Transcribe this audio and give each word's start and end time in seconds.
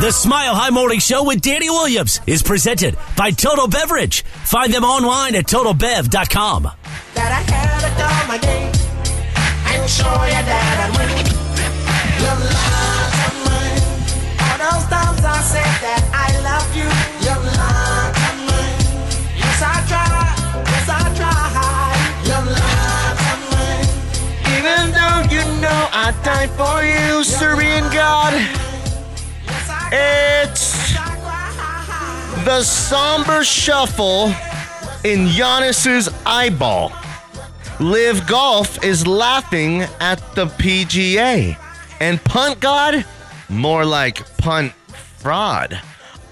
The 0.00 0.10
Smile 0.10 0.54
High 0.54 0.70
Morning 0.70 0.98
Show 0.98 1.24
with 1.24 1.42
Danny 1.42 1.68
Williams 1.68 2.22
is 2.26 2.42
presented 2.42 2.96
by 3.18 3.32
Total 3.32 3.68
Beverage. 3.68 4.22
Find 4.22 4.72
them 4.72 4.82
online 4.82 5.34
at 5.34 5.44
totalbev.com. 5.44 6.70
Even 24.56 24.92
though 24.96 25.20
you 25.28 25.44
know 25.60 25.80
I 25.92 26.16
died 26.24 26.50
for 26.56 26.80
you, 26.88 27.20
God, 27.92 28.32
it's 29.92 30.94
the 32.44 32.62
somber 32.62 33.44
shuffle 33.44 34.26
in 35.04 35.28
Giannis's 35.28 36.08
eyeball. 36.24 36.92
Live 37.80 38.26
Golf 38.26 38.84
is 38.84 39.06
laughing 39.06 39.82
at 40.00 40.18
the 40.34 40.46
PGA. 40.46 41.56
And 42.00 42.22
Punt 42.24 42.60
God, 42.60 43.04
more 43.48 43.84
like 43.84 44.36
punt 44.38 44.72
fraud. 45.18 45.80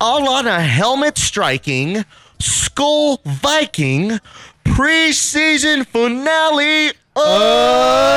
All 0.00 0.28
on 0.28 0.46
a 0.46 0.60
helmet 0.60 1.18
striking, 1.18 2.04
skull 2.38 3.20
Viking 3.24 4.20
preseason 4.64 5.86
finale 5.86 6.92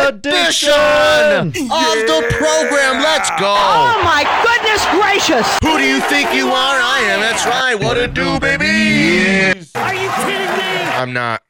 edition 0.07 0.71
of 0.71 1.53
the 1.53 2.27
program. 2.37 3.01
Let's 3.01 3.29
go. 3.31 3.53
Oh 3.57 4.01
my 4.03 4.23
goodness 4.43 4.85
gracious! 4.91 5.47
Who 5.63 5.77
do 5.77 5.83
you 5.83 5.99
think 6.01 6.33
you 6.33 6.47
are? 6.47 6.79
I 6.79 6.99
am. 7.07 7.19
That's 7.19 7.45
right. 7.45 7.75
What 7.75 7.97
a 7.97 8.07
do, 8.07 8.39
baby? 8.39 9.59
Are 9.75 9.93
you 9.93 10.09
kidding 10.09 10.57
me? 10.57 10.83
I'm 10.93 11.13
not. 11.13 11.41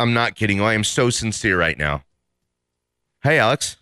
I'm 0.00 0.12
not 0.12 0.34
kidding. 0.34 0.60
I 0.60 0.74
am 0.74 0.84
so 0.84 1.10
sincere 1.10 1.58
right 1.58 1.78
now. 1.78 2.02
Hey, 3.22 3.38
Alex. 3.38 3.76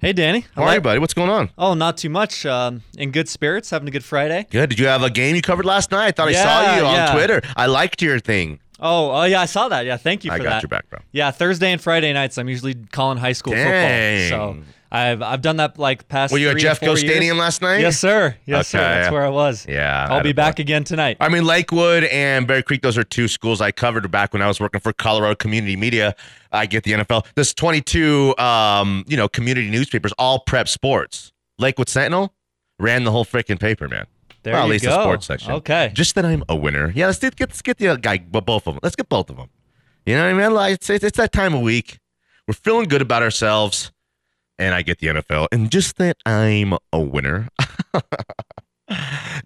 Hey, 0.00 0.12
Danny. 0.12 0.44
I 0.54 0.60
How 0.60 0.66
are 0.68 0.74
you, 0.74 0.80
buddy? 0.80 0.98
What's 1.00 1.14
going 1.14 1.30
on? 1.30 1.50
Oh, 1.56 1.74
not 1.74 1.96
too 1.96 2.10
much. 2.10 2.44
Um, 2.46 2.82
in 2.98 3.10
good 3.10 3.28
spirits, 3.28 3.70
having 3.70 3.88
a 3.88 3.90
good 3.90 4.04
Friday. 4.04 4.46
Good. 4.50 4.68
Did 4.70 4.78
you 4.78 4.86
have 4.86 5.02
a 5.02 5.10
game 5.10 5.34
you 5.34 5.42
covered 5.42 5.64
last 5.64 5.90
night? 5.90 6.06
I 6.06 6.10
thought 6.12 6.28
I 6.28 6.32
Yeah, 6.32 6.42
saw 6.42 6.76
you 6.76 6.84
on 6.84 6.94
yeah. 6.94 7.12
Twitter. 7.14 7.40
I 7.56 7.66
liked 7.66 8.02
your 8.02 8.20
thing. 8.20 8.60
Oh, 8.82 9.12
oh 9.12 9.22
yeah, 9.24 9.40
I 9.40 9.46
saw 9.46 9.68
that. 9.68 9.86
Yeah, 9.86 9.96
thank 9.96 10.24
you 10.24 10.32
for 10.32 10.38
that. 10.38 10.42
I 10.42 10.44
got 10.44 10.50
that. 10.56 10.62
your 10.62 10.68
back, 10.68 10.90
bro. 10.90 10.98
Yeah, 11.12 11.30
Thursday 11.30 11.70
and 11.70 11.80
Friday 11.80 12.12
nights, 12.12 12.36
I'm 12.36 12.48
usually 12.48 12.74
calling 12.74 13.16
high 13.16 13.32
school 13.32 13.54
Dang. 13.54 14.28
football. 14.28 14.54
So 14.64 14.64
I've 14.92 15.22
I've 15.22 15.40
done 15.40 15.56
that 15.56 15.78
like 15.78 16.06
past. 16.08 16.32
Were 16.32 16.38
you 16.38 16.48
at 16.48 16.52
three 16.52 16.62
to 16.62 16.68
Jeffco 16.68 16.86
four 16.86 16.96
Stadium 16.98 17.38
last 17.38 17.62
night? 17.62 17.80
Yes, 17.80 17.98
sir. 17.98 18.36
Yes, 18.44 18.68
sir. 18.68 18.78
Okay. 18.78 18.86
That's 18.86 19.12
where 19.12 19.24
I 19.24 19.30
was. 19.30 19.66
Yeah. 19.66 20.06
I'll 20.10 20.22
be 20.22 20.34
back 20.34 20.58
again 20.58 20.84
tonight. 20.84 21.16
I 21.18 21.30
mean, 21.30 21.44
Lakewood 21.44 22.04
and 22.04 22.46
Bear 22.46 22.62
Creek, 22.62 22.82
those 22.82 22.98
are 22.98 23.04
two 23.04 23.26
schools 23.26 23.62
I 23.62 23.70
covered 23.70 24.10
back 24.10 24.34
when 24.34 24.42
I 24.42 24.48
was 24.48 24.60
working 24.60 24.80
for 24.80 24.92
Colorado 24.92 25.34
Community 25.34 25.76
Media. 25.76 26.14
I 26.52 26.66
get 26.66 26.84
the 26.84 26.92
NFL. 26.92 27.24
There's 27.34 27.54
22, 27.54 28.36
um, 28.36 29.04
you 29.06 29.16
know, 29.16 29.28
community 29.28 29.70
newspapers, 29.70 30.12
all 30.18 30.40
prep 30.40 30.68
sports. 30.68 31.32
Lakewood 31.58 31.88
Sentinel 31.88 32.34
ran 32.78 33.04
the 33.04 33.12
whole 33.12 33.24
freaking 33.24 33.58
paper, 33.58 33.88
man. 33.88 34.06
There 34.42 34.54
well, 34.54 34.62
at 34.62 34.66
you 34.66 34.72
least 34.72 34.84
go. 34.84 34.90
the 34.90 35.02
sports 35.02 35.26
section. 35.26 35.52
Okay. 35.52 35.90
Just 35.94 36.14
that 36.16 36.24
I'm 36.24 36.42
a 36.48 36.56
winner. 36.56 36.92
Yeah, 36.94 37.06
let's 37.06 37.18
get 37.18 37.38
let's 37.38 37.62
get 37.62 37.78
the 37.78 37.96
guy, 37.96 38.18
but 38.18 38.44
both 38.44 38.66
of 38.66 38.74
them. 38.74 38.80
Let's 38.82 38.96
get 38.96 39.08
both 39.08 39.30
of 39.30 39.36
them. 39.36 39.50
You 40.04 40.16
know 40.16 40.24
what 40.24 40.42
I 40.42 40.48
mean? 40.48 40.54
Like 40.54 40.74
it's, 40.74 40.90
it's 40.90 41.16
that 41.16 41.32
time 41.32 41.54
of 41.54 41.60
week. 41.60 41.98
We're 42.48 42.54
feeling 42.54 42.88
good 42.88 43.02
about 43.02 43.22
ourselves, 43.22 43.92
and 44.58 44.74
I 44.74 44.82
get 44.82 44.98
the 44.98 45.08
NFL, 45.08 45.46
and 45.52 45.70
just 45.70 45.96
that 45.98 46.16
I'm 46.26 46.74
a 46.92 47.00
winner. 47.00 47.48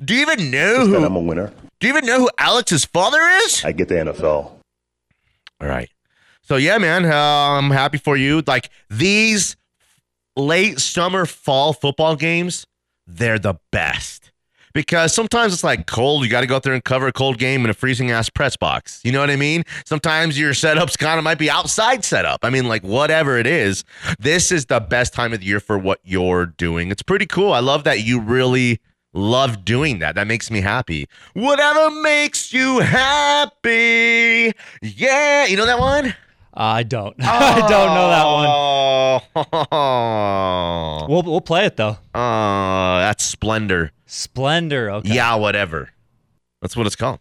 Do 0.04 0.14
you 0.14 0.22
even 0.22 0.50
know 0.50 0.86
that 0.86 0.98
who? 0.98 1.04
I'm 1.04 1.14
a 1.14 1.20
winner. 1.20 1.52
Do 1.78 1.86
you 1.86 1.94
even 1.94 2.06
know 2.06 2.20
who 2.20 2.30
Alex's 2.38 2.86
father 2.86 3.20
is? 3.44 3.64
I 3.64 3.72
get 3.72 3.88
the 3.88 3.96
NFL. 3.96 4.22
All 4.24 5.68
right. 5.68 5.90
So 6.42 6.56
yeah, 6.56 6.78
man, 6.78 7.04
uh, 7.04 7.58
I'm 7.58 7.70
happy 7.70 7.98
for 7.98 8.16
you. 8.16 8.42
Like 8.46 8.70
these 8.88 9.56
late 10.36 10.80
summer 10.80 11.26
fall 11.26 11.72
football 11.72 12.16
games, 12.16 12.66
they're 13.06 13.38
the 13.38 13.56
best. 13.70 14.32
Because 14.76 15.14
sometimes 15.14 15.54
it's 15.54 15.64
like 15.64 15.86
cold, 15.86 16.22
you 16.22 16.28
got 16.30 16.42
to 16.42 16.46
go 16.46 16.54
out 16.56 16.62
there 16.62 16.74
and 16.74 16.84
cover 16.84 17.06
a 17.06 17.12
cold 17.12 17.38
game 17.38 17.64
in 17.64 17.70
a 17.70 17.72
freezing 17.72 18.10
ass 18.10 18.28
press 18.28 18.58
box. 18.58 19.00
You 19.04 19.10
know 19.10 19.20
what 19.20 19.30
I 19.30 19.36
mean? 19.36 19.64
Sometimes 19.86 20.38
your 20.38 20.52
setups 20.52 20.98
kind 20.98 21.16
of 21.16 21.24
might 21.24 21.38
be 21.38 21.48
outside 21.48 22.04
setup. 22.04 22.40
I 22.42 22.50
mean, 22.50 22.68
like 22.68 22.82
whatever 22.84 23.38
it 23.38 23.46
is, 23.46 23.84
this 24.18 24.52
is 24.52 24.66
the 24.66 24.78
best 24.80 25.14
time 25.14 25.32
of 25.32 25.40
the 25.40 25.46
year 25.46 25.60
for 25.60 25.78
what 25.78 26.00
you're 26.04 26.44
doing. 26.44 26.90
It's 26.90 27.00
pretty 27.02 27.24
cool. 27.24 27.54
I 27.54 27.60
love 27.60 27.84
that 27.84 28.04
you 28.04 28.20
really 28.20 28.78
love 29.14 29.64
doing 29.64 29.98
that. 30.00 30.14
That 30.14 30.26
makes 30.26 30.50
me 30.50 30.60
happy. 30.60 31.08
Whatever 31.32 31.90
makes 32.02 32.52
you 32.52 32.80
happy. 32.80 34.52
Yeah. 34.82 35.46
You 35.46 35.56
know 35.56 35.64
that 35.64 35.78
one? 35.78 36.08
Uh, 36.08 36.12
I 36.60 36.82
don't. 36.82 37.16
I 37.20 37.60
don't 37.66 37.94
know 37.94 38.08
that 38.10 38.24
one. 38.26 39.54
one. 39.54 39.56
Oh, 39.72 41.06
We'll 41.08 41.22
we'll 41.22 41.40
play 41.40 41.64
it 41.64 41.78
though. 41.78 41.96
oh 42.14 42.98
that's 42.98 43.24
Splendor. 43.24 43.90
Splendor. 44.06 44.90
Okay. 44.90 45.14
Yeah, 45.14 45.34
whatever. 45.34 45.90
That's 46.62 46.76
what 46.76 46.86
it's 46.86 46.96
called. 46.96 47.20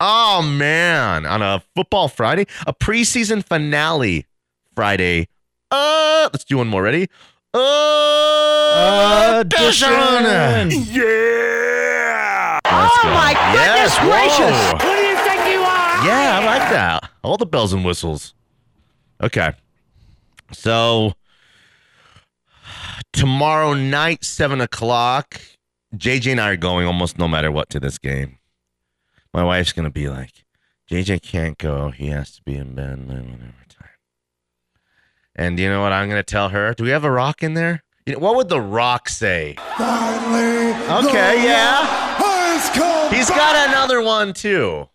Oh, 0.00 0.42
man. 0.42 1.26
On 1.26 1.42
a 1.42 1.62
football 1.76 2.08
Friday, 2.08 2.46
a 2.66 2.72
preseason 2.74 3.44
finale 3.44 4.26
Friday. 4.74 5.28
Uh, 5.70 6.28
let's 6.32 6.44
do 6.44 6.56
one 6.58 6.68
more. 6.68 6.82
Ready? 6.82 7.08
Uh, 7.54 9.38
Edition. 9.44 9.90
Yeah. 10.92 12.58
Oh 12.64 13.00
my 13.04 13.32
goodness 13.52 13.94
Yes, 13.94 13.98
gracious! 13.98 14.56
whoa. 14.72 14.78
Who 14.78 14.94
do 14.96 15.02
you 15.02 15.16
think 15.16 15.40
you 15.52 15.60
are? 15.60 16.06
Yeah, 16.06 16.38
I 16.40 16.44
like 16.44 16.70
that. 16.70 17.10
All 17.22 17.36
the 17.36 17.46
bells 17.46 17.72
and 17.72 17.84
whistles. 17.84 18.34
Okay. 19.22 19.52
So 20.52 21.12
tomorrow 23.12 23.74
night, 23.74 24.24
seven 24.24 24.60
o'clock, 24.60 25.40
JJ 25.94 26.32
and 26.32 26.40
I 26.40 26.50
are 26.50 26.56
going 26.56 26.86
almost 26.86 27.18
no 27.18 27.28
matter 27.28 27.50
what 27.50 27.68
to 27.70 27.80
this 27.80 27.98
game. 27.98 28.38
My 29.34 29.44
wife's 29.44 29.72
gonna 29.72 29.90
be 29.90 30.08
like, 30.08 30.44
JJ 30.90 31.22
can't 31.22 31.58
go. 31.58 31.90
He 31.90 32.08
has 32.08 32.32
to 32.36 32.42
be 32.42 32.54
in 32.54 32.74
bed 32.74 32.92
at 32.92 32.98
whatever 33.06 33.54
time. 33.68 33.88
And 35.34 35.58
you 35.58 35.68
know 35.68 35.82
what 35.82 35.92
I'm 35.92 36.08
gonna 36.08 36.22
tell 36.22 36.50
her? 36.50 36.74
Do 36.74 36.84
we 36.84 36.90
have 36.90 37.04
a 37.04 37.10
rock 37.10 37.42
in 37.42 37.54
there? 37.54 37.82
You 38.06 38.14
know, 38.14 38.18
what 38.18 38.36
would 38.36 38.48
the 38.48 38.60
rock 38.60 39.08
say? 39.08 39.56
Finally, 39.76 40.72
Okay, 41.08 41.44
yeah. 41.44 43.10
He's 43.10 43.28
got 43.28 43.68
another 43.68 44.02
one 44.02 44.32
too. 44.32 44.88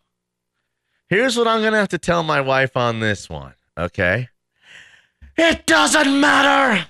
Here's 1.10 1.38
what 1.38 1.48
I'm 1.48 1.62
gonna 1.62 1.78
have 1.78 1.90
to 1.90 1.98
tell 1.98 2.24
my 2.24 2.42
wife 2.42 2.76
on 2.76 3.00
this 3.00 3.30
one. 3.30 3.54
Okay. 3.78 4.30
It 5.38 5.66
doesn't 5.66 6.20
matter 6.20 6.88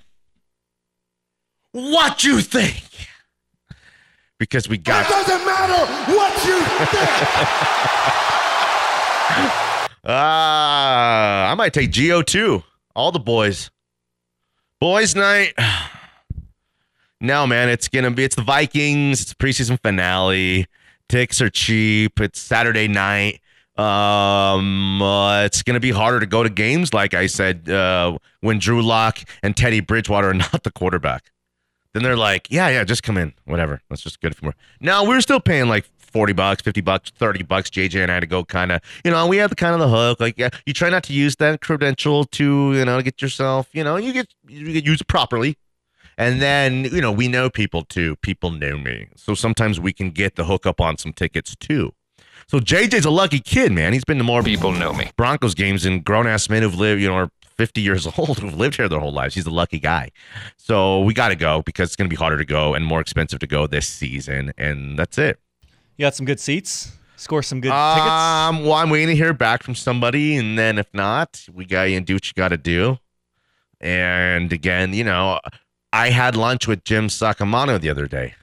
what 1.71 2.23
you 2.23 2.41
think. 2.41 2.83
Because 4.39 4.69
we 4.69 4.77
got 4.77 5.05
It 5.05 5.09
doesn't 5.09 5.45
matter 5.45 6.13
what 6.13 6.45
you 6.45 6.59
think. 6.85 7.83
Ah, 10.09 11.51
I 11.51 11.55
might 11.55 11.73
take 11.73 11.91
Geo 11.91 12.21
too. 12.21 12.63
All 12.95 13.11
the 13.11 13.19
boys. 13.19 13.69
Boys 14.79 15.15
night. 15.15 15.53
No, 17.19 17.47
man, 17.47 17.67
it's 17.69 17.87
gonna 17.87 18.11
be 18.11 18.23
it's 18.25 18.35
the 18.35 18.43
Vikings, 18.43 19.23
it's 19.23 19.33
preseason 19.33 19.81
finale. 19.81 20.67
Ticks 21.09 21.41
are 21.41 21.49
cheap. 21.49 22.19
It's 22.19 22.39
Saturday 22.39 22.87
night. 22.87 23.41
Um, 23.75 25.01
uh, 25.01 25.45
it's 25.45 25.63
gonna 25.63 25.79
be 25.79 25.89
harder 25.89 26.19
to 26.19 26.27
go 26.27 26.43
to 26.43 26.49
games, 26.51 26.93
like 26.93 27.15
I 27.15 27.25
said, 27.25 27.67
uh, 27.71 28.19
when 28.41 28.59
Drew 28.59 28.83
Lock 28.83 29.17
and 29.41 29.57
Teddy 29.57 29.79
Bridgewater 29.79 30.29
are 30.29 30.33
not 30.35 30.61
the 30.61 30.69
quarterback. 30.69 31.31
Then 31.97 32.03
they're 32.03 32.15
like, 32.15 32.45
yeah, 32.51 32.69
yeah, 32.69 32.83
just 32.83 33.01
come 33.01 33.17
in, 33.17 33.33
whatever. 33.45 33.81
That's 33.89 34.03
just 34.03 34.21
good 34.21 34.35
for 34.35 34.45
more. 34.45 34.55
Now 34.79 35.03
we're 35.03 35.19
still 35.19 35.39
paying 35.39 35.67
like 35.67 35.83
forty 35.97 36.31
bucks, 36.31 36.61
fifty 36.61 36.81
bucks, 36.81 37.09
thirty 37.09 37.41
bucks. 37.41 37.71
JJ 37.71 38.03
and 38.03 38.11
I 38.11 38.13
had 38.13 38.19
to 38.19 38.27
go 38.27 38.45
kind 38.45 38.71
of, 38.71 38.81
you 39.03 39.09
know, 39.09 39.25
we 39.25 39.37
have 39.37 39.49
the 39.49 39.55
kind 39.55 39.73
of 39.73 39.79
the 39.79 39.87
hook. 39.87 40.19
Like, 40.19 40.35
yeah, 40.37 40.49
you 40.67 40.73
try 40.73 40.91
not 40.91 41.01
to 41.05 41.13
use 41.13 41.37
that 41.37 41.61
credential 41.61 42.25
to, 42.25 42.73
you 42.73 42.85
know, 42.85 43.01
get 43.01 43.19
yourself, 43.19 43.67
you 43.73 43.83
know, 43.83 43.95
you 43.95 44.13
get 44.13 44.27
you 44.47 44.71
get 44.73 44.85
use 44.85 45.01
it 45.01 45.07
properly. 45.07 45.57
And 46.19 46.39
then, 46.39 46.85
you 46.85 47.01
know, 47.01 47.11
we 47.11 47.27
know 47.27 47.49
people 47.49 47.83
too. 47.83 48.15
People 48.17 48.51
know 48.51 48.77
me. 48.77 49.07
So 49.15 49.33
sometimes 49.33 49.79
we 49.79 49.91
can 49.91 50.11
get 50.11 50.35
the 50.35 50.45
hookup 50.45 50.79
on 50.79 50.99
some 50.99 51.13
tickets 51.13 51.55
too. 51.55 51.93
So 52.47 52.59
JJ's 52.59 53.05
a 53.05 53.09
lucky 53.09 53.39
kid, 53.39 53.71
man. 53.71 53.93
He's 53.93 54.05
been 54.05 54.19
to 54.19 54.23
more 54.23 54.43
People 54.43 54.71
know 54.71 54.93
me. 54.93 55.09
Broncos 55.17 55.55
games 55.55 55.83
and 55.83 56.05
grown 56.05 56.27
ass 56.27 56.47
men 56.47 56.61
who've 56.61 56.75
lived, 56.75 57.01
you 57.01 57.07
know, 57.07 57.15
are 57.15 57.31
50 57.57 57.81
years 57.81 58.07
old 58.17 58.39
who've 58.39 58.55
lived 58.55 58.75
here 58.75 58.87
their 58.87 58.99
whole 58.99 59.11
lives. 59.11 59.35
He's 59.35 59.45
a 59.45 59.51
lucky 59.51 59.79
guy. 59.79 60.11
So 60.57 61.01
we 61.01 61.13
got 61.13 61.29
to 61.29 61.35
go 61.35 61.61
because 61.63 61.89
it's 61.89 61.95
going 61.95 62.09
to 62.09 62.13
be 62.13 62.17
harder 62.17 62.37
to 62.37 62.45
go 62.45 62.73
and 62.73 62.85
more 62.85 63.01
expensive 63.01 63.39
to 63.39 63.47
go 63.47 63.67
this 63.67 63.87
season. 63.87 64.53
And 64.57 64.97
that's 64.97 65.17
it. 65.17 65.39
You 65.97 66.05
got 66.05 66.15
some 66.15 66.25
good 66.25 66.39
seats. 66.39 66.93
Score 67.15 67.41
some 67.41 67.61
good 67.61 67.71
Um, 67.71 68.63
well, 68.63 68.73
I'm 68.73 68.91
waiting 68.91 69.07
to 69.07 69.15
hear 69.15 69.33
back 69.33 69.63
from 69.63 69.73
somebody. 69.73 70.35
And 70.35 70.57
then 70.57 70.77
if 70.77 70.87
not, 70.93 71.45
we 71.51 71.65
got 71.65 71.83
you 71.83 71.97
and 71.97 72.05
do 72.05 72.13
what 72.13 72.27
you 72.27 72.33
got 72.35 72.49
to 72.49 72.57
do. 72.57 72.99
And 73.81 74.53
again, 74.53 74.93
you 74.93 75.03
know, 75.03 75.39
I 75.91 76.09
had 76.09 76.35
lunch 76.35 76.67
with 76.67 76.83
Jim 76.83 77.07
Saccomano 77.07 77.81
the 77.81 77.89
other 77.89 78.07
day. 78.07 78.35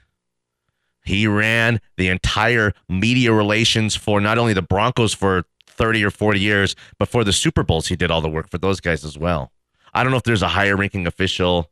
He 1.05 1.27
ran 1.27 1.79
the 1.97 2.09
entire 2.09 2.73
media 2.89 3.31
relations 3.31 3.95
for 3.95 4.19
not 4.19 4.37
only 4.37 4.53
the 4.53 4.61
Broncos 4.61 5.13
for 5.13 5.45
30 5.75 6.03
or 6.03 6.11
40 6.11 6.39
years, 6.39 6.75
but 6.97 7.07
for 7.07 7.23
the 7.23 7.33
Super 7.33 7.63
Bowls, 7.63 7.87
he 7.87 7.95
did 7.95 8.11
all 8.11 8.21
the 8.21 8.29
work 8.29 8.49
for 8.49 8.57
those 8.57 8.79
guys 8.79 9.03
as 9.03 9.17
well. 9.17 9.51
I 9.93 10.03
don't 10.03 10.11
know 10.11 10.17
if 10.17 10.23
there's 10.23 10.41
a 10.41 10.49
higher 10.49 10.75
ranking 10.75 11.07
official 11.07 11.71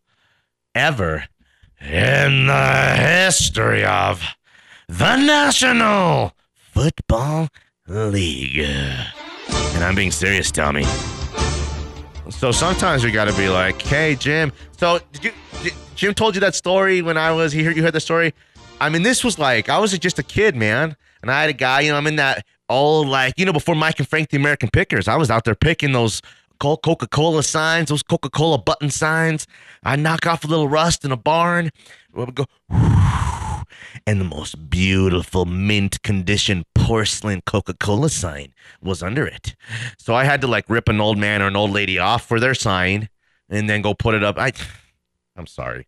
ever 0.75 1.25
in 1.81 2.47
the 2.47 2.95
history 2.95 3.83
of 3.83 4.23
the 4.87 5.17
National 5.17 6.33
Football 6.55 7.49
League. 7.87 8.59
And 8.59 9.83
I'm 9.83 9.95
being 9.95 10.11
serious, 10.11 10.51
Tommy. 10.51 10.85
So 12.29 12.51
sometimes 12.51 13.03
we 13.03 13.11
got 13.11 13.25
to 13.25 13.33
be 13.33 13.49
like, 13.49 13.81
"Hey, 13.81 14.15
Jim." 14.15 14.51
So 14.77 14.99
did 15.11 15.25
you? 15.25 15.31
Did, 15.61 15.73
Jim 15.95 16.13
told 16.13 16.35
you 16.35 16.41
that 16.41 16.55
story 16.55 17.01
when 17.01 17.17
I 17.17 17.31
was. 17.31 17.51
He 17.51 17.63
heard 17.63 17.75
you 17.75 17.83
heard 17.83 17.93
the 17.93 17.99
story. 17.99 18.33
I 18.79 18.89
mean, 18.89 19.03
this 19.03 19.23
was 19.23 19.37
like 19.37 19.69
I 19.69 19.77
was 19.79 19.97
just 19.97 20.19
a 20.19 20.23
kid, 20.23 20.55
man, 20.55 20.95
and 21.21 21.31
I 21.31 21.41
had 21.41 21.49
a 21.49 21.53
guy. 21.53 21.81
You 21.81 21.91
know, 21.91 21.97
I'm 21.97 22.07
in 22.07 22.15
that 22.15 22.45
old 22.73 23.07
like 23.07 23.33
you 23.37 23.45
know 23.45 23.53
before 23.53 23.75
Mike 23.75 23.99
and 23.99 24.07
Frank 24.07 24.29
the 24.29 24.37
American 24.37 24.69
Pickers. 24.69 25.07
I 25.07 25.15
was 25.15 25.29
out 25.29 25.45
there 25.45 25.55
picking 25.55 25.93
those 25.93 26.21
Coca 26.59 27.07
Cola 27.07 27.43
signs, 27.43 27.89
those 27.89 28.03
Coca 28.03 28.29
Cola 28.29 28.57
button 28.57 28.89
signs. 28.89 29.47
I 29.83 29.95
knock 29.95 30.25
off 30.25 30.43
a 30.43 30.47
little 30.47 30.67
rust 30.67 31.03
in 31.03 31.11
a 31.11 31.17
barn. 31.17 31.71
We 32.13 32.25
go. 32.25 32.45
And 34.05 34.19
the 34.19 34.25
most 34.25 34.69
beautiful 34.69 35.45
mint 35.45 36.01
condition 36.03 36.65
porcelain 36.75 37.41
Coca 37.45 37.73
Cola 37.73 38.09
sign 38.09 38.53
was 38.81 39.01
under 39.01 39.25
it. 39.25 39.55
So 39.97 40.13
I 40.13 40.25
had 40.25 40.41
to 40.41 40.47
like 40.47 40.69
rip 40.69 40.89
an 40.89 40.99
old 40.99 41.17
man 41.17 41.41
or 41.41 41.47
an 41.47 41.55
old 41.55 41.71
lady 41.71 41.97
off 41.97 42.25
for 42.25 42.39
their 42.39 42.53
sign 42.53 43.09
and 43.49 43.69
then 43.69 43.81
go 43.81 43.93
put 43.93 44.15
it 44.15 44.23
up. 44.23 44.37
I, 44.37 44.51
I'm 45.35 45.47
sorry. 45.47 45.87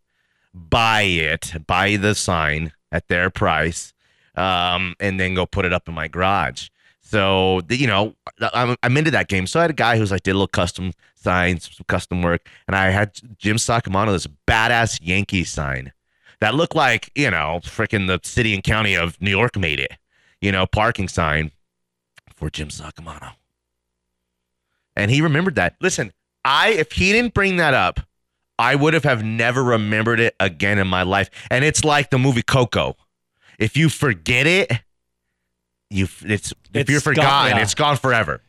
Buy 0.53 1.01
it, 1.01 1.53
buy 1.67 1.97
the 1.97 2.15
sign 2.15 2.71
at 2.91 3.07
their 3.07 3.29
price, 3.29 3.93
um, 4.35 4.95
and 4.99 5.19
then 5.19 5.35
go 5.35 5.45
put 5.45 5.65
it 5.65 5.73
up 5.73 5.87
in 5.87 5.93
my 5.93 6.07
garage. 6.07 6.69
So 7.05 7.61
you 7.69 7.85
know, 7.85 8.15
I'm, 8.53 8.75
I'm 8.81 8.97
into 8.97 9.11
that 9.11 9.27
game. 9.27 9.45
So 9.45 9.59
I 9.59 9.63
had 9.63 9.69
a 9.69 9.75
guy 9.75 9.97
who's 9.97 10.11
like 10.11 10.23
did 10.23 10.31
a 10.31 10.33
little 10.33 10.47
custom 10.47 10.91
signs, 11.13 11.69
some 11.75 11.85
custom 11.87 12.23
work, 12.23 12.49
and 12.67 12.75
I 12.75 12.89
had 12.89 13.11
Jim 13.37 13.57
Saccomano 13.57 14.11
this 14.11 14.27
badass 14.47 14.99
Yankee 15.01 15.43
sign 15.43 15.93
that 16.39 16.55
looked 16.55 16.75
like 16.75 17.11
you 17.15 17.29
know, 17.29 17.59
freaking 17.63 18.07
the 18.07 18.19
city 18.23 18.55
and 18.55 18.63
county 18.63 18.95
of 18.95 19.21
New 19.21 19.29
York 19.29 19.55
made 19.55 19.79
it. 19.79 19.93
You 20.41 20.51
know, 20.51 20.65
parking 20.65 21.07
sign 21.07 21.51
for 22.35 22.49
Jim 22.49 22.69
Saccomano, 22.69 23.33
and 24.95 25.11
he 25.11 25.21
remembered 25.21 25.55
that. 25.55 25.75
Listen, 25.79 26.11
I 26.43 26.69
if 26.69 26.91
he 26.93 27.11
didn't 27.11 27.35
bring 27.35 27.57
that 27.57 27.75
up, 27.75 27.99
I 28.57 28.73
would 28.73 28.95
have 28.95 29.03
have 29.03 29.23
never 29.23 29.63
remembered 29.63 30.19
it 30.19 30.35
again 30.39 30.79
in 30.79 30.87
my 30.87 31.03
life. 31.03 31.29
And 31.51 31.63
it's 31.63 31.83
like 31.83 32.09
the 32.09 32.17
movie 32.17 32.41
Coco. 32.41 32.97
If 33.59 33.77
you 33.77 33.89
forget 33.89 34.47
it, 34.47 34.71
you 35.89 36.07
it's 36.23 36.51
if 36.51 36.55
It's 36.73 36.89
you're 36.89 36.99
gone, 37.01 37.13
forgotten, 37.15 37.57
yeah. 37.57 37.63
it's 37.63 37.75
gone 37.75 37.97
forever. 37.97 38.41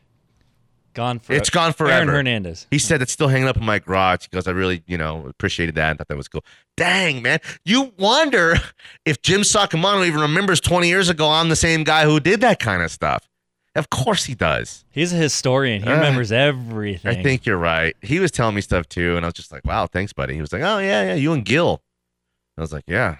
Gone 0.94 1.18
for 1.18 1.34
It's 1.34 1.50
gone 1.50 1.74
forever. 1.74 1.92
Aaron 1.96 2.08
Hernandez. 2.08 2.66
He 2.70 2.78
said 2.78 3.02
it's 3.02 3.12
still 3.12 3.28
hanging 3.28 3.48
up 3.48 3.58
in 3.58 3.64
my 3.66 3.78
garage 3.80 4.28
because 4.28 4.46
I 4.48 4.52
really, 4.52 4.82
you 4.86 4.96
know, 4.96 5.26
appreciated 5.26 5.74
that 5.74 5.90
and 5.90 5.98
thought 5.98 6.08
that 6.08 6.16
was 6.16 6.26
cool. 6.28 6.42
Dang, 6.78 7.20
man. 7.20 7.38
You 7.66 7.92
wonder 7.98 8.56
if 9.04 9.20
Jim 9.20 9.42
Saccomano 9.42 10.06
even 10.06 10.20
remembers 10.20 10.58
20 10.60 10.88
years 10.88 11.10
ago 11.10 11.28
I'm 11.30 11.50
the 11.50 11.56
same 11.56 11.84
guy 11.84 12.04
who 12.04 12.18
did 12.18 12.40
that 12.40 12.60
kind 12.60 12.82
of 12.82 12.90
stuff. 12.90 13.28
Of 13.74 13.90
course 13.90 14.24
he 14.24 14.34
does. 14.34 14.86
He's 14.90 15.12
a 15.12 15.16
historian. 15.16 15.82
He 15.82 15.88
Uh, 15.90 15.96
remembers 15.96 16.32
everything. 16.32 17.14
I 17.18 17.22
think 17.22 17.44
you're 17.44 17.58
right. 17.58 17.94
He 18.00 18.18
was 18.18 18.30
telling 18.30 18.54
me 18.54 18.62
stuff 18.62 18.88
too, 18.88 19.16
and 19.16 19.26
I 19.26 19.28
was 19.28 19.34
just 19.34 19.52
like, 19.52 19.66
wow, 19.66 19.86
thanks, 19.86 20.14
buddy. 20.14 20.32
He 20.34 20.40
was 20.40 20.50
like, 20.50 20.62
oh, 20.62 20.78
yeah, 20.78 21.08
yeah, 21.08 21.14
you 21.14 21.34
and 21.34 21.44
Gil. 21.44 21.82
I 22.56 22.62
was 22.62 22.72
like, 22.72 22.84
yeah, 22.86 23.16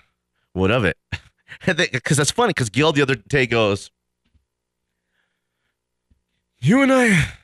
what 0.55 0.71
of 0.71 0.85
it? 0.87 0.97
Because 1.65 2.17
that's 2.17 2.31
funny, 2.33 2.51
because 2.51 2.71
Gil 2.71 2.93
the 2.93 3.03
other 3.03 3.15
day 3.15 3.47
goes, 3.47 3.91
you 6.61 6.83
and 6.83 6.93
I, 6.93 7.35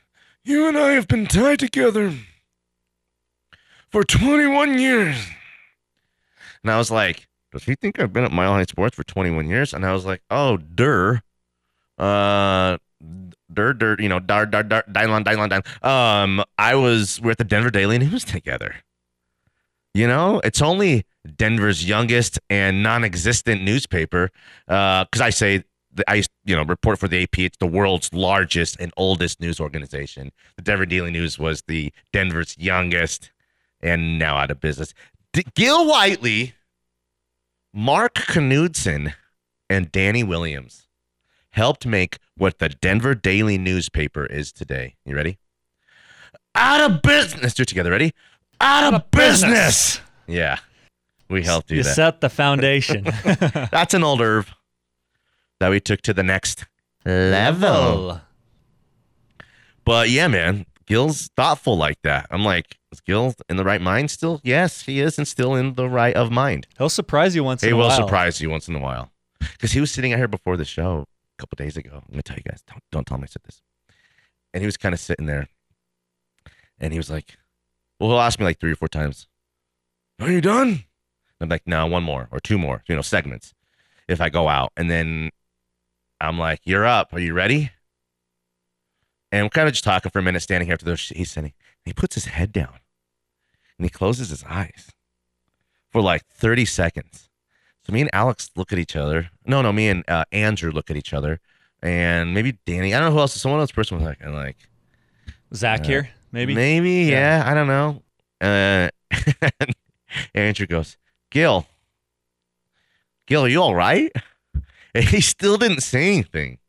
you 0.43 0.67
and 0.67 0.77
I 0.77 0.91
have 0.93 1.07
been 1.07 1.25
tied 1.25 1.59
together 1.59 2.13
for 3.89 4.03
21 4.03 4.79
years. 4.79 5.15
And 6.63 6.71
I 6.71 6.77
was 6.77 6.89
like, 6.89 7.27
does 7.51 7.63
he 7.63 7.75
think 7.75 7.99
I've 7.99 8.11
been 8.11 8.23
at 8.23 8.31
Mile 8.31 8.53
High 8.53 8.63
Sports 8.63 8.95
for 8.95 9.03
21 9.03 9.47
years? 9.47 9.73
And 9.73 9.85
I 9.85 9.93
was 9.93 10.05
like, 10.05 10.21
oh, 10.31 10.57
der. 10.57 11.21
Uh, 11.97 12.77
der, 13.53 13.73
der, 13.73 13.95
you 13.99 14.09
know, 14.09 14.19
dar, 14.19 14.45
dar, 14.45 14.63
dar, 14.63 14.83
Dylon, 14.83 15.23
Dylon, 15.23 15.49
Dylon. 15.49 15.85
Um, 15.87 16.43
I 16.57 16.75
was, 16.75 17.21
we're 17.21 17.31
at 17.31 17.37
the 17.37 17.43
Denver 17.43 17.69
Daily 17.69 17.99
News 17.99 18.23
together. 18.23 18.75
You 19.93 20.07
know, 20.07 20.41
it's 20.43 20.61
only 20.61 21.05
Denver's 21.35 21.87
youngest 21.87 22.39
and 22.49 22.81
non-existent 22.81 23.61
newspaper. 23.61 24.31
Uh, 24.67 25.05
because 25.05 25.21
I 25.21 25.29
say 25.29 25.63
I, 26.07 26.23
you 26.45 26.55
know, 26.55 26.63
report 26.63 26.99
for 26.99 27.07
the 27.07 27.23
AP. 27.23 27.39
It's 27.39 27.57
the 27.57 27.67
world's 27.67 28.13
largest 28.13 28.77
and 28.79 28.91
oldest 28.97 29.39
news 29.39 29.59
organization. 29.59 30.31
The 30.55 30.61
Denver 30.61 30.85
Daily 30.85 31.11
News 31.11 31.37
was 31.37 31.63
the 31.67 31.91
Denver's 32.11 32.55
youngest 32.57 33.31
and 33.81 34.17
now 34.17 34.37
out 34.37 34.51
of 34.51 34.59
business. 34.59 34.93
D- 35.33 35.45
Gil 35.55 35.87
Whiteley, 35.87 36.53
Mark 37.73 38.15
Knudsen, 38.15 39.13
and 39.69 39.91
Danny 39.91 40.23
Williams 40.23 40.87
helped 41.51 41.85
make 41.85 42.17
what 42.35 42.59
the 42.59 42.69
Denver 42.69 43.15
Daily 43.15 43.57
newspaper 43.57 44.25
is 44.25 44.51
today. 44.51 44.95
You 45.05 45.15
ready? 45.15 45.37
Out 46.55 46.81
of 46.81 47.01
business. 47.01 47.41
Let's 47.41 47.55
do 47.55 47.63
it 47.63 47.67
together. 47.67 47.91
Ready? 47.91 48.13
Out, 48.61 48.93
of, 48.93 49.11
business. 49.11 49.99
Yeah. 50.27 50.59
We 51.29 51.43
helped 51.43 51.67
do 51.69 51.75
you 51.75 51.83
that. 51.83 51.95
set 51.95 52.21
the 52.21 52.29
foundation. 52.29 53.03
That's 53.23 53.93
an 53.93 54.03
old 54.03 54.21
Irv 54.21 54.53
that 55.63 55.69
we 55.69 55.79
took 55.79 56.01
to 56.01 56.13
the 56.13 56.23
next 56.23 56.65
level. 57.05 58.19
But 59.85 60.09
yeah, 60.09 60.27
man, 60.27 60.65
Gil's 60.87 61.29
thoughtful 61.37 61.77
like 61.77 62.01
that. 62.01 62.27
I'm 62.29 62.43
like, 62.43 62.77
is 62.91 62.99
Gil 62.99 63.33
in 63.47 63.55
the 63.55 63.63
right 63.63 63.79
mind 63.81 64.11
still? 64.11 64.41
Yes, 64.43 64.81
he 64.81 64.99
is, 64.99 65.17
and 65.17 65.25
still 65.25 65.55
in 65.55 65.75
the 65.75 65.87
right 65.87 66.13
of 66.17 66.31
mind. 66.31 66.67
He'll 66.77 66.89
surprise 66.89 67.33
you 67.33 67.45
once 67.45 67.61
He 67.61 67.69
in 67.69 67.75
a 67.75 67.77
will 67.77 67.87
while. 67.87 67.95
surprise 67.95 68.41
you 68.41 68.49
once 68.49 68.67
in 68.67 68.75
a 68.75 68.79
while. 68.79 69.13
Because 69.39 69.71
he 69.71 69.79
was 69.79 69.89
sitting 69.89 70.11
out 70.11 70.17
here 70.17 70.27
before 70.27 70.57
the 70.57 70.65
show 70.65 71.05
a 71.07 71.41
couple 71.41 71.55
days 71.55 71.77
ago. 71.77 71.91
I'm 71.93 72.11
gonna 72.11 72.23
tell 72.23 72.35
you 72.35 72.43
guys. 72.43 72.61
Don't 72.67 72.83
don't 72.91 73.07
tell 73.07 73.15
him 73.17 73.23
I 73.23 73.27
said 73.27 73.43
this. 73.45 73.61
And 74.53 74.59
he 74.61 74.65
was 74.65 74.75
kind 74.75 74.91
of 74.91 74.99
sitting 74.99 75.27
there, 75.27 75.47
and 76.77 76.91
he 76.91 76.99
was 76.99 77.09
like, 77.09 77.37
"Well, 78.01 78.09
he'll 78.09 78.19
ask 78.19 78.37
me 78.37 78.43
like 78.43 78.59
three 78.59 78.73
or 78.73 78.75
four 78.75 78.89
times, 78.89 79.27
are 80.19 80.29
you 80.29 80.41
done?" 80.41 80.67
And 80.67 80.83
I'm 81.39 81.47
like, 81.47 81.65
"No, 81.65 81.87
one 81.87 82.03
more 82.03 82.27
or 82.31 82.41
two 82.41 82.57
more, 82.57 82.83
you 82.89 82.95
know, 82.97 83.01
segments." 83.01 83.53
If 84.09 84.19
I 84.19 84.27
go 84.27 84.49
out, 84.49 84.73
and 84.75 84.91
then 84.91 85.29
I'm 86.23 86.39
like, 86.39 86.61
"You're 86.63 86.85
up. 86.85 87.13
Are 87.13 87.19
you 87.19 87.33
ready?" 87.33 87.71
And 89.31 89.45
we're 89.45 89.49
kind 89.49 89.67
of 89.67 89.73
just 89.73 89.83
talking 89.83 90.11
for 90.11 90.19
a 90.19 90.23
minute, 90.23 90.41
standing 90.41 90.67
here 90.67 90.73
after 90.73 90.85
those. 90.85 91.09
He's 91.09 91.31
sitting. 91.31 91.53
He 91.83 91.93
puts 91.93 92.15
his 92.15 92.25
head 92.25 92.51
down, 92.51 92.79
and 93.77 93.85
he 93.85 93.89
closes 93.89 94.29
his 94.29 94.43
eyes 94.45 94.91
for 95.89 96.01
like 96.01 96.25
30 96.27 96.65
seconds. 96.65 97.29
So 97.85 97.91
me 97.93 98.01
and 98.01 98.09
Alex 98.13 98.49
look 98.55 98.71
at 98.71 98.79
each 98.79 98.95
other. 98.95 99.29
No, 99.45 99.61
no, 99.61 99.73
me 99.73 99.89
and 99.89 100.03
uh, 100.07 100.23
Andrew 100.31 100.71
look 100.71 100.89
at 100.89 100.95
each 100.97 101.13
other, 101.13 101.39
and 101.81 102.33
maybe 102.33 102.57
Danny. 102.65 102.93
I 102.93 102.99
don't 102.99 103.09
know 103.09 103.13
who 103.15 103.19
else. 103.19 103.33
Someone 103.33 103.59
else 103.59 103.71
person 103.71 103.97
was 103.97 104.05
like, 104.05 104.19
and 104.21 104.33
like 104.33 104.57
Zach 105.53 105.85
here, 105.85 106.09
maybe. 106.31 106.55
maybe, 106.55 107.11
Yeah. 107.11 107.39
yeah, 107.43 107.51
I 107.51 107.53
don't 107.53 107.67
know. 107.67 108.01
Uh, 108.39 108.89
Andrew 110.35 110.67
goes, 110.67 110.97
Gil, 111.31 111.65
Gil, 113.27 113.45
are 113.45 113.49
you 113.49 113.61
all 113.61 113.75
right? 113.75 114.11
And 114.95 115.05
he 115.05 115.21
still 115.21 115.57
didn't 115.57 115.81
say 115.81 116.07
anything. 116.13 116.59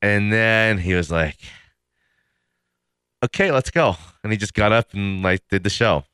And 0.00 0.32
then 0.32 0.78
he 0.78 0.94
was 0.94 1.10
like, 1.10 1.38
okay, 3.24 3.50
let's 3.50 3.70
go. 3.70 3.96
And 4.22 4.32
he 4.32 4.38
just 4.38 4.54
got 4.54 4.72
up 4.72 4.92
and 4.92 5.22
like 5.22 5.42
did 5.48 5.64
the 5.64 5.70
show. 5.70 6.04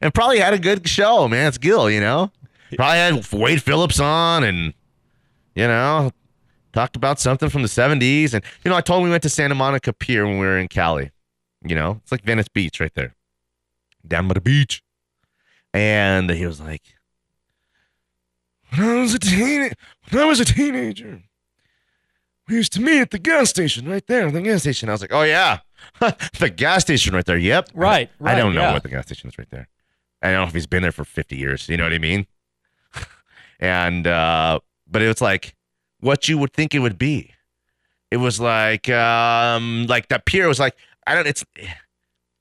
And 0.00 0.14
probably 0.14 0.38
had 0.38 0.54
a 0.54 0.58
good 0.58 0.88
show, 0.88 1.28
man. 1.28 1.48
It's 1.48 1.58
Gil, 1.58 1.90
you 1.90 2.00
know? 2.00 2.30
Probably 2.76 2.98
had 2.98 3.32
Wade 3.32 3.62
Phillips 3.62 4.00
on 4.00 4.44
and, 4.44 4.74
you 5.54 5.66
know, 5.66 6.10
talked 6.72 6.96
about 6.96 7.20
something 7.20 7.48
from 7.48 7.62
the 7.62 7.68
70s. 7.68 8.34
And, 8.34 8.44
you 8.64 8.70
know, 8.70 8.76
I 8.76 8.80
told 8.80 8.98
him 8.98 9.04
we 9.04 9.10
went 9.10 9.22
to 9.24 9.28
Santa 9.28 9.54
Monica 9.54 9.92
Pier 9.92 10.26
when 10.26 10.38
we 10.38 10.46
were 10.46 10.58
in 10.58 10.68
Cali. 10.68 11.10
You 11.66 11.74
know, 11.74 12.00
it's 12.02 12.12
like 12.12 12.22
Venice 12.22 12.48
Beach 12.48 12.80
right 12.80 12.92
there, 12.94 13.14
down 14.06 14.28
by 14.28 14.34
the 14.34 14.40
beach. 14.40 14.82
And 15.72 16.30
he 16.30 16.46
was 16.46 16.60
like, 16.60 16.82
when 18.76 18.88
I 18.88 19.00
was 19.00 19.14
a 19.14 19.18
teen, 19.18 19.72
when 20.10 20.22
I 20.22 20.24
was 20.24 20.40
a 20.40 20.44
teenager, 20.44 21.22
we 22.48 22.56
used 22.56 22.72
to 22.74 22.80
meet 22.80 23.00
at 23.00 23.10
the 23.10 23.18
gas 23.18 23.50
station 23.50 23.88
right 23.88 24.06
there, 24.06 24.30
the 24.30 24.42
gas 24.42 24.62
station. 24.62 24.88
I 24.88 24.92
was 24.92 25.00
like, 25.00 25.12
oh 25.12 25.22
yeah, 25.22 25.60
the 26.38 26.50
gas 26.50 26.82
station 26.82 27.14
right 27.14 27.24
there. 27.24 27.38
Yep. 27.38 27.70
Right, 27.74 28.10
I 28.20 28.24
right, 28.24 28.34
don't 28.36 28.54
know 28.54 28.62
yeah. 28.62 28.72
what 28.72 28.82
the 28.82 28.88
gas 28.88 29.06
station 29.06 29.28
is 29.28 29.38
right 29.38 29.50
there. 29.50 29.68
I 30.22 30.30
don't 30.30 30.42
know 30.42 30.48
if 30.48 30.54
he's 30.54 30.66
been 30.66 30.82
there 30.82 30.92
for 30.92 31.04
50 31.04 31.36
years. 31.36 31.68
You 31.68 31.76
know 31.76 31.84
what 31.84 31.92
I 31.92 31.98
mean? 31.98 32.26
and 33.60 34.06
uh, 34.06 34.60
but 34.90 35.02
it 35.02 35.08
was 35.08 35.20
like 35.20 35.54
what 36.00 36.28
you 36.28 36.38
would 36.38 36.52
think 36.52 36.74
it 36.74 36.80
would 36.80 36.98
be. 36.98 37.30
It 38.10 38.18
was 38.18 38.38
like 38.40 38.88
um 38.88 39.86
like 39.88 40.08
that 40.08 40.24
pier 40.24 40.46
was 40.46 40.60
like 40.60 40.76
I 41.06 41.14
don't 41.14 41.26
it's 41.26 41.44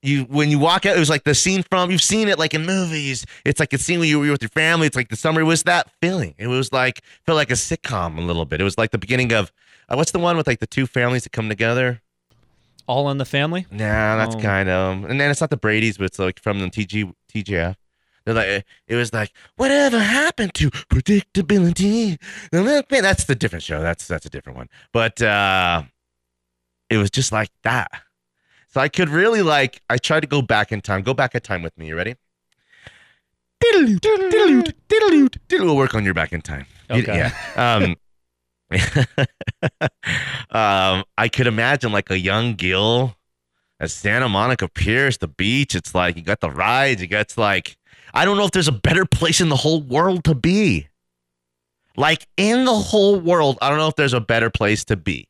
you 0.04 0.24
when 0.26 0.50
you 0.52 0.60
walk 0.60 0.86
out, 0.86 0.96
it 0.96 1.00
was 1.00 1.10
like 1.10 1.24
the 1.24 1.34
scene 1.36 1.64
from 1.64 1.90
you've 1.92 2.04
seen 2.04 2.28
it 2.28 2.38
like 2.38 2.54
in 2.54 2.66
movies. 2.66 3.26
It's 3.46 3.60
like 3.60 3.74
a 3.74 3.78
scene 3.78 4.00
when 4.00 4.10
you 4.10 4.20
were 4.20 4.32
with 4.32 4.42
your 4.42 4.50
family. 4.50 4.86
It's 4.88 4.96
like 4.96 5.10
the 5.10 5.16
summer. 5.16 5.42
It 5.42 5.46
was 5.46 5.64
that 5.64 5.90
feeling. 6.02 6.36
It 6.38 6.48
was 6.48 6.72
like 6.74 7.02
felt 7.26 7.38
like 7.38 7.50
a 7.52 7.56
sitcom 7.56 8.18
a 8.18 8.22
little 8.22 8.46
bit. 8.46 8.60
It 8.62 8.64
was 8.66 8.78
like 8.78 8.92
the 8.92 8.98
beginning 8.98 9.32
of 9.34 9.52
uh, 9.90 9.96
what's 9.96 10.12
the 10.12 10.20
one 10.20 10.38
with 10.38 10.48
like 10.48 10.60
the 10.60 10.68
two 10.68 10.86
families 10.88 11.24
that 11.24 11.32
come 11.32 11.50
together. 11.50 12.02
All 12.86 13.10
in 13.10 13.18
the 13.18 13.26
family. 13.26 13.66
Nah, 13.72 14.18
that's 14.18 14.36
Oh. 14.36 14.40
kind 14.40 14.68
of 14.70 15.06
and 15.10 15.20
then 15.22 15.32
it's 15.32 15.40
not 15.42 15.50
the 15.50 15.58
Brady's, 15.58 15.98
but 15.98 16.06
it's 16.06 16.20
like 16.20 16.40
from 16.42 16.60
the 16.60 16.66
TG 16.70 17.14
TGF. 17.34 17.76
They're 18.26 18.34
like 18.36 18.66
it 18.88 18.96
was 18.96 19.14
like 19.14 19.32
whatever 19.56 20.00
happened 20.00 20.54
to 20.56 20.70
predictability. 20.70 22.18
That's 22.52 23.24
the 23.26 23.36
different 23.36 23.64
show. 23.64 23.82
That's 23.82 24.08
that's 24.08 24.26
a 24.26 24.30
different 24.30 24.58
one. 24.58 24.70
But 24.92 25.22
uh 25.22 25.84
it 26.90 26.98
was 26.98 27.10
just 27.10 27.32
like 27.32 27.50
that. 27.64 27.90
So 28.74 28.82
I 28.82 28.90
could 28.90 29.10
really 29.10 29.44
like 29.44 29.84
I 29.88 29.98
tried 29.98 30.22
to 30.22 30.28
go 30.28 30.42
back 30.42 30.72
in 30.72 30.82
time. 30.82 31.04
Go 31.04 31.14
back 31.14 31.36
in 31.36 31.42
time 31.42 31.62
with 31.62 31.78
me. 31.78 31.88
You 31.88 31.96
ready? 31.96 32.16
Diddle-oo, 33.60 34.00
diddle-oo, 34.00 34.64
diddle-oo, 34.88 35.30
diddle-oo. 35.48 35.66
We'll 35.68 35.78
work 35.78 35.94
on 35.94 36.04
your 36.04 36.16
back 36.16 36.34
in 36.34 36.42
time. 36.42 36.66
Okay. 36.90 37.16
Yeah. 37.16 37.32
Um, 37.56 37.96
um, 40.50 41.04
I 41.18 41.30
could 41.32 41.46
imagine 41.46 41.92
like 41.92 42.10
a 42.10 42.18
young 42.18 42.56
Gil 42.56 43.16
at 43.80 43.92
Santa 43.92 44.28
Monica 44.28 44.68
Pierce, 44.68 45.18
the 45.18 45.28
beach. 45.28 45.76
It's 45.76 45.94
like 45.94 46.16
you 46.16 46.24
got 46.24 46.40
the 46.40 46.50
rides. 46.50 47.00
You 47.00 47.08
got 47.08 47.38
like 47.38 47.78
I 48.12 48.26
don't 48.26 48.38
know 48.38 48.46
if 48.46 48.52
there's 48.52 48.68
a 48.68 48.72
better 48.72 49.06
place 49.06 49.40
in 49.40 49.50
the 49.50 49.56
whole 49.56 49.82
world 49.82 50.24
to 50.24 50.34
be. 50.34 50.88
Like 51.96 52.28
in 52.38 52.66
the 52.66 52.74
whole 52.74 53.20
world, 53.20 53.60
I 53.62 53.70
don't 53.70 53.78
know 53.78 53.88
if 53.88 53.96
there's 53.96 54.14
a 54.14 54.20
better 54.20 54.50
place 54.50 54.84
to 54.86 54.96
be. 54.96 55.28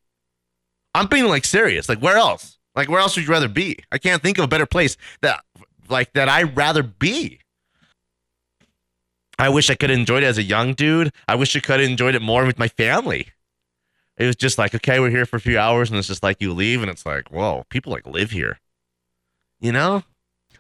I'm 0.96 1.08
being 1.08 1.26
like 1.26 1.44
serious. 1.44 1.90
Like 1.90 2.00
where 2.00 2.16
else? 2.16 2.58
Like 2.76 2.90
where 2.90 3.00
else 3.00 3.16
would 3.16 3.26
you 3.26 3.32
rather 3.32 3.48
be? 3.48 3.80
I 3.92 3.98
can't 3.98 4.22
think 4.22 4.38
of 4.38 4.44
a 4.44 4.48
better 4.48 4.66
place 4.66 4.98
that 5.22 5.44
like 5.90 6.14
that 6.14 6.30
I'd 6.30 6.56
rather 6.56 6.84
be. 6.84 7.40
I 9.40 9.50
wish 9.50 9.70
I 9.70 9.76
could 9.76 9.90
have 9.90 10.00
enjoyed 10.00 10.24
it 10.24 10.28
as 10.28 10.38
a 10.38 10.44
young 10.44 10.74
dude. 10.74 11.12
I 11.28 11.36
wish 11.36 11.56
I 11.56 11.60
could 11.60 11.80
have 11.80 11.90
enjoyed 11.90 12.16
it 12.16 12.22
more 12.22 12.46
with 12.46 12.60
my 12.60 12.68
family. 12.68 13.30
It 14.18 14.28
was 14.28 14.36
just 14.36 14.58
like, 14.58 14.76
okay, 14.76 15.00
we're 15.00 15.10
here 15.10 15.26
for 15.26 15.38
a 15.38 15.42
few 15.42 15.58
hours, 15.58 15.90
and 15.90 15.98
it's 15.98 16.08
just 16.08 16.22
like 16.22 16.40
you 16.40 16.54
leave, 16.54 16.82
and 16.82 16.92
it's 16.92 17.06
like, 17.06 17.32
whoa, 17.32 17.66
people 17.70 17.92
like 17.92 18.06
live 18.06 18.30
here. 18.30 18.60
You 19.60 19.72
know? 19.72 20.04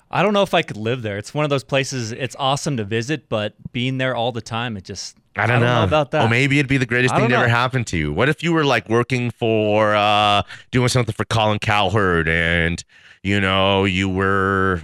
I 0.10 0.24
don't 0.24 0.34
know 0.34 0.42
if 0.42 0.54
I 0.54 0.64
could 0.64 0.78
live 0.78 1.02
there. 1.02 1.18
It's 1.18 1.34
one 1.34 1.44
of 1.44 1.50
those 1.50 1.64
places. 1.64 2.12
It's 2.12 2.36
awesome 2.40 2.78
to 2.78 2.84
visit, 2.84 3.30
but 3.30 3.54
being 3.72 4.00
there 4.00 4.16
all 4.16 4.32
the 4.32 4.42
time, 4.42 4.76
it 4.76 4.84
just 4.84 5.18
I 5.36 5.48
don't, 5.48 5.62
know. 5.62 5.84
about 5.84 6.12
that. 6.12 6.26
Or 6.26 6.30
maybe 6.30 6.60
it'd 6.60 6.70
be 6.70 6.78
the 6.78 6.86
greatest 6.86 7.14
thing 7.14 7.22
don't 7.24 7.32
that 7.32 7.38
ever 7.38 7.48
know. 7.48 7.54
happened 7.54 7.88
to 7.88 7.98
you. 7.98 8.14
What 8.14 8.30
if 8.30 8.44
you 8.44 8.54
were 8.54 8.66
like 8.66 8.88
working 8.90 9.32
for 9.32 9.96
uh 9.96 10.44
doing 10.72 10.88
something 10.90 11.14
for 11.14 11.26
Colin 11.26 11.60
Cowherd 11.60 12.28
and 12.28 12.84
you 13.24 13.40
know, 13.40 13.86
you 13.86 14.10
were 14.10 14.82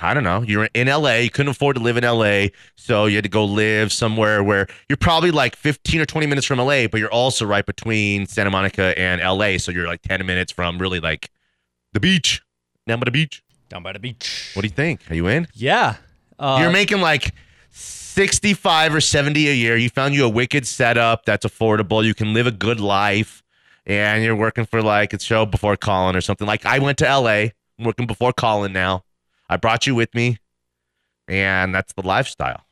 I 0.00 0.14
don't 0.14 0.24
know, 0.24 0.42
you're 0.42 0.68
in 0.74 0.88
LA, 0.88 1.14
you 1.16 1.30
couldn't 1.30 1.50
afford 1.50 1.76
to 1.76 1.82
live 1.82 1.96
in 1.96 2.02
LA, 2.04 2.46
so 2.76 3.06
you 3.06 3.16
had 3.16 3.24
to 3.24 3.30
go 3.30 3.44
live 3.44 3.92
somewhere 3.92 4.42
where 4.42 4.66
you're 4.88 4.96
probably 4.96 5.30
like 5.30 5.54
15 5.54 6.00
or 6.00 6.06
20 6.06 6.26
minutes 6.26 6.46
from 6.46 6.58
LA, 6.58 6.86
but 6.88 6.98
you're 6.98 7.12
also 7.12 7.44
right 7.46 7.64
between 7.64 8.26
Santa 8.26 8.50
Monica 8.50 8.98
and 8.98 9.20
LA, 9.20 9.58
so 9.58 9.70
you're 9.70 9.86
like 9.86 10.02
10 10.02 10.24
minutes 10.26 10.50
from 10.50 10.78
really 10.78 10.98
like 10.98 11.30
the 11.92 12.00
beach. 12.00 12.42
Down 12.86 12.98
by 12.98 13.04
the 13.04 13.10
beach. 13.12 13.42
down 13.68 13.82
by 13.84 13.92
the 13.92 14.00
beach. 14.00 14.50
What 14.54 14.62
do 14.62 14.66
you 14.66 14.74
think? 14.74 15.08
Are 15.10 15.14
you 15.14 15.28
in? 15.28 15.46
Yeah. 15.54 15.96
Uh, 16.38 16.58
You're 16.60 16.72
making 16.72 17.00
like 17.00 17.32
65 18.12 18.94
or 18.94 19.00
70 19.00 19.48
a 19.48 19.54
year. 19.54 19.76
You 19.76 19.88
found 19.88 20.14
you 20.14 20.26
a 20.26 20.28
wicked 20.28 20.66
setup 20.66 21.24
that's 21.24 21.46
affordable. 21.46 22.04
You 22.04 22.14
can 22.14 22.34
live 22.34 22.46
a 22.46 22.50
good 22.50 22.78
life. 22.78 23.42
And 23.86 24.22
you're 24.22 24.36
working 24.36 24.66
for 24.66 24.82
like 24.82 25.12
a 25.14 25.18
show 25.18 25.46
before 25.46 25.76
Colin 25.76 26.14
or 26.14 26.20
something. 26.20 26.46
Like 26.46 26.66
I 26.66 26.78
went 26.78 26.98
to 26.98 27.04
LA. 27.04 27.48
I'm 27.78 27.84
working 27.84 28.06
before 28.06 28.32
Colin 28.32 28.72
now. 28.72 29.04
I 29.48 29.56
brought 29.56 29.86
you 29.86 29.94
with 29.94 30.14
me. 30.14 30.38
And 31.26 31.74
that's 31.74 31.94
the 31.94 32.06
lifestyle. 32.06 32.66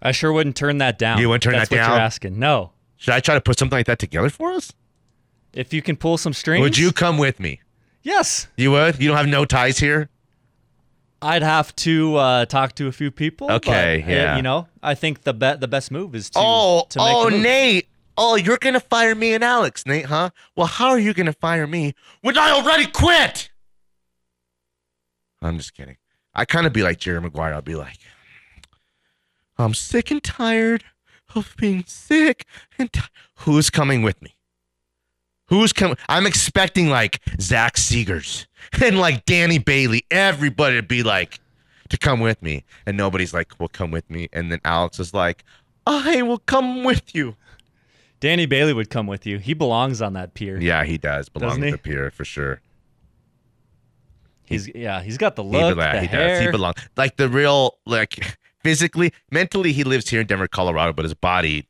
I 0.00 0.12
sure 0.12 0.32
wouldn't 0.32 0.56
turn 0.56 0.78
that 0.78 0.98
down. 0.98 1.20
You 1.20 1.28
wouldn't 1.28 1.42
turn 1.42 1.52
That's 1.52 1.68
that 1.68 1.76
what 1.76 1.82
down? 1.82 1.90
You're 1.90 2.00
asking. 2.00 2.38
No. 2.38 2.72
Should 2.96 3.12
I 3.12 3.20
try 3.20 3.34
to 3.34 3.40
put 3.40 3.58
something 3.58 3.76
like 3.76 3.86
that 3.86 3.98
together 3.98 4.30
for 4.30 4.52
us? 4.52 4.72
If 5.52 5.74
you 5.74 5.82
can 5.82 5.96
pull 5.96 6.16
some 6.16 6.32
strings. 6.32 6.62
Would 6.62 6.78
you 6.78 6.90
come 6.90 7.18
with 7.18 7.38
me? 7.38 7.60
Yes. 8.02 8.48
You 8.56 8.70
would? 8.70 9.00
You 9.00 9.08
don't 9.08 9.16
have 9.18 9.28
no 9.28 9.44
ties 9.44 9.78
here? 9.78 10.08
I'd 11.22 11.42
have 11.42 11.74
to 11.76 12.16
uh, 12.16 12.44
talk 12.46 12.74
to 12.76 12.88
a 12.88 12.92
few 12.92 13.10
people. 13.10 13.50
Okay, 13.50 14.02
but, 14.04 14.12
uh, 14.12 14.14
yeah. 14.14 14.36
you 14.36 14.42
know, 14.42 14.68
I 14.82 14.94
think 14.94 15.22
the 15.22 15.32
be- 15.32 15.56
the 15.56 15.68
best 15.68 15.90
move 15.90 16.14
is 16.14 16.30
to 16.30 16.38
oh, 16.40 16.86
to 16.90 16.98
make 16.98 17.08
oh. 17.08 17.28
Nate. 17.28 17.88
Oh, 18.18 18.34
you're 18.36 18.58
gonna 18.58 18.80
fire 18.80 19.14
me 19.14 19.34
and 19.34 19.44
Alex, 19.44 19.84
Nate, 19.86 20.06
huh? 20.06 20.30
Well, 20.56 20.66
how 20.66 20.88
are 20.88 20.98
you 20.98 21.12
gonna 21.12 21.32
fire 21.32 21.66
me 21.66 21.94
when 22.22 22.38
I 22.38 22.50
already 22.50 22.86
quit? 22.86 23.50
I'm 25.42 25.58
just 25.58 25.74
kidding. 25.74 25.96
I 26.34 26.44
kind 26.44 26.66
of 26.66 26.72
be 26.72 26.82
like 26.82 26.98
Jerry 26.98 27.20
Maguire. 27.20 27.54
I'll 27.54 27.62
be 27.62 27.74
like, 27.74 27.98
I'm 29.58 29.74
sick 29.74 30.10
and 30.10 30.22
tired 30.22 30.84
of 31.34 31.54
being 31.58 31.84
sick 31.86 32.46
and 32.78 32.92
ti- 32.92 33.02
who's 33.40 33.70
coming 33.70 34.02
with 34.02 34.20
me? 34.22 34.35
Who's 35.48 35.72
coming? 35.72 35.96
I'm 36.08 36.26
expecting 36.26 36.88
like 36.88 37.20
Zach 37.40 37.76
Seegers 37.76 38.46
and 38.82 38.98
like 38.98 39.24
Danny 39.26 39.58
Bailey, 39.58 40.04
everybody 40.10 40.76
to 40.76 40.82
be 40.82 41.02
like 41.02 41.40
to 41.88 41.96
come 41.96 42.20
with 42.20 42.42
me, 42.42 42.64
and 42.84 42.96
nobody's 42.96 43.32
like, 43.32 43.52
"Well, 43.60 43.68
come 43.68 43.90
with 43.92 44.08
me," 44.10 44.28
and 44.32 44.50
then 44.50 44.60
Alex 44.64 44.98
is 44.98 45.14
like, 45.14 45.44
"I 45.86 46.22
will 46.22 46.38
come 46.38 46.82
with 46.84 47.14
you." 47.14 47.36
Danny 48.18 48.46
Bailey 48.46 48.72
would 48.72 48.90
come 48.90 49.06
with 49.06 49.26
you. 49.26 49.38
He 49.38 49.54
belongs 49.54 50.02
on 50.02 50.14
that 50.14 50.34
pier. 50.34 50.58
Yeah, 50.60 50.84
he 50.84 50.98
does 50.98 51.28
belong 51.28 51.62
he? 51.62 51.70
the 51.70 51.78
pier 51.78 52.10
for 52.10 52.24
sure. 52.24 52.60
He's 54.46 54.68
yeah. 54.74 55.02
He's 55.02 55.18
got 55.18 55.36
the 55.36 55.44
He, 55.44 55.50
look, 55.50 55.76
belo- 55.78 55.92
the 55.92 56.00
he 56.00 56.06
hair. 56.06 56.28
does. 56.28 56.40
He 56.46 56.50
belongs. 56.50 56.76
Like 56.96 57.16
the 57.16 57.28
real, 57.28 57.78
like 57.84 58.36
physically, 58.64 59.12
mentally, 59.30 59.72
he 59.72 59.84
lives 59.84 60.08
here 60.08 60.20
in 60.20 60.26
Denver, 60.26 60.48
Colorado, 60.48 60.92
but 60.92 61.04
his 61.04 61.14
body 61.14 61.68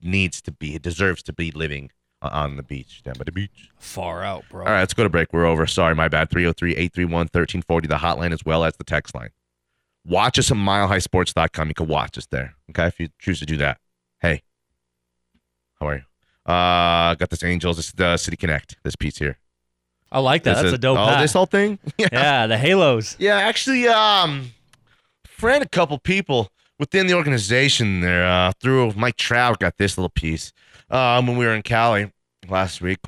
needs 0.00 0.40
to 0.42 0.52
be, 0.52 0.74
it 0.74 0.82
deserves 0.82 1.22
to 1.24 1.32
be 1.32 1.50
living 1.50 1.90
on 2.22 2.56
the 2.56 2.62
beach, 2.62 3.02
down 3.02 3.14
by 3.18 3.24
the 3.24 3.32
beach. 3.32 3.70
Far 3.78 4.22
out, 4.22 4.44
bro. 4.50 4.64
All 4.64 4.70
right, 4.72 4.80
let's 4.80 4.94
go 4.94 5.02
to 5.02 5.08
break. 5.08 5.32
We're 5.32 5.46
over. 5.46 5.66
Sorry, 5.66 5.94
my 5.94 6.08
bad. 6.08 6.30
303 6.30 6.72
831 6.72 7.12
1340, 7.32 7.88
the 7.88 7.96
hotline 7.96 8.32
as 8.32 8.44
well 8.44 8.64
as 8.64 8.76
the 8.76 8.84
text 8.84 9.14
line. 9.14 9.30
Watch 10.04 10.38
us 10.38 10.50
at 10.50 10.56
milehighsports.com. 10.56 11.68
You 11.68 11.74
can 11.74 11.86
watch 11.86 12.18
us 12.18 12.26
there. 12.26 12.54
Okay, 12.70 12.86
if 12.86 12.98
you 13.00 13.08
choose 13.18 13.38
to 13.40 13.46
do 13.46 13.56
that. 13.58 13.78
Hey, 14.20 14.42
how 15.80 15.88
are 15.88 15.94
you? 15.96 16.02
Uh, 16.52 17.14
got 17.14 17.30
this 17.30 17.44
Angels. 17.44 17.76
This 17.76 17.86
is 17.86 17.92
the 17.92 18.16
City 18.16 18.36
Connect. 18.36 18.76
This 18.82 18.96
piece 18.96 19.18
here. 19.18 19.38
I 20.10 20.18
like 20.18 20.42
that. 20.42 20.54
This 20.54 20.62
That's 20.62 20.66
is- 20.68 20.72
a 20.74 20.78
dope 20.78 20.98
Oh, 20.98 21.20
this 21.20 21.32
whole 21.32 21.46
thing. 21.46 21.78
Yeah. 21.98 22.08
yeah, 22.12 22.46
the 22.46 22.58
halos. 22.58 23.16
Yeah, 23.18 23.36
actually, 23.36 23.86
um, 23.88 24.52
friend 25.24 25.62
a 25.62 25.68
couple 25.68 25.98
people 25.98 26.50
within 26.78 27.06
the 27.06 27.14
organization 27.14 28.00
there. 28.00 28.26
Uh, 28.26 28.52
through 28.60 28.92
Mike 28.94 29.16
Trout 29.16 29.58
got 29.58 29.78
this 29.78 29.96
little 29.96 30.10
piece. 30.10 30.52
Um, 30.90 31.26
when 31.26 31.36
we 31.36 31.46
were 31.46 31.54
in 31.54 31.62
Cali 31.62 32.12
last 32.48 32.80
week. 32.80 32.98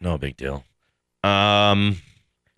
No 0.00 0.18
big 0.18 0.36
deal. 0.36 0.64
Um, 1.24 1.98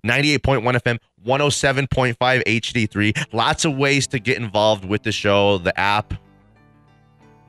ninety-eight 0.02 0.42
point 0.42 0.62
one 0.62 0.75
FM, 0.75 0.99
one 1.23 1.40
hundred 1.40 1.50
seven 1.52 1.87
point 1.87 2.16
five 2.18 2.42
HD 2.44 2.88
three. 2.90 3.12
Lots 3.33 3.64
of 3.64 3.76
ways 3.76 4.06
to 4.09 4.18
get 4.18 4.38
involved 4.38 4.85
with 4.85 5.02
the 5.02 5.12
show. 5.12 5.59
The 5.59 5.78
app. 5.78 6.14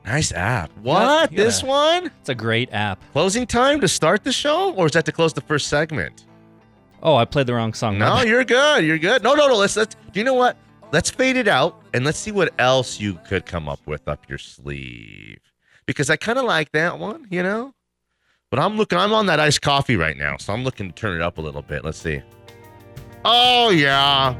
Nice 0.04 0.30
app. 0.32 0.70
What? 0.82 1.32
Yeah. 1.32 1.36
This 1.44 1.62
one? 1.64 2.12
It's 2.20 2.28
a 2.28 2.34
great 2.34 2.72
app. 2.72 3.00
Closing 3.12 3.46
time 3.46 3.80
to 3.80 3.88
start 3.88 4.22
the 4.22 4.30
show, 4.32 4.72
or 4.74 4.86
is 4.86 4.92
that 4.92 5.04
to 5.06 5.12
close 5.12 5.32
the 5.32 5.40
first 5.40 5.66
segment? 5.68 6.26
Oh, 7.02 7.16
I 7.16 7.24
played 7.24 7.46
the 7.46 7.54
wrong 7.54 7.74
song. 7.74 7.98
No, 7.98 8.22
you're 8.22 8.44
good. 8.44 8.84
You're 8.84 8.98
good. 8.98 9.22
No, 9.22 9.34
no, 9.34 9.48
no. 9.48 9.56
Let's 9.56 9.76
let's. 9.76 9.96
Do 10.12 10.20
you 10.20 10.24
know 10.24 10.34
what? 10.34 10.56
Let's 10.92 11.10
fade 11.10 11.36
it 11.36 11.48
out 11.48 11.82
and 11.92 12.04
let's 12.04 12.18
see 12.18 12.30
what 12.32 12.52
else 12.58 13.00
you 13.00 13.18
could 13.26 13.44
come 13.44 13.68
up 13.68 13.80
with 13.86 14.06
up 14.08 14.28
your 14.28 14.38
sleeve. 14.38 15.38
Because 15.86 16.10
I 16.10 16.16
kind 16.16 16.38
of 16.38 16.44
like 16.44 16.72
that 16.72 16.98
one, 16.98 17.26
you 17.30 17.42
know. 17.42 17.72
But 18.50 18.60
I'm 18.60 18.76
looking. 18.76 18.98
I'm 18.98 19.12
on 19.12 19.26
that 19.26 19.40
iced 19.40 19.62
coffee 19.62 19.96
right 19.96 20.16
now, 20.16 20.36
so 20.36 20.52
I'm 20.52 20.62
looking 20.62 20.88
to 20.88 20.94
turn 20.94 21.16
it 21.16 21.22
up 21.22 21.38
a 21.38 21.40
little 21.40 21.62
bit. 21.62 21.84
Let's 21.84 21.98
see. 21.98 22.22
Oh 23.24 23.70
yeah, 23.70 24.36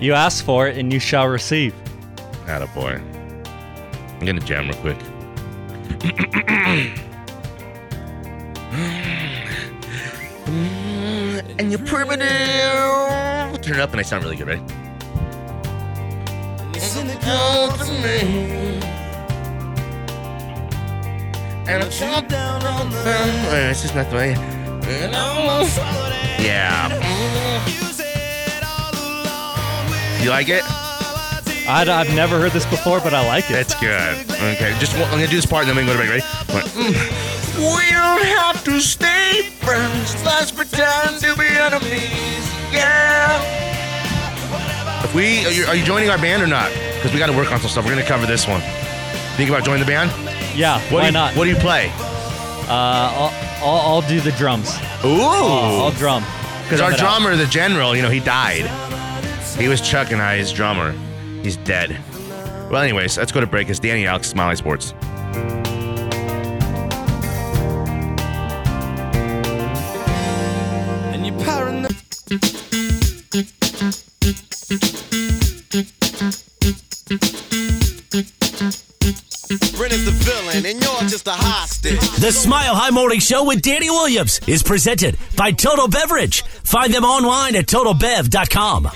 You 0.00 0.14
asked 0.14 0.44
for 0.44 0.66
it 0.66 0.78
and 0.78 0.90
you 0.92 0.98
shall 0.98 1.28
receive. 1.28 1.74
boy. 2.74 3.00
I'm 4.08 4.24
gonna 4.24 4.40
jam 4.40 4.70
real 4.70 4.80
quick. 4.80 4.96
and 11.58 11.70
you're 11.70 11.84
primitive. 11.86 12.28
Turn 13.62 13.74
it 13.74 13.80
up, 13.80 13.90
and 13.92 14.00
I 14.00 14.02
sound 14.02 14.24
really 14.24 14.36
good, 14.36 14.48
right? 14.48 14.68
To 16.74 17.92
me. 18.02 18.18
And 21.66 21.82
I'm 21.82 21.90
shut 21.90 22.28
down 22.28 22.62
on. 22.64 22.90
Wait, 22.90 23.70
it's 23.70 23.82
just 23.82 23.94
not 23.94 24.10
the 24.10 24.16
way. 24.16 24.32
Yeah. 26.38 26.90
You 30.22 30.30
like 30.30 30.48
it? 30.48 30.83
I, 31.66 31.84
have 31.84 32.14
never 32.14 32.38
heard 32.40 32.52
this 32.52 32.66
before, 32.66 33.00
but 33.00 33.14
I 33.14 33.26
like 33.26 33.50
it. 33.50 33.54
That's 33.54 33.74
good. 33.80 34.30
Okay, 34.30 34.74
just 34.78 34.94
I'm 34.94 35.10
gonna 35.10 35.26
do 35.26 35.36
this 35.36 35.46
part, 35.46 35.66
and 35.66 35.76
then 35.76 35.76
we 35.76 35.90
can 35.90 35.96
go 35.96 36.02
to 36.02 36.08
break. 36.08 36.22
Ready? 36.22 36.52
One. 36.52 36.62
Mm. 36.94 37.76
We 37.76 37.90
don't 37.90 38.24
have 38.42 38.62
to 38.64 38.80
stay 38.80 39.42
friends. 39.62 40.14
Let's 40.24 40.50
pretend 40.50 41.20
to 41.22 41.34
be 41.36 41.46
enemies. 41.46 42.44
girl. 42.72 43.40
If 45.04 45.14
we 45.14 45.44
are 45.46 45.50
you, 45.50 45.64
are 45.66 45.74
you 45.76 45.84
joining 45.84 46.10
our 46.10 46.18
band 46.18 46.42
or 46.42 46.46
not? 46.46 46.70
Because 46.96 47.12
we 47.12 47.18
got 47.18 47.26
to 47.30 47.36
work 47.36 47.52
on 47.52 47.60
some 47.60 47.68
stuff. 47.70 47.84
We're 47.84 47.92
gonna 47.92 48.04
cover 48.06 48.26
this 48.26 48.46
one. 48.48 48.60
Think 49.36 49.50
about 49.50 49.64
joining 49.64 49.80
the 49.80 49.86
band? 49.86 50.10
Yeah, 50.56 50.78
What 50.90 50.92
why 51.00 51.06
you, 51.06 51.12
not? 51.12 51.34
What 51.36 51.44
do 51.44 51.50
you 51.50 51.56
play? 51.56 51.90
uh, 51.96 52.68
I'll, 52.70 53.32
I'll, 53.68 53.80
I'll 53.94 54.02
do 54.08 54.20
the 54.20 54.30
drums. 54.32 54.76
Ooh. 55.04 55.20
I'll, 55.22 55.82
I'll 55.86 55.90
drum. 55.92 56.22
Because 56.62 56.80
our 56.80 56.90
Drum 56.90 56.92
it 56.92 57.00
out. 57.04 57.20
drummer, 57.20 57.36
the 57.36 57.46
general, 57.46 57.94
you 57.96 58.02
know, 58.02 58.08
he 58.10 58.20
died. 58.20 58.64
He 59.58 59.68
was 59.68 59.80
Chuck 59.80 60.12
and 60.12 60.22
I, 60.22 60.36
his 60.38 60.52
drummer. 60.52 60.94
He's 61.44 61.58
dead. 61.58 62.00
Well, 62.70 62.82
anyways, 62.82 63.18
let's 63.18 63.30
go 63.30 63.40
to 63.40 63.46
break. 63.46 63.68
It's 63.68 63.78
Danny 63.78 64.06
Alex, 64.06 64.30
Smiley 64.30 64.56
Sports. 64.56 64.94
And 71.12 71.26
you're 71.26 71.38
paranoid. 71.44 71.90
Brent 79.76 79.92
is 79.92 80.04
the 80.06 80.12
villain, 80.12 80.64
and 80.64 80.82
you're 80.82 81.00
just 81.10 81.26
a 81.26 81.32
hostage. 81.32 82.00
The 82.20 82.32
Smile 82.32 82.74
High 82.74 82.88
Morning 82.88 83.20
Show 83.20 83.44
with 83.44 83.60
Danny 83.60 83.90
Williams 83.90 84.40
is 84.46 84.62
presented 84.62 85.18
by 85.36 85.52
Total 85.52 85.88
Beverage. 85.88 86.42
Find 86.42 86.92
them 86.92 87.04
online 87.04 87.54
at 87.54 87.66
totalbev.com. 87.66 88.90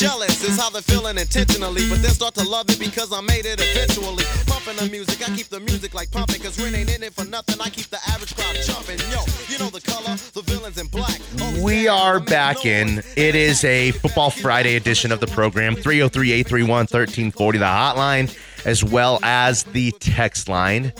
Relating 0.00 0.20
to 0.20 0.26
this, 0.26 0.40
jealous 0.40 0.44
is 0.44 0.58
how 0.60 0.70
they're 0.70 0.82
feeling 0.82 1.18
intentionally, 1.18 1.88
but 1.88 2.02
they'll 2.02 2.10
start 2.10 2.34
to 2.34 2.48
love 2.48 2.68
it 2.70 2.78
because 2.78 3.12
I 3.12 3.20
made 3.20 3.46
it 3.46 3.60
eventually. 3.60 4.24
Pumping 4.46 4.76
the 4.76 4.88
music, 4.90 5.28
I 5.28 5.34
keep 5.34 5.48
the 5.48 5.60
music 5.60 5.94
like 5.94 6.10
pumping, 6.10 6.40
cause 6.40 6.58
Ren 6.62 6.74
ain't 6.74 6.94
in 6.94 7.02
it 7.02 7.12
for 7.12 7.24
nothing. 7.24 7.56
I 7.60 7.70
keep 7.70 7.86
the 7.86 7.98
average 8.08 8.34
crowd 8.36 8.56
jumping. 8.64 8.98
Yo, 9.10 9.24
you 9.48 9.58
know 9.58 9.70
the 9.70 9.80
color, 9.80 10.16
the 10.32 10.42
villains 10.42 10.78
in 10.78 10.86
black. 10.88 11.20
Always 11.40 11.62
We 11.62 11.88
are 11.88 12.20
back 12.20 12.64
in. 12.66 13.02
It 13.16 13.34
is 13.34 13.64
a 13.64 13.92
Football 13.92 14.30
Friday 14.30 14.76
edition 14.76 15.12
of 15.12 15.20
the 15.20 15.26
program 15.28 15.74
303 15.74 16.32
831 16.32 16.68
1340, 16.68 17.58
the 17.58 17.64
hotline, 17.64 18.66
as 18.66 18.84
well 18.84 19.18
as 19.22 19.64
the 19.64 19.92
text 20.00 20.48
line. 20.48 20.92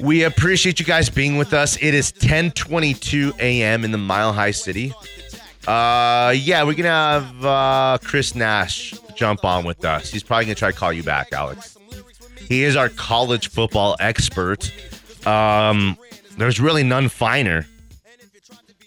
We 0.00 0.22
appreciate 0.22 0.78
you 0.78 0.86
guys 0.86 1.10
being 1.10 1.38
with 1.38 1.52
us. 1.52 1.76
It 1.82 1.92
is 1.92 2.12
1022 2.12 3.32
a.m. 3.40 3.84
in 3.84 3.90
the 3.90 3.98
Mile 3.98 4.32
High 4.32 4.52
City. 4.52 4.94
Uh, 5.68 6.30
yeah, 6.30 6.64
we're 6.64 6.72
gonna 6.72 6.88
have 6.88 7.44
uh, 7.44 7.98
Chris 8.02 8.34
Nash 8.34 8.94
jump 9.14 9.44
on 9.44 9.66
with 9.66 9.84
us. 9.84 10.10
He's 10.10 10.22
probably 10.22 10.46
gonna 10.46 10.54
try 10.54 10.70
to 10.70 10.76
call 10.76 10.94
you 10.94 11.02
back, 11.02 11.28
Alex. 11.30 11.76
He 12.38 12.64
is 12.64 12.74
our 12.74 12.88
college 12.88 13.50
football 13.50 13.94
expert. 14.00 14.72
Um, 15.26 15.98
there's 16.38 16.58
really 16.58 16.84
none 16.84 17.10
finer 17.10 17.66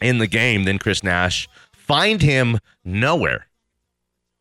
in 0.01 0.17
the 0.17 0.25
game 0.25 0.63
than 0.63 0.79
Chris 0.79 1.03
Nash. 1.03 1.47
Find 1.71 2.19
him 2.19 2.57
nowhere. 2.83 3.45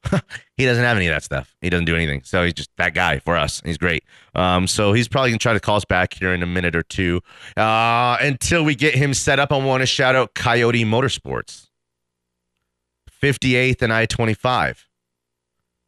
he 0.57 0.65
doesn't 0.65 0.83
have 0.83 0.97
any 0.97 1.09
of 1.09 1.13
that 1.13 1.23
stuff. 1.23 1.55
He 1.61 1.69
doesn't 1.69 1.85
do 1.85 1.95
anything. 1.95 2.23
So 2.25 2.43
he's 2.43 2.55
just 2.55 2.71
that 2.79 2.95
guy 2.95 3.19
for 3.19 3.37
us. 3.37 3.61
He's 3.67 3.77
great. 3.77 4.03
Um, 4.35 4.67
so 4.67 4.95
he's 4.95 5.09
probably 5.09 5.29
gonna 5.33 5.41
try 5.41 5.53
to 5.53 5.61
call 5.61 5.77
us 5.77 5.85
back 5.85 6.15
here 6.15 6.33
in 6.33 6.43
a 6.43 6.47
minute 6.47 6.75
or 6.75 6.85
two. 6.85 7.21
Uh, 7.55 8.17
until 8.19 8.65
we 8.65 8.75
get 8.75 8.95
him 8.95 9.13
set 9.13 9.39
up, 9.39 9.53
I 9.53 9.59
want 9.59 9.83
to 9.83 9.87
shout 9.87 10.17
out 10.17 10.33
Coyote 10.33 10.87
Motorsports. 10.87 11.67
58th 13.21 13.83
and 13.83 13.93
I 13.93 14.07
25. 14.07 14.87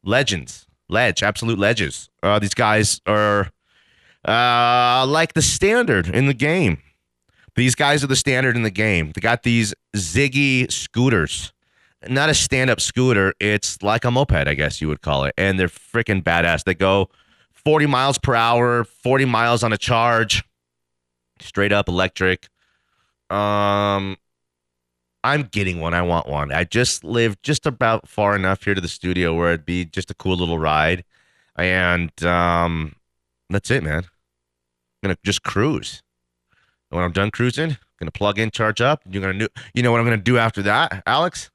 Legends. 0.03 0.65
Ledge. 0.89 1.23
Absolute 1.23 1.57
ledges. 1.57 2.09
Uh, 2.21 2.39
these 2.39 2.53
guys 2.53 3.01
are 3.05 3.51
uh, 4.27 5.05
like 5.07 5.33
the 5.33 5.41
standard 5.41 6.07
in 6.07 6.27
the 6.27 6.33
game. 6.33 6.79
These 7.55 7.75
guys 7.75 8.03
are 8.03 8.07
the 8.07 8.15
standard 8.15 8.55
in 8.55 8.63
the 8.63 8.71
game. 8.71 9.11
They 9.13 9.21
got 9.21 9.43
these 9.43 9.73
Ziggy 9.95 10.71
scooters. 10.71 11.53
Not 12.07 12.29
a 12.29 12.33
stand 12.33 12.69
up 12.69 12.81
scooter. 12.81 13.33
It's 13.39 13.81
like 13.81 14.03
a 14.05 14.11
moped, 14.11 14.47
I 14.47 14.55
guess 14.55 14.81
you 14.81 14.87
would 14.87 15.01
call 15.01 15.23
it. 15.25 15.33
And 15.37 15.59
they're 15.59 15.67
freaking 15.67 16.23
badass. 16.23 16.63
They 16.63 16.73
go 16.73 17.09
40 17.53 17.85
miles 17.85 18.17
per 18.17 18.35
hour, 18.35 18.83
40 18.83 19.25
miles 19.25 19.63
on 19.63 19.71
a 19.71 19.77
charge, 19.77 20.43
straight 21.39 21.71
up 21.71 21.87
electric. 21.87 22.49
Um, 23.29 24.17
I'm 25.23 25.43
getting 25.43 25.79
one. 25.79 25.93
I 25.93 26.01
want 26.01 26.27
one. 26.27 26.51
I 26.51 26.65
just 26.65 27.03
live 27.03 27.41
just 27.41 27.65
about 27.65 28.07
far 28.07 28.35
enough 28.35 28.63
here 28.63 28.73
to 28.73 28.81
the 28.81 28.87
studio 28.87 29.33
where 29.33 29.49
it'd 29.49 29.65
be 29.65 29.85
just 29.85 30.11
a 30.11 30.13
cool 30.13 30.35
little 30.35 30.59
ride. 30.59 31.03
And 31.55 32.11
um, 32.23 32.95
that's 33.49 33.71
it, 33.71 33.83
man. 33.83 34.03
I'm 34.03 35.09
gonna 35.09 35.17
just 35.23 35.43
cruise. 35.43 36.01
And 36.91 36.97
when 36.97 37.05
I'm 37.05 37.11
done 37.11 37.31
cruising, 37.31 37.71
I'm 37.71 37.77
gonna 37.99 38.11
plug 38.11 38.39
in, 38.39 38.51
charge 38.51 38.81
up. 38.81 39.01
You're 39.09 39.21
gonna 39.21 39.39
do. 39.39 39.47
You 39.73 39.83
know 39.83 39.91
what 39.91 39.99
I'm 39.99 40.05
gonna 40.05 40.17
do 40.17 40.37
after 40.37 40.61
that, 40.63 41.03
Alex? 41.05 41.51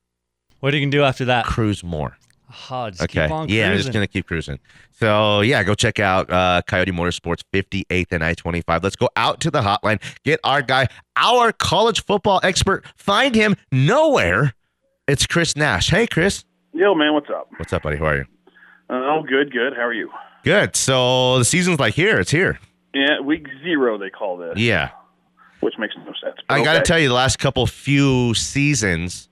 What 0.60 0.72
are 0.72 0.76
you 0.76 0.86
gonna 0.86 0.92
do 0.92 1.02
after 1.02 1.24
that? 1.26 1.44
Cruise 1.44 1.84
more. 1.84 2.16
Just 2.50 3.02
Okay. 3.02 3.22
keep 3.26 3.30
on 3.30 3.48
yeah, 3.48 3.70
I'm 3.70 3.76
just 3.76 3.92
gonna 3.92 4.06
keep 4.06 4.26
cruising. 4.26 4.58
So 4.92 5.40
yeah, 5.42 5.62
go 5.62 5.74
check 5.74 6.00
out 6.00 6.30
uh, 6.32 6.62
Coyote 6.66 6.92
Motorsports 6.92 7.42
58th 7.52 8.06
and 8.12 8.24
I-25. 8.24 8.82
Let's 8.82 8.96
go 8.96 9.08
out 9.16 9.40
to 9.40 9.50
the 9.50 9.60
hotline. 9.60 10.00
Get 10.24 10.40
our 10.44 10.62
guy, 10.62 10.88
our 11.16 11.52
college 11.52 12.04
football 12.04 12.40
expert. 12.42 12.84
Find 12.96 13.34
him 13.34 13.56
nowhere. 13.70 14.54
It's 15.06 15.26
Chris 15.26 15.56
Nash. 15.56 15.90
Hey, 15.90 16.06
Chris. 16.06 16.44
Yo, 16.72 16.94
man, 16.94 17.14
what's 17.14 17.30
up? 17.30 17.48
What's 17.56 17.72
up, 17.72 17.82
buddy? 17.82 17.96
How 17.96 18.06
are 18.06 18.16
you? 18.16 18.24
Oh, 18.90 19.22
good, 19.28 19.52
good. 19.52 19.74
How 19.74 19.82
are 19.82 19.92
you? 19.92 20.10
Good. 20.44 20.76
So 20.76 21.38
the 21.38 21.44
season's 21.44 21.78
like 21.78 21.94
here. 21.94 22.18
It's 22.20 22.30
here. 22.30 22.58
Yeah, 22.94 23.20
week 23.20 23.46
zero 23.62 23.98
they 23.98 24.10
call 24.10 24.36
this, 24.38 24.56
Yeah. 24.56 24.90
which 25.60 25.74
makes 25.78 25.94
no 25.98 26.12
sense. 26.22 26.36
but 26.48 26.54
I 26.60 26.64
got 26.64 26.74
to 26.74 26.80
tell 26.82 26.98
you, 26.98 27.08
the 27.08 27.14
last 27.14 27.38
couple 27.38 27.66
few 27.66 28.32
seasons, 28.34 29.28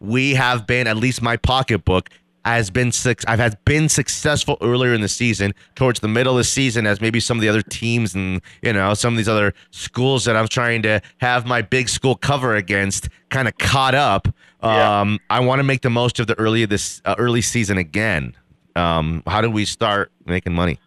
we 0.00 0.34
have 0.34 0.66
been 0.66 0.86
at 0.86 0.96
least 0.96 1.22
my 1.22 1.36
pocketbook 1.36 2.10
has 2.44 2.70
been 2.70 2.92
six. 2.92 3.24
I've 3.26 3.38
had 3.38 3.62
been 3.64 3.88
successful 3.88 4.58
earlier 4.60 4.94
in 4.94 5.00
the 5.00 5.08
season, 5.08 5.54
towards 5.74 6.00
the 6.00 6.08
middle 6.08 6.34
of 6.34 6.38
the 6.38 6.44
season, 6.44 6.86
as 6.86 7.00
maybe 7.00 7.20
some 7.20 7.36
of 7.36 7.42
the 7.42 7.48
other 7.48 7.62
teams 7.62 8.14
and 8.14 8.40
you 8.62 8.72
know 8.72 8.94
some 8.94 9.14
of 9.14 9.16
these 9.16 9.28
other 9.28 9.54
schools 9.70 10.24
that 10.24 10.36
I'm 10.36 10.48
trying 10.48 10.82
to 10.82 11.00
have 11.18 11.46
my 11.46 11.62
big 11.62 11.88
school 11.88 12.14
cover 12.14 12.54
against 12.54 13.08
kind 13.30 13.48
of 13.48 13.56
caught 13.58 13.94
up. 13.94 14.28
Yeah. 14.62 15.00
Um, 15.00 15.18
I 15.30 15.40
want 15.40 15.60
to 15.60 15.64
make 15.64 15.82
the 15.82 15.90
most 15.90 16.20
of 16.20 16.26
the 16.26 16.38
early 16.38 16.62
of 16.62 16.70
this 16.70 17.02
uh, 17.04 17.14
early 17.18 17.42
season 17.42 17.78
again. 17.78 18.36
Um, 18.76 19.22
how 19.26 19.40
do 19.40 19.50
we 19.50 19.64
start 19.64 20.12
making 20.24 20.54
money? 20.54 20.78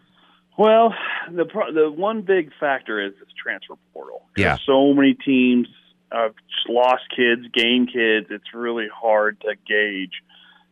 Well, 0.57 0.93
the 1.31 1.45
pro- 1.45 1.73
the 1.73 1.91
one 1.91 2.21
big 2.21 2.51
factor 2.59 3.05
is 3.05 3.13
this 3.19 3.29
transfer 3.41 3.75
portal. 3.93 4.23
Yeah. 4.37 4.57
So 4.65 4.93
many 4.93 5.13
teams 5.13 5.67
have 6.11 6.33
lost 6.69 7.03
kids, 7.15 7.43
gained 7.53 7.91
kids. 7.91 8.27
It's 8.29 8.53
really 8.53 8.87
hard 8.93 9.39
to 9.41 9.55
gauge 9.67 10.21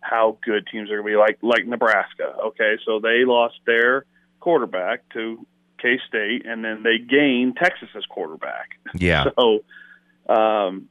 how 0.04 0.38
good 0.44 0.68
teams 0.72 0.92
are 0.92 1.02
going 1.02 1.08
to 1.08 1.12
be. 1.12 1.18
Like 1.18 1.39
like 1.42 1.66
Nebraska. 1.66 2.36
Okay, 2.48 2.76
so 2.86 3.00
they 3.00 3.26
lost 3.26 3.56
their 3.66 4.06
quarterback 4.39 5.08
to 5.13 5.46
K 5.82 6.00
State, 6.08 6.46
and 6.46 6.63
then 6.63 6.84
they 6.84 6.98
gained 6.98 7.58
Texas's 7.58 8.06
quarterback. 8.10 8.72
Yeah. 8.96 9.26
So, 9.36 9.63
um, 10.34 10.88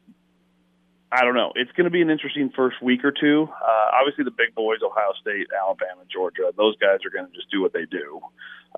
I 1.11 1.25
don't 1.25 1.35
know. 1.35 1.53
It's 1.55 1.71
going 1.73 1.85
to 1.85 1.91
be 1.91 2.03
an 2.03 2.11
interesting 2.11 2.51
first 2.55 2.83
week 2.83 3.05
or 3.05 3.13
two. 3.13 3.49
Uh, 3.51 3.91
obviously, 3.99 4.25
the 4.25 4.31
big 4.31 4.55
boys, 4.55 4.79
Ohio 4.85 5.13
State, 5.21 5.47
Alabama, 5.59 6.03
Georgia, 6.11 6.53
those 6.57 6.77
guys 6.77 6.99
are 7.05 7.11
going 7.11 7.31
to 7.31 7.33
just 7.33 7.51
do 7.51 7.61
what 7.61 7.73
they 7.73 7.85
do. 7.85 8.21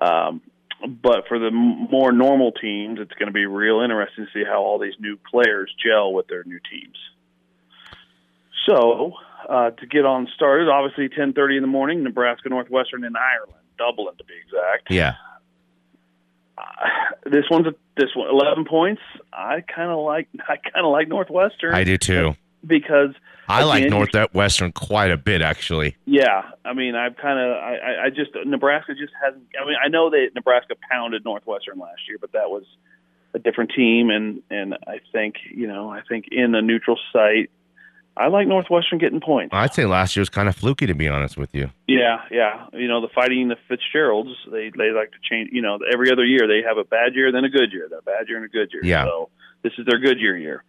Um, 0.01 0.41
but 1.01 1.27
for 1.27 1.39
the 1.39 1.47
m- 1.47 1.87
more 1.89 2.11
normal 2.11 2.51
teams, 2.51 2.99
it's 2.99 3.13
going 3.13 3.27
to 3.27 3.33
be 3.33 3.45
real 3.45 3.81
interesting 3.81 4.25
to 4.25 4.31
see 4.33 4.45
how 4.45 4.61
all 4.61 4.79
these 4.79 4.95
new 4.99 5.17
players 5.29 5.73
gel 5.83 6.13
with 6.13 6.27
their 6.27 6.43
new 6.43 6.59
teams. 6.69 6.97
So, 8.65 9.13
uh, 9.49 9.71
to 9.71 9.85
get 9.87 10.05
on 10.05 10.27
started, 10.35 10.67
obviously, 10.69 11.09
10:30 11.09 11.55
in 11.57 11.61
the 11.61 11.67
morning, 11.67 12.03
Nebraska, 12.03 12.49
Northwestern, 12.49 13.03
and 13.03 13.15
Ireland, 13.17 13.61
Dublin 13.77 14.15
to 14.17 14.23
be 14.23 14.33
exact 14.45 14.89
Yeah. 14.91 15.13
this 17.25 17.45
one's 17.49 17.67
a, 17.67 17.75
this 17.97 18.15
one 18.15 18.29
eleven 18.29 18.65
points. 18.65 19.01
I 19.33 19.61
kind 19.61 19.91
of 19.91 19.99
like 19.99 20.27
I 20.47 20.57
kind 20.57 20.85
of 20.85 20.91
like 20.91 21.07
Northwestern. 21.07 21.73
I 21.73 21.83
do 21.83 21.97
too. 21.97 22.35
because 22.65 23.09
I 23.47 23.63
like 23.63 23.89
Northwestern 23.89 24.71
quite 24.71 25.11
a 25.11 25.17
bit, 25.17 25.41
actually. 25.41 25.95
yeah, 26.05 26.43
I 26.63 26.73
mean 26.73 26.95
I've 26.95 27.17
kind 27.17 27.39
of 27.39 27.57
I, 27.57 27.75
I- 27.77 28.05
I 28.05 28.09
just 28.09 28.31
Nebraska 28.45 28.93
just 28.95 29.13
hasn't. 29.23 29.43
I 29.61 29.65
mean 29.65 29.75
I 29.83 29.87
know 29.89 30.09
that 30.09 30.29
Nebraska 30.35 30.75
pounded 30.89 31.25
Northwestern 31.25 31.77
last 31.79 32.01
year, 32.07 32.17
but 32.19 32.31
that 32.33 32.49
was 32.49 32.63
a 33.33 33.39
different 33.39 33.71
team, 33.75 34.09
and 34.09 34.41
and 34.49 34.75
I 34.87 34.99
think 35.11 35.35
you 35.51 35.67
know 35.67 35.89
I 35.89 36.01
think 36.07 36.29
in 36.31 36.55
a 36.55 36.61
neutral 36.61 36.97
site, 37.11 37.49
I 38.17 38.27
like 38.27 38.47
Northwestern 38.47 38.97
getting 38.97 39.19
points. 39.19 39.53
I'd 39.53 39.73
say 39.73 39.85
last 39.85 40.15
year 40.15 40.21
was 40.21 40.29
kind 40.29 40.47
of 40.47 40.55
fluky, 40.55 40.85
to 40.85 40.93
be 40.93 41.07
honest 41.09 41.37
with 41.37 41.53
you. 41.53 41.69
Yeah, 41.87 42.19
yeah. 42.31 42.67
You 42.71 42.87
know, 42.87 43.01
the 43.01 43.09
fighting 43.13 43.49
the 43.49 43.57
Fitzgeralds, 43.67 44.29
they 44.49 44.71
they 44.77 44.91
like 44.91 45.11
to 45.11 45.17
change. 45.29 45.49
You 45.51 45.61
know, 45.61 45.79
every 45.91 46.11
other 46.11 46.23
year 46.23 46.47
they 46.47 46.61
have 46.67 46.77
a 46.77 46.85
bad 46.85 47.13
year, 47.13 47.31
then 47.31 47.43
a 47.43 47.49
good 47.49 47.73
year, 47.73 47.87
then 47.89 47.99
a 47.99 48.03
bad 48.03 48.27
year 48.29 48.37
and 48.37 48.45
a 48.45 48.49
good 48.49 48.69
year. 48.71 48.81
Yeah. 48.85 49.03
So 49.05 49.29
this 49.63 49.73
is 49.77 49.85
their 49.85 49.99
good 49.99 50.19
year 50.19 50.37
year. 50.37 50.63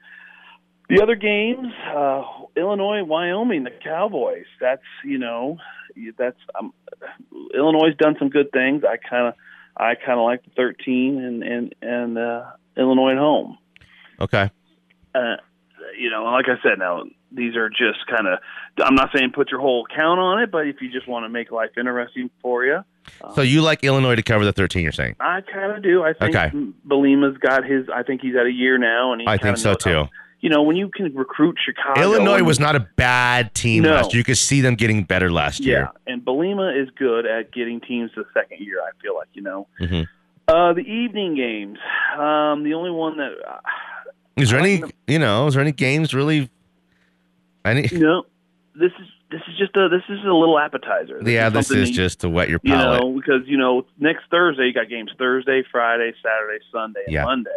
The 0.88 1.02
other 1.02 1.16
games, 1.16 1.72
uh, 1.94 2.22
Illinois, 2.56 3.02
Wyoming, 3.02 3.64
the 3.64 3.70
Cowboys. 3.70 4.46
That's 4.60 4.82
you 5.04 5.18
know, 5.18 5.58
that's 6.18 6.38
um, 6.58 6.72
Illinois 7.54 7.88
has 7.88 7.96
done 7.96 8.16
some 8.18 8.28
good 8.28 8.50
things. 8.52 8.82
I 8.84 8.96
kind 8.96 9.28
of, 9.28 9.34
I 9.76 9.94
kind 9.94 10.18
of 10.18 10.24
like 10.24 10.44
the 10.44 10.50
thirteen 10.56 11.18
and 11.22 11.42
and 11.42 11.74
and 11.80 12.18
uh, 12.18 12.44
Illinois 12.76 13.12
at 13.12 13.18
home. 13.18 13.58
Okay. 14.20 14.50
Uh, 15.14 15.36
you 15.98 16.10
know, 16.10 16.24
like 16.24 16.46
I 16.48 16.60
said, 16.62 16.78
now 16.78 17.04
these 17.32 17.56
are 17.56 17.68
just 17.68 18.06
kind 18.08 18.26
of. 18.26 18.38
I'm 18.82 18.94
not 18.94 19.10
saying 19.14 19.32
put 19.32 19.50
your 19.50 19.60
whole 19.60 19.86
account 19.90 20.20
on 20.20 20.40
it, 20.42 20.50
but 20.50 20.66
if 20.66 20.80
you 20.82 20.90
just 20.90 21.08
want 21.08 21.24
to 21.24 21.28
make 21.28 21.50
life 21.50 21.70
interesting 21.78 22.30
for 22.42 22.64
you, 22.64 22.84
So 23.34 23.40
you 23.42 23.62
like 23.62 23.82
Illinois 23.84 24.14
to 24.16 24.22
cover 24.22 24.44
the 24.44 24.52
13? 24.52 24.82
You're 24.82 24.92
saying? 24.92 25.16
I 25.20 25.40
kind 25.40 25.72
of 25.72 25.82
do. 25.82 26.02
I 26.02 26.12
think 26.12 26.34
Okay. 26.36 26.50
Bielema's 26.86 27.38
got 27.38 27.64
his. 27.64 27.86
I 27.94 28.02
think 28.02 28.20
he's 28.20 28.36
at 28.36 28.46
a 28.46 28.52
year 28.52 28.78
now, 28.78 29.12
and 29.12 29.20
he 29.22 29.26
I 29.26 29.36
think 29.38 29.56
so 29.56 29.70
how- 29.70 29.74
too. 29.76 30.04
you 30.40 30.50
know, 30.50 30.62
when 30.62 30.76
you 30.76 30.88
can 30.90 31.14
recruit 31.14 31.56
Chicago, 31.64 32.00
Illinois 32.00 32.42
was 32.42 32.60
not 32.60 32.76
a 32.76 32.80
bad 32.96 33.54
team 33.54 33.82
No. 33.84 33.92
last 33.92 34.12
year. 34.12 34.18
You 34.20 34.24
could 34.24 34.36
see 34.36 34.60
them 34.60 34.74
getting 34.74 35.02
better 35.04 35.30
last 35.30 35.60
Yeah, 35.60 35.66
year. 35.72 35.90
and 36.06 36.22
Bielema 36.24 36.76
is 36.80 36.88
good 36.98 37.24
at 37.26 37.52
getting 37.52 37.80
teams 37.80 38.12
to 38.12 38.22
the 38.22 38.28
second 38.34 38.60
year. 38.60 38.80
I 38.80 38.90
feel 39.02 39.14
like 39.16 39.28
you 39.32 39.42
know. 39.42 39.66
Mhm. 39.80 40.06
Uh, 40.48 40.72
the 40.74 40.82
evening 40.82 41.34
games. 41.34 41.78
Um, 42.16 42.62
the 42.62 42.74
only 42.74 42.90
one 42.92 43.16
that 43.16 43.32
uh, 43.48 43.58
Is 44.36 44.50
there 44.50 44.60
any, 44.60 44.82
you 45.06 45.18
know, 45.18 45.46
is 45.46 45.54
there 45.54 45.62
any 45.62 45.72
games 45.72 46.14
really? 46.14 46.50
Any? 47.64 47.88
no, 47.92 48.24
this 48.74 48.92
is 49.00 49.06
this 49.30 49.40
is 49.48 49.56
just 49.58 49.74
a 49.76 49.88
this 49.88 50.02
is 50.08 50.24
a 50.24 50.32
little 50.32 50.58
appetizer. 50.58 51.18
This 51.22 51.32
Yeah, 51.34 51.48
this 51.48 51.70
is 51.70 51.90
just 51.90 52.20
to 52.20 52.28
wet 52.28 52.48
your 52.48 52.58
palate. 52.58 53.02
you 53.02 53.08
know 53.10 53.16
because 53.16 53.42
you 53.46 53.56
know 53.56 53.86
next 53.98 54.24
Thursday 54.30 54.66
you 54.66 54.72
got 54.74 54.88
games 54.88 55.10
Thursday, 55.18 55.62
Friday, 55.72 56.12
Saturday, 56.22 56.62
Sunday, 56.70 57.00
and 57.06 57.12
Yeah. 57.14 57.24
Monday 57.24 57.50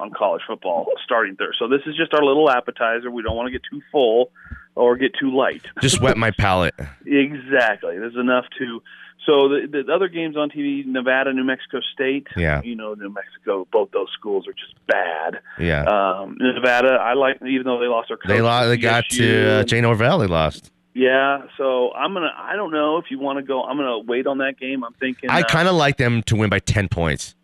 on 0.00 0.10
college 0.10 0.42
football 0.46 0.86
starting 1.04 1.36
Thursday. 1.36 1.56
So 1.58 1.68
this 1.68 1.82
is 1.86 1.94
just 1.96 2.12
our 2.14 2.24
little 2.24 2.50
appetizer. 2.50 3.10
We 3.10 3.22
don't 3.22 3.36
want 3.36 3.46
to 3.46 3.52
get 3.52 3.62
too 3.70 3.80
full 3.92 4.32
or 4.74 4.96
get 4.96 5.12
too 5.20 5.30
light. 5.36 5.62
Just 5.80 6.00
wet 6.00 6.16
my 6.16 6.30
palate. 6.38 6.74
Exactly. 7.06 7.98
There's 7.98 8.16
enough 8.16 8.46
to. 8.58 8.82
So 9.26 9.48
the, 9.48 9.82
the 9.86 9.92
other 9.92 10.08
games 10.08 10.36
on 10.36 10.50
TV, 10.50 10.84
Nevada, 10.84 11.32
New 11.32 11.44
Mexico 11.44 11.80
State. 11.92 12.26
Yeah. 12.36 12.60
You 12.62 12.76
know, 12.76 12.94
New 12.94 13.10
Mexico. 13.10 13.66
Both 13.72 13.90
those 13.92 14.08
schools 14.12 14.46
are 14.46 14.52
just 14.52 14.74
bad. 14.86 15.40
Yeah. 15.58 15.84
Um, 15.84 16.36
Nevada, 16.38 16.94
I 16.94 17.14
like 17.14 17.36
even 17.42 17.64
though 17.64 17.80
they 17.80 17.86
lost 17.86 18.08
their 18.08 18.16
coach. 18.18 18.28
they 18.28 18.42
lost. 18.42 18.68
They 18.68 18.76
got 18.76 19.04
to 19.10 19.60
uh. 19.60 19.64
Jay 19.64 19.80
Norvell. 19.80 20.18
They 20.18 20.26
lost. 20.26 20.70
Yeah. 20.92 21.42
So 21.56 21.92
I'm 21.94 22.12
gonna. 22.12 22.32
I 22.36 22.54
don't 22.56 22.70
know 22.70 22.98
if 22.98 23.06
you 23.10 23.18
want 23.18 23.38
to 23.38 23.42
go. 23.42 23.62
I'm 23.62 23.76
gonna 23.76 23.98
wait 24.00 24.26
on 24.26 24.38
that 24.38 24.58
game. 24.58 24.84
I'm 24.84 24.92
thinking. 24.94 25.30
I 25.30 25.40
uh, 25.40 25.44
kind 25.44 25.68
of 25.68 25.74
like 25.74 25.96
them 25.96 26.22
to 26.24 26.36
win 26.36 26.50
by 26.50 26.58
ten 26.58 26.88
points. 26.88 27.34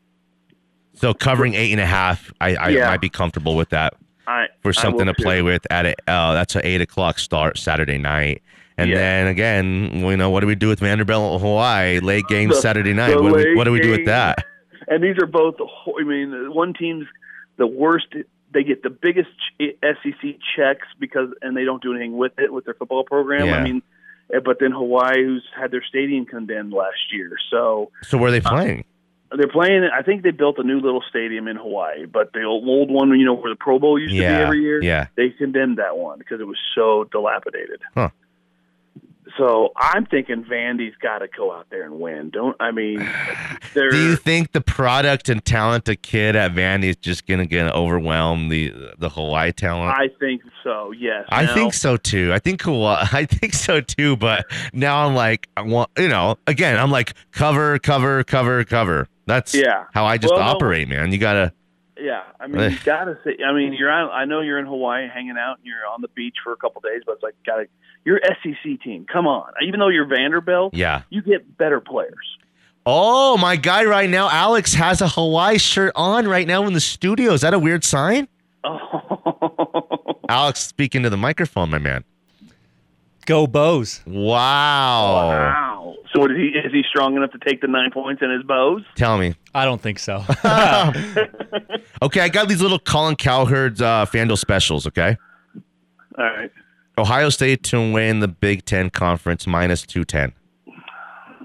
So 0.94 1.14
covering 1.14 1.54
eight 1.54 1.72
and 1.72 1.80
a 1.80 1.86
half, 1.86 2.30
I, 2.42 2.56
I 2.56 2.68
Yeah. 2.68 2.86
might 2.88 3.00
be 3.00 3.08
comfortable 3.08 3.56
with 3.56 3.70
that 3.70 3.94
I, 4.26 4.48
for 4.60 4.74
something 4.74 5.06
to 5.06 5.14
play 5.14 5.38
too. 5.38 5.44
with 5.44 5.66
at 5.70 5.86
a, 5.86 5.94
uh, 6.06 6.34
that's 6.34 6.54
an 6.56 6.60
eight 6.62 6.82
o'clock 6.82 7.18
start 7.18 7.56
Saturday 7.56 7.96
night. 7.96 8.42
And 8.80 8.90
Yeah. 8.90 8.96
then 8.96 9.26
again, 9.26 9.90
you 9.94 10.16
know, 10.16 10.30
what 10.30 10.40
do 10.40 10.46
we 10.46 10.54
do 10.54 10.68
with 10.68 10.80
Vanderbilt, 10.80 11.40
Hawaii, 11.40 12.00
late 12.00 12.26
game 12.28 12.48
The- 12.48 12.54
Saturday 12.56 12.92
night? 12.94 13.14
What 13.20 13.34
do, 13.36 13.48
we, 13.50 13.54
what 13.54 13.64
do 13.64 13.72
we 13.72 13.80
do 13.80 13.90
with 13.90 14.06
that? 14.06 14.44
And 14.88 15.02
these 15.04 15.16
are 15.22 15.26
both. 15.26 15.56
I 15.60 16.02
mean, 16.04 16.52
one 16.52 16.72
team's 16.74 17.06
the 17.58 17.66
worst. 17.66 18.06
They 18.52 18.64
get 18.64 18.82
the 18.82 18.90
biggest 18.90 19.28
SEC 19.60 20.36
checks 20.56 20.88
because, 20.98 21.28
and 21.42 21.56
they 21.56 21.64
don't 21.64 21.82
do 21.82 21.92
anything 21.92 22.16
with 22.16 22.32
it 22.38 22.52
with 22.52 22.64
their 22.64 22.74
football 22.74 23.04
program. 23.04 23.46
Yeah. 23.46 23.56
I 23.56 23.62
mean, 23.62 23.82
eh, 24.34 24.40
but 24.44 24.58
then 24.58 24.72
Hawaii, 24.72 25.22
who's 25.24 25.44
had 25.56 25.70
their 25.70 25.84
stadium 25.84 26.26
condemned 26.26 26.72
last 26.72 27.12
year, 27.12 27.30
so 27.50 27.90
So 28.02 28.18
where 28.18 28.28
are 28.28 28.32
they 28.32 28.40
playing? 28.40 28.84
they're 29.36 29.46
playing. 29.46 29.88
I 29.96 30.02
think 30.02 30.22
they 30.24 30.32
built 30.32 30.58
a 30.58 30.64
new 30.64 30.80
little 30.80 31.04
stadium 31.08 31.46
in 31.46 31.56
Hawaii, 31.56 32.06
but 32.06 32.32
the 32.32 32.42
old, 32.42 32.90
one, 32.90 33.10
you 33.18 33.24
know, 33.24 33.34
where 33.34 33.52
the 33.52 33.56
Pro 33.56 33.78
Bowl 33.78 33.96
used 33.96 34.14
to 34.14 34.18
be 34.20 34.24
every 34.26 34.60
year, 34.60 34.82
yeah. 34.82 35.06
they 35.16 35.30
condemned 35.30 35.78
that 35.78 35.96
one 35.96 36.18
because 36.18 36.40
it 36.40 36.48
was 36.48 36.58
so 36.74 37.04
dilapidated. 37.12 37.80
Huh. 37.94 38.08
So 39.38 39.70
I'm 39.76 40.06
thinking 40.06 40.44
Vandy's 40.44 40.94
got 41.00 41.18
to 41.18 41.28
go 41.28 41.52
out 41.52 41.66
there 41.70 41.84
and 41.84 42.00
win. 42.00 42.30
Don't 42.30 42.56
I 42.60 42.70
mean? 42.72 42.98
Do 43.74 43.96
you 43.96 44.16
think 44.16 44.52
the 44.52 44.60
product 44.60 45.28
and 45.28 45.44
talented 45.44 46.02
kid 46.02 46.36
at 46.36 46.52
Vandy 46.52 46.84
is 46.84 46.96
just 46.96 47.26
gonna 47.26 47.46
gonna 47.46 47.72
overwhelm 47.72 48.48
the 48.48 48.72
the 48.98 49.08
Hawaii 49.08 49.52
talent? 49.52 49.96
I 49.98 50.08
think 50.18 50.42
so. 50.64 50.92
Yes. 50.92 51.24
I 51.30 51.44
Now- 51.44 51.54
think 51.54 51.74
so 51.74 51.96
too. 51.96 52.32
I 52.32 52.38
think 52.38 52.62
Hawaii, 52.62 53.06
I 53.12 53.24
think 53.24 53.54
so 53.54 53.80
too. 53.80 54.16
But 54.16 54.46
now 54.72 55.06
I'm 55.06 55.14
like, 55.14 55.48
I 55.56 55.62
want 55.62 55.90
you 55.98 56.08
know, 56.08 56.36
again, 56.46 56.76
I'm 56.78 56.90
like 56.90 57.14
cover, 57.32 57.78
cover, 57.78 58.24
cover, 58.24 58.64
cover. 58.64 59.08
That's 59.26 59.54
Yeah. 59.54 59.84
how 59.92 60.04
I 60.06 60.18
just 60.18 60.34
Well, 60.34 60.42
operate, 60.42 60.88
man. 60.88 61.12
You 61.12 61.18
gotta. 61.18 61.52
Yeah, 62.02 62.22
I 62.40 62.46
mean, 62.46 62.70
you 62.70 62.78
gotta 62.84 63.18
say. 63.24 63.36
I 63.46 63.52
mean, 63.52 63.74
you're 63.74 63.90
on. 63.90 64.10
I 64.10 64.24
know 64.24 64.40
you're 64.40 64.58
in 64.58 64.64
Hawaii, 64.66 65.06
hanging 65.12 65.36
out, 65.38 65.58
and 65.58 65.66
you're 65.66 65.86
on 65.92 66.00
the 66.00 66.08
beach 66.08 66.36
for 66.42 66.52
a 66.52 66.56
couple 66.56 66.80
days, 66.80 67.02
but 67.04 67.12
it's 67.16 67.22
like, 67.22 67.34
gotta. 67.44 67.66
You're 68.04 68.20
SEC 68.24 68.80
team. 68.82 69.06
Come 69.12 69.26
on. 69.26 69.52
Even 69.62 69.78
though 69.80 69.88
you're 69.88 70.06
Vanderbilt, 70.06 70.74
Yeah. 70.74 71.02
you 71.10 71.22
get 71.22 71.56
better 71.58 71.80
players. 71.80 72.36
Oh, 72.86 73.36
my 73.36 73.56
guy 73.56 73.84
right 73.84 74.08
now, 74.08 74.28
Alex 74.30 74.72
has 74.74 75.02
a 75.02 75.08
Hawaii 75.08 75.58
shirt 75.58 75.92
on 75.94 76.26
right 76.26 76.46
now 76.46 76.66
in 76.66 76.72
the 76.72 76.80
studio. 76.80 77.32
Is 77.34 77.42
that 77.42 77.52
a 77.52 77.58
weird 77.58 77.84
sign? 77.84 78.26
Oh, 78.64 80.18
Alex, 80.28 80.60
speaking 80.60 81.02
to 81.02 81.10
the 81.10 81.16
microphone, 81.18 81.70
my 81.70 81.78
man. 81.78 82.04
Go 83.26 83.46
Bows. 83.46 84.00
Wow. 84.06 85.12
wow. 85.14 85.94
So 86.14 86.24
is 86.24 86.30
he 86.36 86.46
is 86.58 86.72
he 86.72 86.82
strong 86.88 87.16
enough 87.16 87.30
to 87.32 87.38
take 87.38 87.60
the 87.60 87.68
nine 87.68 87.90
points 87.92 88.22
in 88.22 88.30
his 88.30 88.42
bows? 88.42 88.82
Tell 88.96 89.16
me. 89.18 89.34
I 89.54 89.64
don't 89.64 89.80
think 89.80 89.98
so. 89.98 90.24
Okay, 92.02 92.20
I 92.20 92.28
got 92.30 92.48
these 92.48 92.62
little 92.62 92.78
Colin 92.78 93.14
Cowherd's 93.14 93.82
uh, 93.82 94.06
FanDuel 94.06 94.38
specials. 94.38 94.86
Okay, 94.86 95.16
All 96.16 96.24
right. 96.24 96.50
Ohio 96.98 97.28
State 97.30 97.62
to 97.64 97.92
win 97.92 98.20
the 98.20 98.28
Big 98.28 98.64
Ten 98.64 98.90
Conference 98.90 99.46
minus 99.46 99.82
two 99.82 100.04
ten. 100.04 100.32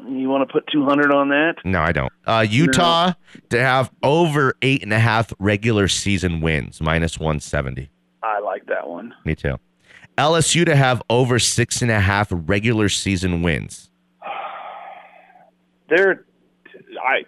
You 0.08 0.30
want 0.30 0.48
to 0.48 0.52
put 0.52 0.68
two 0.72 0.86
hundred 0.86 1.12
on 1.12 1.30
that? 1.30 1.56
No, 1.64 1.82
I 1.82 1.92
don't. 1.92 2.12
Uh, 2.26 2.46
Utah 2.48 3.14
to 3.50 3.60
have 3.60 3.90
over 4.04 4.56
eight 4.62 4.84
and 4.84 4.94
a 4.94 5.00
half 5.00 5.34
regular 5.40 5.88
season 5.88 6.42
wins 6.42 6.82
minus 6.82 7.20
one 7.20 7.40
seventy. 7.40 7.90
I 8.22 8.40
like 8.40 8.66
that 8.68 8.88
one. 8.88 9.14
Me 9.24 9.36
too. 9.36 9.58
LSU 10.18 10.66
to 10.66 10.76
have 10.76 11.02
over 11.10 11.40
six 11.40 11.82
and 11.82 11.92
a 11.92 12.00
half 12.00 12.28
regular 12.32 12.90
season 12.90 13.42
wins. 13.42 13.90
They're. 15.90 16.26
I 17.02 17.24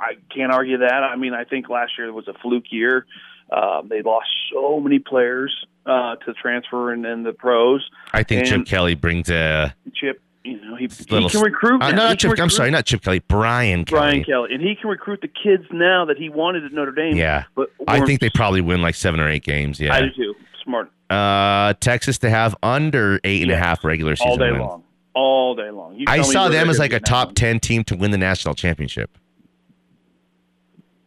I 0.00 0.14
can't 0.34 0.52
argue 0.52 0.78
that. 0.78 0.92
I 1.02 1.16
mean, 1.16 1.34
I 1.34 1.44
think 1.44 1.68
last 1.68 1.92
year 1.96 2.12
was 2.12 2.28
a 2.28 2.34
fluke 2.34 2.70
year. 2.70 3.06
Um, 3.52 3.88
they 3.88 4.00
lost 4.02 4.28
so 4.52 4.80
many 4.80 4.98
players 4.98 5.52
uh, 5.84 6.16
to 6.16 6.32
transfer 6.34 6.92
and, 6.92 7.04
and 7.04 7.26
the 7.26 7.32
pros. 7.32 7.88
I 8.12 8.22
think 8.22 8.46
Chip 8.46 8.64
Kelly 8.66 8.94
brings 8.94 9.28
a 9.28 9.74
Chip, 9.94 10.22
you 10.44 10.60
know, 10.64 10.76
he, 10.76 10.88
little. 11.10 11.28
he 11.28 11.32
can 11.36 11.42
recruit. 11.42 11.82
Uh, 11.82 11.90
no, 11.90 11.90
He 11.90 11.96
not 11.96 12.18
can 12.18 12.30
Chip. 12.30 12.40
I'm 12.40 12.50
sorry, 12.50 12.70
not 12.70 12.86
Chip 12.86 13.02
Kelly. 13.02 13.18
Brian 13.20 13.84
Brian 13.84 14.24
Kelly, 14.24 14.54
and 14.54 14.62
he 14.62 14.74
can 14.74 14.88
recruit 14.88 15.20
the 15.20 15.28
kids 15.28 15.64
now 15.70 16.04
that 16.06 16.16
he 16.16 16.28
wanted 16.30 16.64
at 16.64 16.72
Notre 16.72 16.92
Dame. 16.92 17.16
Yeah, 17.16 17.44
but 17.54 17.70
I 17.86 18.00
think 18.06 18.20
they 18.20 18.30
probably 18.30 18.60
win 18.62 18.80
like 18.80 18.94
seven 18.94 19.20
or 19.20 19.28
eight 19.28 19.44
games. 19.44 19.78
Yeah, 19.78 19.94
I 19.94 20.00
do 20.02 20.10
too. 20.16 20.34
Smart 20.64 20.90
Uh, 21.10 21.74
Texas 21.80 22.18
to 22.18 22.30
have 22.30 22.56
under 22.62 23.20
eight 23.24 23.42
and 23.42 23.50
a 23.50 23.56
half 23.56 23.84
regular 23.84 24.14
season 24.16 24.30
all 24.30 24.36
day 24.38 24.52
wins. 24.52 24.60
long, 24.62 24.84
all 25.14 25.54
day 25.56 25.70
long. 25.70 25.96
You 25.96 26.04
I 26.08 26.22
saw 26.22 26.48
them 26.48 26.70
as 26.70 26.78
like 26.78 26.92
a 26.92 27.00
top 27.00 27.34
ten 27.34 27.60
team 27.60 27.84
to 27.84 27.96
win 27.96 28.12
the 28.12 28.18
national 28.18 28.54
championship. 28.54 29.18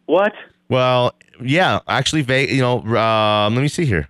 What? 0.04 0.32
Well, 0.68 1.14
yeah, 1.40 1.80
actually, 1.86 2.22
you 2.52 2.60
know, 2.60 2.80
um, 2.96 3.54
let 3.54 3.62
me 3.62 3.68
see 3.68 3.84
here. 3.84 4.08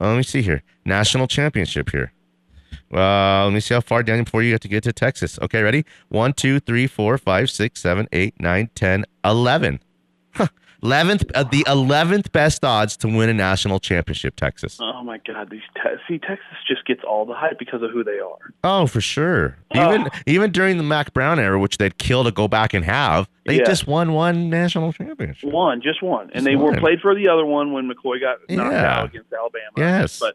Uh, 0.00 0.08
let 0.08 0.16
me 0.16 0.22
see 0.22 0.42
here. 0.42 0.62
National 0.84 1.26
championship 1.26 1.90
here. 1.90 2.12
Uh, 2.92 3.44
let 3.44 3.52
me 3.52 3.60
see 3.60 3.74
how 3.74 3.80
far 3.80 4.02
down 4.02 4.22
before 4.22 4.42
you 4.42 4.52
have 4.52 4.60
to 4.60 4.68
get 4.68 4.84
to 4.84 4.92
Texas. 4.92 5.38
Okay, 5.42 5.62
ready? 5.62 5.84
One, 6.08 6.32
two, 6.32 6.60
three, 6.60 6.86
four, 6.86 7.18
five, 7.18 7.50
six, 7.50 7.80
seven, 7.80 8.06
eight, 8.12 8.34
nine, 8.40 8.70
ten, 8.74 9.04
eleven. 9.24 9.80
Huh. 10.34 10.48
Eleventh, 10.84 11.24
uh, 11.34 11.44
the 11.44 11.64
eleventh 11.66 12.30
best 12.32 12.62
odds 12.62 12.96
to 12.98 13.08
win 13.08 13.30
a 13.30 13.32
national 13.34 13.80
championship. 13.80 14.36
Texas. 14.36 14.78
Oh 14.82 15.02
my 15.02 15.18
God! 15.26 15.48
These 15.48 15.62
te- 15.74 15.96
see 16.06 16.18
Texas 16.18 16.46
just 16.68 16.84
gets 16.86 17.00
all 17.02 17.24
the 17.24 17.32
hype 17.34 17.58
because 17.58 17.82
of 17.82 17.90
who 17.90 18.04
they 18.04 18.18
are. 18.18 18.52
Oh, 18.62 18.86
for 18.86 19.00
sure. 19.00 19.56
Even 19.74 20.10
even 20.26 20.52
during 20.52 20.76
the 20.76 20.82
Mack 20.82 21.14
Brown 21.14 21.38
era, 21.38 21.58
which 21.58 21.78
they'd 21.78 21.96
kill 21.96 22.22
to 22.24 22.30
go 22.30 22.48
back 22.48 22.74
and 22.74 22.84
have, 22.84 23.28
they 23.46 23.56
Yeah. 23.56 23.64
just 23.64 23.86
won 23.86 24.12
one 24.12 24.50
national 24.50 24.92
championship. 24.92 25.50
One, 25.50 25.80
just 25.80 26.02
one, 26.02 26.24
and 26.24 26.32
Just 26.34 26.44
they 26.44 26.56
were 26.56 26.76
played 26.76 27.00
for 27.00 27.14
the 27.14 27.28
other 27.28 27.46
one 27.46 27.72
when 27.72 27.88
McCoy 27.90 28.20
got 28.20 28.38
knocked 28.50 28.72
Yeah. 28.72 28.98
out 28.98 29.04
against 29.06 29.32
Alabama. 29.32 29.64
Yes. 29.78 30.18
but 30.20 30.34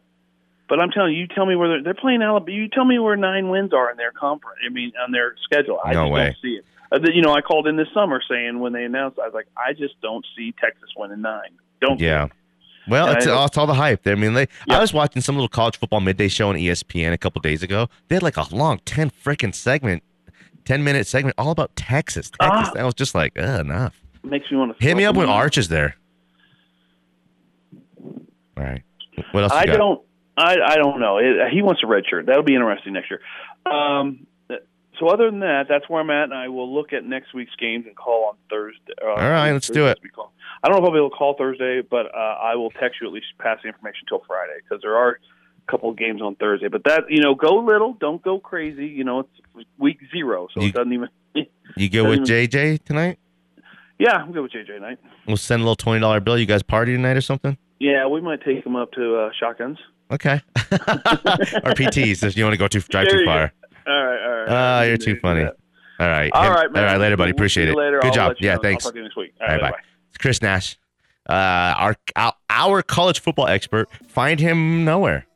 but 0.68 0.80
I'm 0.80 0.90
telling 0.90 1.14
you, 1.14 1.20
you 1.20 1.26
tell 1.28 1.46
me 1.46 1.54
where 1.56 1.68
they're, 1.68 1.82
they're 1.82 1.94
playing 1.94 2.22
Alabama. 2.22 2.52
You 2.56 2.68
tell 2.68 2.84
me 2.84 2.98
where 2.98 3.14
nine 3.16 3.50
wins 3.50 3.72
are 3.72 3.90
in 3.90 3.96
their 3.96 4.12
conference. 4.12 4.58
I 4.64 4.68
mean, 4.70 4.92
on 5.04 5.12
their 5.12 5.34
schedule. 5.44 5.78
I 5.84 5.92
No 5.92 6.04
just 6.04 6.12
way. 6.12 6.24
don't 6.26 6.36
see 6.42 6.54
it. 6.56 6.64
Uh, 6.92 6.98
the- 6.98 7.12
you 7.14 7.22
know, 7.22 7.32
I 7.32 7.40
called 7.40 7.66
in 7.66 7.76
this 7.76 7.88
summer 7.94 8.20
saying 8.28 8.58
when 8.60 8.72
they 8.72 8.84
announced, 8.84 9.18
I 9.18 9.26
was 9.26 9.34
like, 9.34 9.46
I 9.56 9.72
just 9.72 10.00
don't 10.00 10.24
see 10.36 10.52
Texas 10.60 10.90
winning 10.96 11.20
nine. 11.22 11.50
Don't. 11.80 12.00
Yeah. 12.00 12.28
Well, 12.88 13.08
And 13.08 13.16
it's, 13.18 13.26
I- 13.26 13.44
it's 13.44 13.56
all 13.58 13.66
the 13.66 13.74
hype. 13.74 14.06
I 14.06 14.14
mean, 14.16 14.32
they, 14.34 14.48
Yeah. 14.66 14.78
I 14.78 14.80
was 14.80 14.92
watching 14.92 15.22
some 15.22 15.36
little 15.36 15.48
college 15.48 15.78
football 15.78 16.00
midday 16.00 16.28
show 16.28 16.48
on 16.48 16.56
ESPN 16.56 17.12
a 17.12 17.18
couple 17.18 17.40
days 17.42 17.62
ago. 17.62 17.88
They 18.08 18.16
had 18.16 18.22
like 18.22 18.36
a 18.36 18.46
long 18.54 18.80
10 18.84 19.10
freaking 19.10 19.54
segment, 19.54 20.02
10 20.64 20.82
minute 20.82 21.06
segment 21.06 21.34
all 21.38 21.50
about 21.50 21.76
Texas. 21.76 22.30
Texas. 22.30 22.68
Ah. 22.70 22.72
That 22.74 22.84
was 22.84 22.94
just 22.94 23.14
like, 23.14 23.38
uh, 23.38 23.60
enough. 23.60 24.00
makes 24.24 24.50
me 24.50 24.56
want 24.56 24.76
to 24.76 24.84
Hit 24.84 24.96
me 24.96 25.04
up 25.04 25.14
when 25.16 25.28
Arch 25.28 25.58
is 25.58 25.68
there. 25.68 25.94
All 28.56 28.64
right. 28.64 28.82
What 29.32 29.44
else 29.44 29.52
you 29.52 29.58
I 29.58 29.66
got? 29.66 29.76
don't. 29.76 30.00
I 30.36 30.56
I 30.64 30.76
don't 30.76 31.00
know. 31.00 31.18
It, 31.18 31.50
he 31.52 31.60
wants 31.62 31.82
a 31.84 31.86
red 31.86 32.04
shirt. 32.08 32.26
That'll 32.26 32.42
be 32.42 32.54
interesting 32.54 32.94
next 32.94 33.10
year. 33.10 33.20
Um. 33.70 34.26
So 35.00 35.08
other 35.08 35.30
than 35.30 35.40
that, 35.40 35.64
that's 35.68 35.88
where 35.88 36.00
I'm 36.02 36.10
at, 36.10 36.24
and 36.24 36.34
I 36.34 36.48
will 36.48 36.72
look 36.72 36.92
at 36.92 37.04
next 37.04 37.32
week's 37.34 37.56
games 37.56 37.86
and 37.86 37.96
call 37.96 38.26
on 38.28 38.34
Thursday. 38.50 38.92
Uh, 39.02 39.08
All 39.08 39.16
right, 39.16 39.50
let's 39.50 39.68
do 39.68 39.86
it. 39.86 39.98
I 40.62 40.68
don't 40.68 40.76
know 40.76 40.82
if 40.82 40.88
I'll 40.88 40.92
be 40.92 40.98
able 40.98 41.08
to 41.10 41.16
call 41.16 41.34
Thursday, 41.38 41.80
but 41.80 42.14
uh, 42.14 42.18
I 42.18 42.54
will 42.56 42.70
text 42.70 43.00
you 43.00 43.06
at 43.06 43.12
least 43.14 43.26
pass 43.38 43.58
the 43.62 43.68
information 43.68 44.02
till 44.08 44.22
Friday 44.26 44.60
because 44.62 44.82
there 44.82 44.96
are 44.96 45.12
a 45.66 45.70
couple 45.70 45.88
of 45.88 45.96
games 45.96 46.20
on 46.20 46.36
Thursday. 46.36 46.68
But 46.68 46.84
that 46.84 47.04
you 47.08 47.22
know, 47.22 47.34
go 47.34 47.56
little, 47.56 47.94
don't 47.94 48.20
go 48.22 48.38
crazy. 48.38 48.86
You 48.86 49.04
know, 49.04 49.20
it's 49.20 49.66
week 49.78 50.00
zero, 50.12 50.48
so 50.52 50.60
You- 50.60 50.68
it 50.68 50.74
doesn't 50.74 50.92
even. 50.92 51.08
You 51.76 51.88
go 51.88 52.08
with 52.08 52.20
JJ 52.20 52.82
tonight? 52.84 53.18
yeah, 53.98 54.16
I'm 54.16 54.32
good 54.32 54.42
with 54.42 54.50
JJ 54.52 54.80
Knight. 54.80 54.98
We'll 55.26 55.36
send 55.36 55.60
a 55.60 55.64
little 55.64 55.76
twenty 55.76 56.00
dollar 56.00 56.18
bill. 56.20 56.36
You 56.36 56.44
guys 56.44 56.62
party 56.64 56.92
tonight 56.92 57.16
or 57.16 57.20
something? 57.20 57.56
Yeah, 57.78 58.06
we 58.08 58.20
might 58.20 58.42
take 58.42 58.66
him 58.66 58.74
up 58.76 58.90
to 58.92 59.16
uh, 59.16 59.30
shotguns. 59.38 59.78
Okay. 60.10 60.40
or 60.72 61.72
PTs 61.78 62.24
if 62.24 62.36
you 62.36 62.42
want 62.44 62.54
to 62.54 62.58
go 62.58 62.66
too 62.66 62.80
drive 62.80 63.06
There 63.06 63.14
too 63.14 63.20
you 63.20 63.26
go. 63.26 63.48
Far. 63.90 64.00
All 64.00 64.04
right, 64.06 64.22
all 64.24 64.40
right. 64.40 64.48
Ah, 64.48 64.82
you're 64.82 64.96
too 64.96 65.16
funny. 65.20 65.42
That. 65.44 65.56
All 65.98 66.08
right. 66.08 66.30
All 66.32 66.50
right, 66.50 66.72
man. 66.72 66.84
All 66.84 66.90
right, 66.92 66.98
later, 67.00 67.16
buddy. 67.16 67.32
We'll 67.32 67.36
Appreciate 67.36 67.68
it. 67.68 67.76
later. 67.76 68.00
Good 68.00 68.08
I'll 68.08 68.14
job. 68.14 68.36
Yeah, 68.40 68.54
know. 68.54 68.60
thanks. 68.62 68.84
I'll 68.86 68.90
talk 68.90 68.94
to 68.94 68.98
you 68.98 69.04
next 69.04 69.16
week. 69.16 69.34
All 69.40 69.46
All 69.46 69.52
right, 69.54 69.62
right, 69.62 69.72
bye. 69.72 69.76
bye. 69.78 69.84
It's 70.08 70.18
Chris 70.18 70.40
Nash, 70.42 70.78
uh, 71.28 71.32
our, 71.32 71.96
our 72.16 72.32
our 72.48 72.82
college 72.82 73.20
football 73.20 73.46
expert. 73.48 73.88
Find 74.08 74.40
him 74.40 74.84
nowhere. 74.84 75.26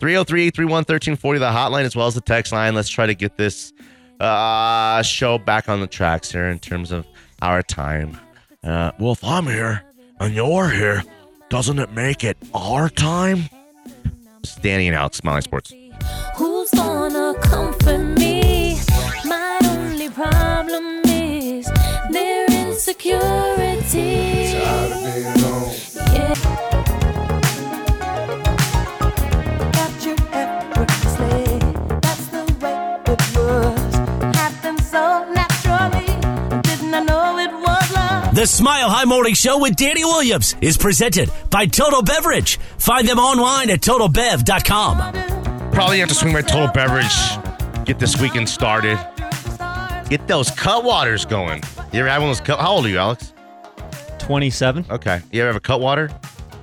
303 0.00 0.42
831 0.48 0.70
1340, 0.80 1.38
the 1.38 1.46
hotline 1.46 1.84
as 1.84 1.96
well 1.96 2.06
as 2.06 2.14
the 2.14 2.20
text 2.20 2.52
line. 2.52 2.74
Let's 2.74 2.88
try 2.90 3.06
to 3.06 3.14
get 3.14 3.36
this 3.38 3.72
uh, 4.20 5.02
show 5.02 5.38
back 5.38 5.68
on 5.68 5.80
the 5.80 5.86
tracks 5.86 6.30
here 6.30 6.46
in 6.48 6.58
terms 6.58 6.92
of 6.92 7.06
our 7.40 7.62
time. 7.62 8.18
Uh, 8.62 8.90
well, 8.98 9.12
if 9.12 9.24
I'm 9.24 9.46
here 9.46 9.82
and 10.20 10.34
you're 10.34 10.68
here, 10.68 11.02
doesn't 11.48 11.78
it 11.78 11.92
make 11.92 12.22
it 12.24 12.36
our 12.54 12.88
time? 12.90 13.44
Standing 14.42 14.92
out, 14.92 15.14
Smiling 15.14 15.42
Sports. 15.42 15.72
Who's 16.36 16.70
gonna 16.72 17.34
comfort 17.40 17.53
The 38.44 38.48
Smile 38.48 38.90
High 38.90 39.06
Morning 39.06 39.32
Show 39.32 39.58
with 39.58 39.74
Danny 39.74 40.04
Williams 40.04 40.54
is 40.60 40.76
presented 40.76 41.30
by 41.48 41.64
Total 41.64 42.02
Beverage. 42.02 42.58
Find 42.76 43.08
them 43.08 43.18
online 43.18 43.70
at 43.70 43.80
totalbev.com. 43.80 45.72
Probably 45.72 46.00
have 46.00 46.10
to 46.10 46.14
swing 46.14 46.34
by 46.34 46.42
Total 46.42 46.68
Beverage. 46.68 47.86
Get 47.86 47.98
this 47.98 48.20
weekend 48.20 48.46
started. 48.46 48.98
Get 50.10 50.28
those 50.28 50.50
Cutwaters 50.50 51.26
going. 51.26 51.62
You 51.90 52.00
ever 52.00 52.08
had 52.10 52.18
one 52.18 52.28
of 52.28 52.36
those 52.36 52.46
cut? 52.46 52.60
How 52.60 52.72
old 52.72 52.84
are 52.84 52.90
you, 52.90 52.98
Alex? 52.98 53.32
27. 54.18 54.84
Okay. 54.90 55.22
You 55.32 55.40
ever 55.40 55.48
have 55.48 55.56
a 55.56 55.60
Cutwater? 55.60 56.10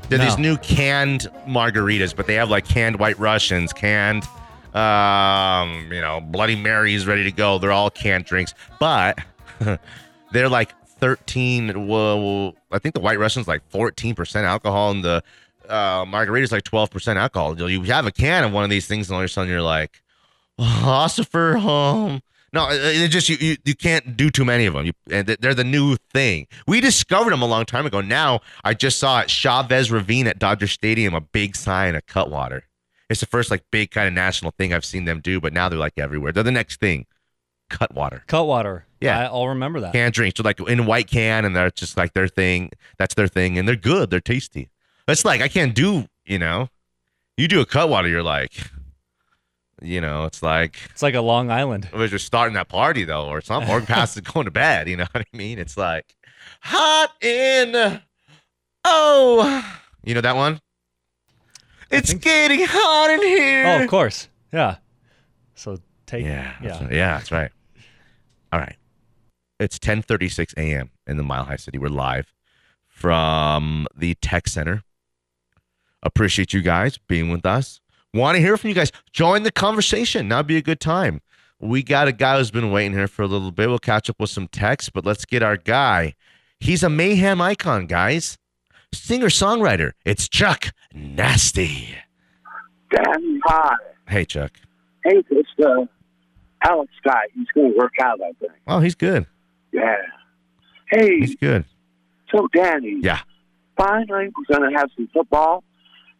They're 0.07 0.19
No. 0.19 0.25
these 0.25 0.37
new 0.37 0.57
canned 0.57 1.31
margaritas, 1.47 2.15
but 2.15 2.27
they 2.27 2.35
have 2.35 2.51
like 2.51 2.67
canned 2.67 2.99
White 2.99 3.17
Russians, 3.17 3.73
canned, 3.73 4.23
um, 4.75 5.91
you 5.91 5.99
know, 5.99 6.21
Bloody 6.21 6.57
Marys 6.57 7.07
ready 7.07 7.23
to 7.23 7.31
go. 7.31 7.57
They're 7.57 7.71
all 7.71 7.89
canned 7.89 8.25
drinks, 8.25 8.53
but 8.79 9.17
they're 10.31 10.47
like 10.47 10.75
13. 11.01 11.87
Well, 11.87 12.55
I 12.71 12.79
think 12.79 12.95
the 12.95 13.01
White 13.01 13.19
Russian's 13.19 13.47
like 13.47 13.67
14% 13.71 14.43
alcohol, 14.43 14.91
and 14.91 15.03
the 15.03 15.23
uh, 15.67 16.05
margarita's 16.05 16.51
like 16.51 16.63
12% 16.63 17.17
alcohol. 17.17 17.69
You 17.69 17.81
have 17.83 18.05
a 18.05 18.11
can 18.11 18.43
of 18.43 18.53
one 18.53 18.63
of 18.63 18.69
these 18.69 18.87
things, 18.87 19.09
and 19.09 19.15
all 19.15 19.21
of 19.21 19.25
a 19.25 19.27
sudden 19.27 19.51
you're 19.51 19.61
like, 19.61 20.01
philosopher 20.57 21.57
home. 21.57 22.21
No, 22.53 22.69
it, 22.69 22.81
it 22.81 23.07
just 23.07 23.29
you, 23.29 23.37
you 23.39 23.55
you 23.63 23.75
can't 23.75 24.17
do 24.17 24.29
too 24.29 24.43
many 24.43 24.65
of 24.65 24.73
them. 24.73 24.85
You, 24.85 24.91
and 25.09 25.25
they're 25.27 25.53
the 25.53 25.63
new 25.63 25.95
thing. 26.13 26.47
We 26.67 26.81
discovered 26.81 27.31
them 27.31 27.41
a 27.41 27.47
long 27.47 27.65
time 27.65 27.85
ago. 27.85 28.01
Now 28.01 28.41
I 28.63 28.73
just 28.73 28.99
saw 28.99 29.21
at 29.21 29.29
Chavez 29.29 29.89
Ravine 29.89 30.27
at 30.27 30.37
Dodger 30.37 30.67
Stadium 30.67 31.13
a 31.13 31.21
big 31.21 31.55
sign 31.55 31.95
of 31.95 32.05
Cutwater. 32.05 32.63
It's 33.09 33.21
the 33.21 33.25
first 33.25 33.51
like 33.51 33.63
big 33.71 33.91
kind 33.91 34.07
of 34.07 34.13
national 34.13 34.51
thing 34.51 34.73
I've 34.73 34.85
seen 34.85 35.05
them 35.05 35.21
do, 35.21 35.39
but 35.39 35.53
now 35.53 35.69
they're 35.69 35.79
like 35.79 35.97
everywhere. 35.97 36.33
They're 36.33 36.43
the 36.43 36.51
next 36.51 36.79
thing. 36.79 37.05
Cutwater. 37.71 38.23
Cutwater. 38.27 38.85
Yeah. 38.99 39.19
I, 39.19 39.23
I'll 39.25 39.47
remember 39.47 39.79
that. 39.81 39.93
Canned 39.93 40.13
drinks. 40.13 40.37
So 40.37 40.43
like 40.43 40.59
in 40.59 40.79
a 40.81 40.83
white 40.83 41.09
can 41.09 41.45
and 41.45 41.55
they're 41.55 41.71
just 41.71 41.97
like 41.97 42.13
their 42.13 42.27
thing. 42.27 42.71
That's 42.97 43.15
their 43.15 43.27
thing. 43.27 43.57
And 43.57 43.67
they're 43.67 43.75
good. 43.75 44.09
They're 44.09 44.19
tasty. 44.21 44.69
It's 45.07 45.25
like 45.25 45.41
I 45.41 45.47
can't 45.47 45.73
do, 45.73 46.05
you 46.25 46.37
know. 46.39 46.69
You 47.37 47.47
do 47.47 47.59
a 47.61 47.65
Cutwater, 47.65 48.07
you're 48.07 48.21
like, 48.23 48.53
you 49.81 49.99
know, 49.99 50.25
it's 50.25 50.43
like 50.43 50.77
It's 50.91 51.01
like 51.01 51.15
a 51.15 51.21
Long 51.21 51.49
Island. 51.49 51.89
we're 51.91 52.07
just 52.07 52.25
starting 52.27 52.53
that 52.53 52.67
party 52.69 53.03
though, 53.03 53.27
or 53.27 53.41
something, 53.41 53.71
or 53.71 53.81
past 53.81 54.15
it 54.17 54.23
going 54.33 54.45
to 54.45 54.51
bed. 54.51 54.87
You 54.87 54.97
know 54.97 55.07
what 55.11 55.25
I 55.33 55.37
mean? 55.37 55.57
It's 55.57 55.75
like 55.77 56.15
hot 56.61 57.11
in 57.23 57.99
oh, 58.85 59.77
you 60.03 60.13
know 60.13 60.21
that 60.21 60.35
one. 60.35 60.59
It's 61.89 62.13
getting 62.13 62.61
hot 62.63 63.09
in 63.09 63.21
here. 63.21 63.65
Oh, 63.67 63.83
of 63.83 63.89
course. 63.89 64.27
Yeah. 64.53 64.77
So 65.55 65.77
take. 66.05 66.25
Yeah, 66.25 66.53
that's 66.61 66.63
Yeah. 66.79 66.85
right. 66.85 66.93
yeah, 66.93 67.17
that's 67.17 67.31
right. 67.31 67.51
All 68.51 68.59
right, 68.59 68.75
it's 69.59 69.79
10:36 69.79 70.53
a.m. 70.57 70.91
in 71.07 71.17
the 71.17 71.23
Mile 71.23 71.45
High 71.45 71.55
City. 71.55 71.77
We're 71.77 71.87
live 71.89 72.33
from 72.87 73.87
the 73.95 74.15
Tech 74.15 74.47
Center. 74.47 74.83
Appreciate 76.03 76.53
you 76.53 76.61
guys 76.61 76.97
being 76.97 77.29
with 77.29 77.45
us. 77.45 77.79
Want 78.13 78.35
to 78.35 78.41
hear 78.41 78.57
from 78.57 78.69
you 78.69 78.73
guys. 78.73 78.91
Join 79.13 79.43
the 79.43 79.51
conversation. 79.51 80.27
Now 80.27 80.43
be 80.43 80.57
a 80.57 80.61
good 80.61 80.79
time. 80.79 81.21
We 81.59 81.83
got 81.83 82.07
a 82.07 82.11
guy 82.11 82.37
who's 82.37 82.51
been 82.51 82.71
waiting 82.71 82.93
here 82.93 83.07
for 83.07 83.21
a 83.21 83.27
little 83.27 83.51
bit. 83.51 83.69
We'll 83.69 83.79
catch 83.79 84.09
up 84.09 84.19
with 84.19 84.31
some 84.31 84.47
texts, 84.47 84.89
but 84.89 85.05
let's 85.05 85.25
get 85.25 85.43
our 85.43 85.57
guy. 85.57 86.15
He's 86.59 86.83
a 86.83 86.89
mayhem 86.89 87.39
icon, 87.39 87.85
guys. 87.85 88.37
Singer 88.93 89.27
songwriter. 89.27 89.91
It's 90.03 90.27
Chuck 90.27 90.73
Nasty. 90.93 91.95
Dan, 92.93 93.39
hi. 93.45 93.75
Hey, 94.09 94.25
Chuck. 94.25 94.51
Hey, 95.05 95.23
uh, 95.65 95.85
Alex 96.63 96.91
Scott. 96.99 97.23
he's 97.33 97.47
going 97.53 97.71
to 97.73 97.77
work 97.77 97.93
out, 98.01 98.19
I 98.21 98.31
think. 98.39 98.51
Oh, 98.67 98.79
he's 98.79 98.95
good. 98.95 99.25
Yeah. 99.71 99.95
Hey, 100.89 101.19
He's 101.19 101.35
good. 101.35 101.65
so 102.33 102.47
Danny. 102.53 102.97
Yeah. 103.01 103.19
Finally, 103.77 104.29
we're 104.37 104.57
going 104.57 104.69
to 104.71 104.77
have 104.77 104.89
some 104.95 105.09
football, 105.13 105.63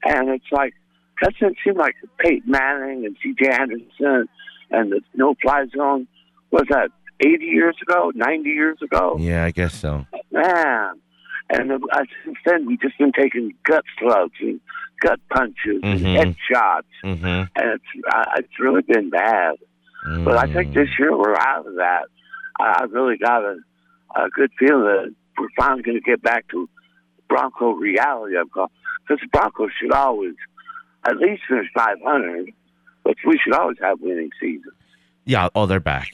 and 0.04 0.30
it's 0.30 0.46
like 0.52 0.74
that 1.22 1.34
doesn't 1.40 1.58
seem 1.64 1.76
like 1.76 1.96
Peyton 2.20 2.50
Manning 2.50 3.06
and 3.06 3.16
C.J. 3.22 3.50
Anderson 3.50 4.28
and 4.72 4.92
the 4.92 5.02
no-fly 5.14 5.66
zone 5.76 6.08
was 6.50 6.64
that 6.70 6.90
80 7.20 7.44
years 7.46 7.76
ago, 7.82 8.12
90 8.16 8.50
years 8.50 8.78
ago? 8.82 9.18
Yeah, 9.20 9.44
I 9.44 9.52
guess 9.52 9.76
so. 9.76 10.06
Man. 10.32 10.94
And 11.50 11.72
uh, 11.74 11.78
since 12.26 12.38
then, 12.46 12.66
we've 12.66 12.80
just 12.82 12.98
been 12.98 13.12
taking 13.12 13.54
gut 13.66 13.84
slugs 14.00 14.34
and 14.40 14.60
gut 15.02 15.20
punches 15.30 15.82
Mhm. 15.84 15.84
and 15.84 16.06
head 16.06 16.36
shots, 16.50 16.88
Mm-hmm. 17.04 17.26
and 17.26 17.50
it's 17.58 18.06
uh, 18.16 18.24
it's 18.38 18.60
really 18.60 18.82
been 18.84 19.10
bad. 19.10 19.58
But 20.24 20.38
I 20.38 20.52
think 20.52 20.74
this 20.74 20.88
year 20.98 21.16
we're 21.16 21.36
out 21.38 21.68
of 21.68 21.76
that. 21.76 22.06
I, 22.60 22.80
I 22.82 22.84
really 22.86 23.18
got 23.18 23.44
a, 23.44 23.58
a 24.16 24.30
good 24.30 24.52
feeling 24.58 24.84
that 24.84 25.14
we're 25.38 25.48
finally 25.58 25.84
going 25.84 25.98
to 25.98 26.02
get 26.02 26.22
back 26.22 26.48
to 26.50 26.68
Bronco 27.30 27.72
reality. 27.72 28.36
I'm 28.38 28.50
calling 28.50 28.70
because 29.08 29.22
the 29.22 29.28
Broncos 29.32 29.70
should 29.80 29.92
always 29.92 30.34
at 31.06 31.18
least 31.18 31.44
finish 31.48 31.68
500, 31.76 32.52
but 33.04 33.16
we 33.26 33.40
should 33.44 33.54
always 33.54 33.78
have 33.82 34.00
winning 34.02 34.30
seasons. 34.40 34.74
Yeah. 35.26 35.50
Oh, 35.56 35.66
they're 35.66 35.80
back, 35.80 36.10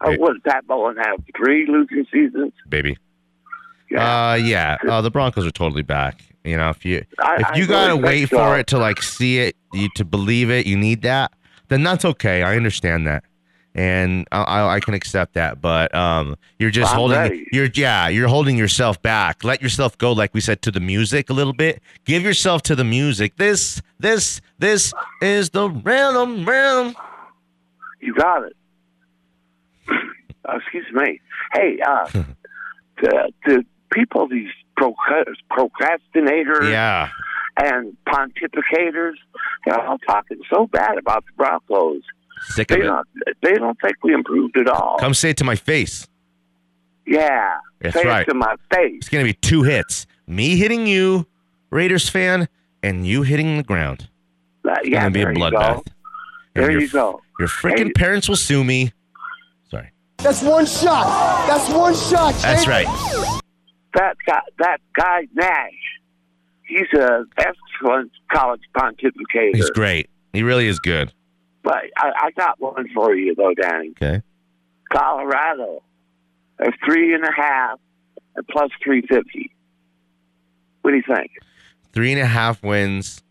Right. 0.00 0.18
what 0.18 0.32
did 0.34 0.44
Pat 0.44 0.66
Bowlen 0.66 0.96
have? 0.96 1.20
Three 1.36 1.66
losing 1.66 2.06
seasons? 2.12 2.52
baby. 2.68 2.96
Yeah. 3.90 4.30
Uh, 4.30 4.34
yeah. 4.34 4.78
Uh, 4.88 5.00
the 5.02 5.10
Broncos 5.10 5.46
are 5.46 5.50
totally 5.50 5.82
back. 5.82 6.22
You 6.44 6.56
know, 6.56 6.70
if 6.70 6.84
you 6.84 7.04
I- 7.18 7.36
if 7.36 7.46
I 7.46 7.54
you 7.56 7.62
really 7.62 7.66
gotta 7.68 7.92
think 7.94 8.04
wait 8.04 8.28
so. 8.30 8.36
for 8.38 8.58
it 8.58 8.66
to 8.68 8.78
like 8.78 9.02
see 9.02 9.38
it, 9.38 9.54
you 9.72 9.88
to 9.96 10.04
believe 10.04 10.50
it, 10.50 10.66
you 10.66 10.76
need 10.76 11.02
that. 11.02 11.32
Then 11.72 11.82
that's 11.82 12.04
okay. 12.04 12.42
I 12.42 12.54
understand 12.56 13.06
that, 13.06 13.24
and 13.74 14.28
I, 14.30 14.42
I, 14.42 14.74
I 14.74 14.80
can 14.80 14.92
accept 14.92 15.32
that. 15.32 15.62
But 15.62 15.94
um, 15.94 16.36
you're 16.58 16.70
just 16.70 16.92
I'm 16.92 16.98
holding. 16.98 17.16
ready. 17.16 17.46
You're 17.50 17.70
yeah. 17.72 18.08
You're 18.08 18.28
holding 18.28 18.58
yourself 18.58 19.00
back. 19.00 19.42
Let 19.42 19.62
yourself 19.62 19.96
go, 19.96 20.12
like 20.12 20.34
we 20.34 20.42
said, 20.42 20.60
to 20.62 20.70
the 20.70 20.80
music 20.80 21.30
a 21.30 21.32
little 21.32 21.54
bit. 21.54 21.80
Give 22.04 22.24
yourself 22.24 22.60
to 22.64 22.74
the 22.76 22.84
music. 22.84 23.36
This, 23.38 23.80
this, 23.98 24.42
this 24.58 24.92
is 25.22 25.48
the 25.48 25.70
rhythm, 25.70 26.44
rhythm. 26.44 26.94
You 28.02 28.14
got 28.16 28.42
it. 28.42 28.56
Uh, 29.88 30.56
excuse 30.56 30.84
me. 30.92 31.22
Hey, 31.54 31.78
uh, 31.80 32.04
the, 33.00 33.32
the 33.46 33.64
people, 33.94 34.28
these 34.28 34.50
procrastinators 34.78 36.70
Yeah. 36.70 37.08
And 37.56 37.96
pontificators, 38.08 39.14
they're 39.66 39.80
all 39.80 39.98
talking 39.98 40.40
so 40.52 40.66
bad 40.66 40.98
about 40.98 41.24
the 41.26 41.32
Broncos. 41.36 42.02
Sick 42.46 42.70
of 42.70 42.78
They 42.78 42.84
it. 42.84 42.86
don't, 42.86 43.06
they 43.42 43.52
don't 43.54 43.78
think 43.80 43.96
we 44.02 44.14
improved 44.14 44.56
at 44.56 44.68
all. 44.68 44.98
Come 44.98 45.14
say 45.14 45.30
it 45.30 45.36
to 45.38 45.44
my 45.44 45.54
face. 45.56 46.06
yeah. 47.06 47.56
That's 47.80 47.96
Say 47.96 48.04
right. 48.06 48.22
it 48.22 48.30
to 48.30 48.34
my 48.34 48.54
face. 48.72 48.94
It's 48.98 49.08
gonna 49.08 49.24
be 49.24 49.32
two 49.34 49.64
hits: 49.64 50.06
me 50.28 50.56
hitting 50.56 50.86
you, 50.86 51.26
Raiders 51.70 52.08
fan, 52.08 52.48
and 52.82 53.04
you 53.04 53.22
hitting 53.22 53.56
the 53.56 53.64
ground. 53.64 54.08
Uh, 54.64 54.74
It's 54.78 54.88
yeah, 54.90 55.00
gonna 55.00 55.10
be 55.10 55.22
a 55.22 55.24
there 55.24 55.32
you 55.32 55.38
go. 55.38 55.50
bloodbath. 55.50 55.86
And 56.54 56.64
There 56.64 56.70
your, 56.70 56.80
you 56.82 56.88
go. 56.88 57.20
Your 57.40 57.48
freaking 57.48 57.86
Hey. 57.86 57.92
parents 57.92 58.28
will 58.28 58.36
sue 58.36 58.62
me. 58.62 58.92
Sorry. 59.68 59.90
That's 60.18 60.42
one 60.42 60.64
shot. 60.66 61.06
That's 61.48 61.68
one 61.70 61.94
shot. 61.96 62.34
That's 62.34 62.64
Jake. 62.64 62.86
right. 62.86 63.40
that 63.94 64.16
guy, 64.24 64.40
that 64.58 64.80
guy 64.94 65.26
Nash, 65.34 66.00
he's 66.76 66.98
a 66.98 67.24
excellent 67.38 68.12
college 68.30 68.62
pontificator. 68.74 69.54
He's 69.54 69.70
great. 69.70 70.08
He 70.32 70.42
really 70.42 70.66
is 70.66 70.78
good. 70.80 71.12
But 71.62 71.84
I, 71.96 72.12
I 72.16 72.30
got 72.32 72.60
one 72.60 72.88
for 72.94 73.14
you 73.14 73.34
though, 73.34 73.54
Danny. 73.54 73.90
Okay. 73.90 74.22
Colorado, 74.92 75.82
a 76.58 76.70
three 76.84 77.14
and 77.14 77.24
a 77.24 77.32
half 77.32 77.78
and 78.36 78.46
plus 78.48 78.70
three 78.82 79.02
fifty. 79.02 79.52
What 80.82 80.90
do 80.92 80.96
you 80.96 81.02
think? 81.06 81.30
Three 81.92 82.12
and 82.12 82.20
a 82.20 82.26
half 82.26 82.62
wins. 82.62 83.22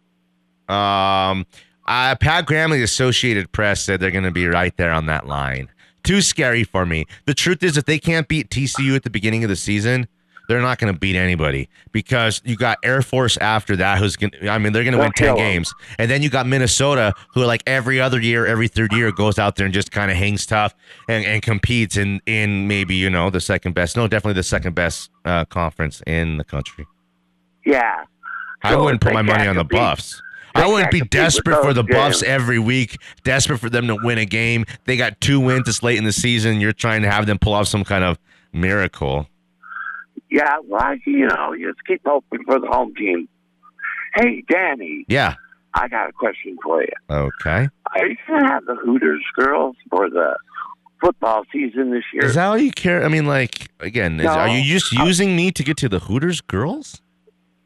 Um, 0.70 1.46
uh, 1.88 2.16
Pat 2.16 2.46
Graham, 2.46 2.72
the 2.72 2.84
Associated 2.84 3.52
Press, 3.52 3.84
said 3.84 4.00
they're 4.00 4.12
going 4.12 4.24
to 4.24 4.32
be 4.32 4.48
right 4.48 4.76
there 4.78 4.92
on 4.92 5.08
that 5.08 5.28
line. 5.28 5.68
Too 6.04 6.22
scary 6.22 6.64
for 6.64 6.86
me. 6.86 7.06
The 7.26 7.34
truth 7.34 7.62
is, 7.64 7.76
if 7.76 7.86
they 7.86 8.00
can't 8.00 8.28
beat 8.28 8.50
TCU 8.50 8.96
at 8.96 9.04
the 9.04 9.10
beginning 9.10 9.44
of 9.44 9.50
the 9.50 9.56
season, 9.56 10.08
they're 10.52 10.62
not 10.62 10.78
going 10.80 10.94
to 10.94 11.00
beat 11.00 11.16
anybody 11.16 11.70
because 11.94 12.42
you 12.44 12.58
got 12.58 12.78
Air 12.84 13.02
Force 13.02 13.38
after 13.38 13.76
that, 13.78 13.98
who's 14.00 14.16
going. 14.18 14.32
to 14.32 14.50
I 14.50 14.58
mean, 14.58 14.74
they're 14.74 14.84
going 14.84 14.94
to 14.94 15.00
win 15.00 15.14
ten 15.14 15.36
games, 15.36 15.74
and 15.98 16.12
then 16.12 16.22
you 16.22 16.30
got 16.30 16.46
Minnesota, 16.46 17.14
who 17.34 17.46
like 17.46 17.64
every 17.66 18.02
other 18.02 18.20
year, 18.20 18.46
every 18.46 18.68
third 18.68 18.92
year, 18.92 19.12
goes 19.12 19.40
out 19.40 19.56
there 19.56 19.66
and 19.66 19.74
just 19.74 19.92
kind 19.92 20.12
of 20.12 20.18
hangs 20.18 20.46
tough 20.46 20.76
and, 21.08 21.26
and 21.26 21.42
competes 21.42 21.96
in 21.96 22.22
in 22.26 22.68
maybe 22.68 22.96
you 22.96 23.10
know 23.10 23.30
the 23.30 23.40
second 23.40 23.74
best, 23.74 23.96
no, 23.96 24.08
definitely 24.08 24.34
the 24.34 24.44
second 24.44 24.76
best 24.76 25.10
uh, 25.26 25.46
conference 25.46 26.02
in 26.06 26.38
the 26.38 26.44
country. 26.44 26.86
Yeah. 27.66 28.04
I 28.64 28.72
So 28.72 28.84
wouldn't 28.84 29.02
put 29.02 29.14
my 29.14 29.22
money 29.22 29.48
on 29.48 29.56
the 29.56 29.64
Buffs. 29.64 30.22
they 30.54 30.62
I 30.62 30.68
wouldn't 30.68 30.92
be 30.92 31.02
desperate 31.02 31.62
for 31.64 31.74
the 31.74 31.84
Buffs 31.84 32.22
every 32.24 32.60
week, 32.60 32.98
desperate 33.24 33.60
for 33.60 33.70
them 33.70 33.88
to 33.88 33.96
win 34.04 34.18
a 34.18 34.26
game. 34.26 34.66
They 34.86 34.98
got 34.98 35.20
two 35.22 35.40
wins 35.40 35.66
this 35.66 35.82
late 35.82 35.98
in 35.98 36.04
the 36.04 36.12
season. 36.12 36.60
You're 36.60 36.74
trying 36.74 37.02
to 37.04 37.10
have 37.10 37.26
them 37.26 37.40
pull 37.40 37.54
off 37.54 37.68
some 37.68 37.84
kind 37.84 38.04
of 38.04 38.20
miracle. 38.54 39.28
Yeah, 40.32 40.58
well, 40.68 40.96
you 41.06 41.28
know, 41.28 41.54
you 41.54 41.72
just 41.72 41.86
keep 41.86 42.02
hoping 42.06 42.44
for 42.46 42.60
the 42.60 42.68
home 42.68 42.94
team. 42.96 43.28
Hey, 44.16 44.44
Danny, 44.50 45.06
Yeah. 45.08 45.36
I 45.74 45.88
got 45.88 46.10
a 46.10 46.12
question 46.14 46.58
for 46.64 46.82
you. 46.82 46.90
Okay. 47.10 47.70
Are 47.96 48.06
you 48.08 48.18
going 48.28 48.44
to 48.44 48.48
have 48.50 48.66
the 48.66 48.76
Hooters 48.76 49.24
girls 49.38 49.76
for 49.90 50.10
the 50.10 50.38
football 51.00 51.44
season 51.52 51.92
this 51.92 52.04
year? 52.14 52.26
Is 52.26 52.36
that 52.36 52.46
all 52.48 52.58
you 52.58 52.72
care? 52.72 53.04
I 53.06 53.08
mean, 53.08 53.26
like, 53.26 53.70
again, 53.80 54.20
is, 54.20 54.26
No. 54.26 54.32
are 54.34 54.50
you 54.50 54.64
just 54.64 54.92
using 54.92 55.36
me 55.36 55.52
to 55.52 55.64
get 55.64 55.78
to 55.78 55.90
the 55.90 56.00
Hooters 56.00 56.42
girls? 56.42 57.02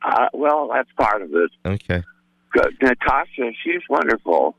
uh, 0.04 0.28
well, 0.34 0.70
that's 0.72 0.90
part 1.00 1.24
of 1.24 1.30
it. 1.34 1.50
Okay. 1.66 2.04
Good. 2.52 2.76
Natasha, 2.82 3.52
she's 3.64 3.82
wonderful. 3.90 4.56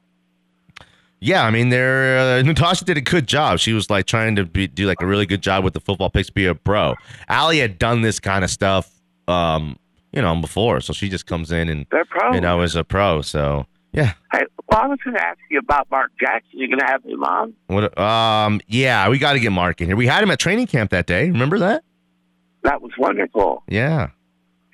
Yeah, 1.21 1.45
I 1.45 1.51
mean, 1.51 1.71
they're 1.71 2.19
uh, 2.39 2.43
Natasha 2.43 2.85
did 2.85 2.97
a 2.99 3.01
good 3.01 3.27
job. 3.27 3.59
She 3.59 3.73
was 3.73 3.89
like 3.89 4.07
trying 4.07 4.37
to 4.37 4.45
be, 4.45 4.67
do 4.67 4.87
like 4.87 5.01
a 5.01 5.07
really 5.07 5.27
good 5.27 5.41
job 5.43 5.65
with 5.65 5.73
the 5.75 5.81
football 5.81 6.11
picks, 6.11 6.29
be 6.31 6.47
a 6.47 6.55
pro. 6.55 6.95
Ali 7.29 7.59
had 7.59 7.79
done 7.79 8.03
this 8.03 8.21
kind 8.21 8.45
of 8.45 8.51
stuff, 8.51 8.91
um, 9.27 9.79
you 10.13 10.21
know, 10.21 10.37
before, 10.41 10.81
so 10.81 10.93
she 10.93 11.09
just 11.09 11.27
comes 11.27 11.51
in 11.51 11.69
and 11.69 11.87
They're 11.91 12.05
pros. 12.05 12.35
you 12.35 12.41
know 12.41 12.61
is 12.63 12.77
a 12.77 12.85
pro. 12.85 13.23
So 13.23 13.67
yeah, 13.93 14.13
Hey, 14.31 14.43
well, 14.71 14.81
I 14.83 14.87
was 14.89 14.99
going 15.03 15.17
to 15.17 15.23
ask 15.25 15.39
you 15.51 15.59
about 15.59 15.91
Mark 15.91 16.13
Jackson. 16.21 16.59
You 16.59 16.69
going 16.69 16.81
to 16.81 16.87
have 16.87 17.03
him 17.03 17.25
on? 17.25 17.55
what? 17.69 17.99
Um, 17.99 18.61
yeah, 18.67 19.09
we 19.09 19.19
got 19.19 19.33
to 19.33 19.41
get 19.41 19.53
Mark 19.53 19.81
in 19.81 19.87
here. 19.87 19.97
We 19.97 20.07
had 20.07 20.23
him 20.23 20.31
at 20.31 20.39
training 20.39 20.67
camp 20.67 20.91
that 20.91 21.07
day. 21.07 21.31
Remember 21.31 21.59
that? 21.61 21.83
That 22.63 22.83
was 22.83 22.93
wonderful. 22.99 23.63
Yeah. 23.69 24.11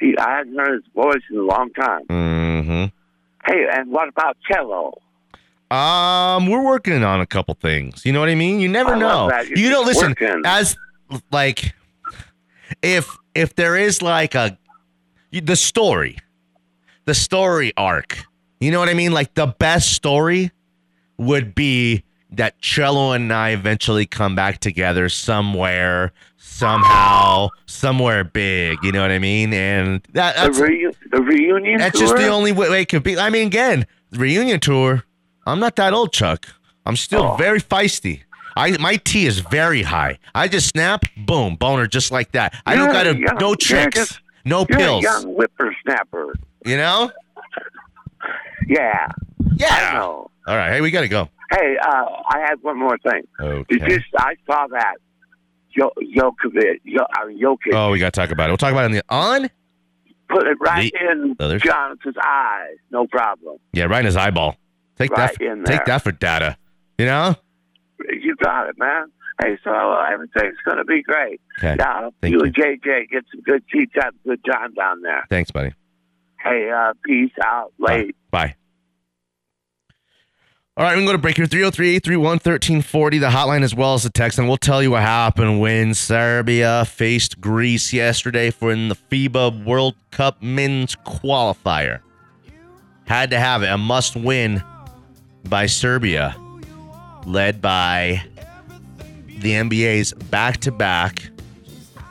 He, 0.00 0.16
I 0.18 0.38
hadn't 0.38 0.56
heard 0.56 0.82
his 0.82 0.92
voice 0.92 1.22
in 1.30 1.36
a 1.38 1.42
long 1.42 1.70
time. 1.70 2.02
Hmm. 2.08 2.84
Hey, 3.46 3.66
and 3.72 3.92
what 3.92 4.08
about 4.08 4.36
Cello? 4.50 5.00
Um, 5.72 6.48
we're 6.48 6.62
working 6.62 7.02
on 7.02 7.22
a 7.22 7.26
couple 7.26 7.54
things. 7.54 8.04
You 8.04 8.12
know 8.12 8.20
what 8.20 8.28
I 8.28 8.34
mean? 8.34 8.60
You 8.60 8.68
never 8.68 8.94
I 8.94 8.98
know. 8.98 9.30
You 9.54 9.70
know, 9.70 9.80
listen, 9.80 10.10
working. 10.10 10.42
as 10.44 10.76
like 11.30 11.74
if 12.82 13.16
if 13.34 13.54
there 13.54 13.76
is 13.76 14.02
like 14.02 14.34
a 14.34 14.58
the 15.30 15.56
story, 15.56 16.18
the 17.06 17.14
story 17.14 17.72
arc. 17.78 18.18
You 18.60 18.70
know 18.70 18.80
what 18.80 18.90
I 18.90 18.94
mean? 18.94 19.12
Like 19.12 19.32
the 19.32 19.46
best 19.46 19.92
story 19.94 20.52
would 21.16 21.54
be 21.54 22.04
that 22.30 22.58
Cello 22.60 23.12
and 23.12 23.32
I 23.32 23.50
eventually 23.50 24.04
come 24.04 24.34
back 24.34 24.58
together 24.58 25.08
somewhere, 25.08 26.12
somehow, 26.36 27.48
somewhere 27.66 28.24
big. 28.24 28.78
You 28.82 28.92
know 28.92 29.00
what 29.00 29.10
I 29.10 29.18
mean? 29.18 29.52
And 29.54 30.02
that, 30.12 30.36
that's 30.36 30.58
the, 30.58 30.64
reu- 30.64 30.94
the 31.10 31.22
reunion 31.22 31.78
that's 31.78 31.98
tour? 31.98 32.08
just 32.08 32.16
the 32.16 32.28
only 32.28 32.52
way 32.52 32.68
way 32.68 32.82
it 32.82 32.88
could 32.90 33.02
be. 33.02 33.18
I 33.18 33.30
mean, 33.30 33.46
again, 33.46 33.86
reunion 34.12 34.60
tour. 34.60 35.04
I'm 35.46 35.58
not 35.60 35.76
that 35.76 35.92
old, 35.92 36.12
Chuck. 36.12 36.46
I'm 36.86 36.96
still 36.96 37.32
Oh. 37.32 37.36
very 37.36 37.60
feisty. 37.60 38.22
I 38.56 38.76
my 38.78 38.96
T 38.96 39.26
is 39.26 39.38
very 39.40 39.82
high. 39.82 40.18
I 40.34 40.46
just 40.48 40.68
snap, 40.68 41.04
boom, 41.16 41.56
boner, 41.56 41.86
just 41.86 42.10
like 42.12 42.32
that. 42.32 42.54
I 42.66 42.76
don't 42.76 42.92
got 42.92 43.04
to 43.04 43.16
young- 43.16 43.36
no 43.40 43.48
you're 43.48 43.56
tricks, 43.56 43.94
just- 43.96 44.20
no 44.44 44.66
You're 44.68 44.78
pills. 44.78 45.04
a 45.04 45.08
young 45.08 45.34
whippersnapper. 45.34 46.34
You 46.66 46.76
know? 46.76 47.10
Yeah, 48.68 49.08
Yeah. 49.56 50.00
All 50.00 50.28
right. 50.46 50.70
Hey, 50.72 50.80
we 50.80 50.90
got 50.90 51.00
to 51.02 51.08
go. 51.08 51.28
Hey, 51.50 51.76
uh, 51.84 52.04
I 52.28 52.38
had 52.48 52.54
one 52.62 52.78
more 52.78 52.96
thing. 52.98 53.22
Okay. 53.40 53.78
Did 53.78 53.90
you, 53.90 54.00
I 54.18 54.34
saw 54.46 54.66
that 54.68 54.94
Yo- 55.74 55.92
Jokovic, 56.16 56.80
Yo- 56.84 57.02
uh, 57.02 57.26
Jokic 57.26 57.72
Oh, 57.74 57.90
we 57.90 57.98
got 57.98 58.12
to 58.12 58.20
talk 58.20 58.30
about 58.30 58.48
it. 58.48 58.52
We'll 58.52 58.56
talk 58.58 58.72
about 58.72 58.84
it 58.84 58.86
in 58.86 58.92
the 58.92 59.04
on. 59.08 59.50
put 60.28 60.46
it 60.46 60.56
right 60.60 60.92
the 60.92 61.10
in 61.10 61.36
others? 61.40 61.62
Jonathan's 61.62 62.16
eye. 62.20 62.74
No 62.90 63.06
problem. 63.08 63.56
Yeah, 63.72 63.84
right 63.84 63.98
in 64.00 64.06
his 64.06 64.16
eyeball. 64.16 64.56
Take 64.98 65.10
Right 65.10 65.36
that. 65.38 65.44
in 65.44 65.64
Take 65.64 65.84
that 65.86 66.02
for 66.02 66.12
data. 66.12 66.56
You 66.98 67.06
know? 67.06 67.34
You 68.10 68.36
got 68.36 68.68
it, 68.68 68.78
man. 68.78 69.10
Hey, 69.42 69.58
so 69.64 69.70
uh, 69.70 70.06
everything's 70.12 70.58
going 70.64 70.76
to 70.78 70.84
be 70.84 71.02
great. 71.02 71.40
Okay. 71.58 71.76
Yeah, 71.78 72.10
Thank 72.20 72.32
you, 72.32 72.38
you. 72.40 72.44
and 72.44 72.54
JJ 72.54 73.08
get 73.10 73.24
some 73.32 73.40
good 73.42 73.64
seats, 73.72 73.92
have 73.94 74.14
a 74.24 74.28
good 74.28 74.40
time 74.44 74.74
down 74.74 75.02
there. 75.02 75.24
Thanks, 75.30 75.50
buddy. 75.50 75.72
Hey, 76.38 76.70
uh, 76.70 76.92
peace 77.04 77.32
out. 77.42 77.72
Late. 77.78 78.14
Bye. 78.30 78.54
All 80.76 80.84
right, 80.84 80.94
we 80.94 81.00
can 81.00 81.06
go 81.06 81.12
to 81.12 81.18
break 81.18 81.36
here. 81.36 81.46
303 81.46 81.96
831 81.96 82.24
1340, 82.32 83.18
the 83.18 83.28
hotline 83.28 83.62
as 83.62 83.74
well 83.74 83.92
as 83.94 84.04
the 84.04 84.10
text, 84.10 84.38
and 84.38 84.48
we'll 84.48 84.56
tell 84.56 84.82
you 84.82 84.92
what 84.92 85.02
happened 85.02 85.60
when 85.60 85.92
Serbia 85.92 86.84
faced 86.86 87.40
Greece 87.42 87.92
yesterday 87.92 88.50
for 88.50 88.72
in 88.72 88.88
the 88.88 88.96
FIBA 88.96 89.64
World 89.66 89.94
Cup 90.10 90.42
men's 90.42 90.96
qualifier. 90.96 92.00
Had 93.06 93.30
to 93.30 93.38
have 93.38 93.62
it, 93.62 93.66
a 93.66 93.76
must 93.76 94.16
win 94.16 94.62
by 95.44 95.66
Serbia, 95.66 96.36
led 97.26 97.60
by 97.60 98.22
the 99.40 99.52
NBA's 99.52 100.12
back 100.12 100.58
to 100.58 100.72
back 100.72 101.30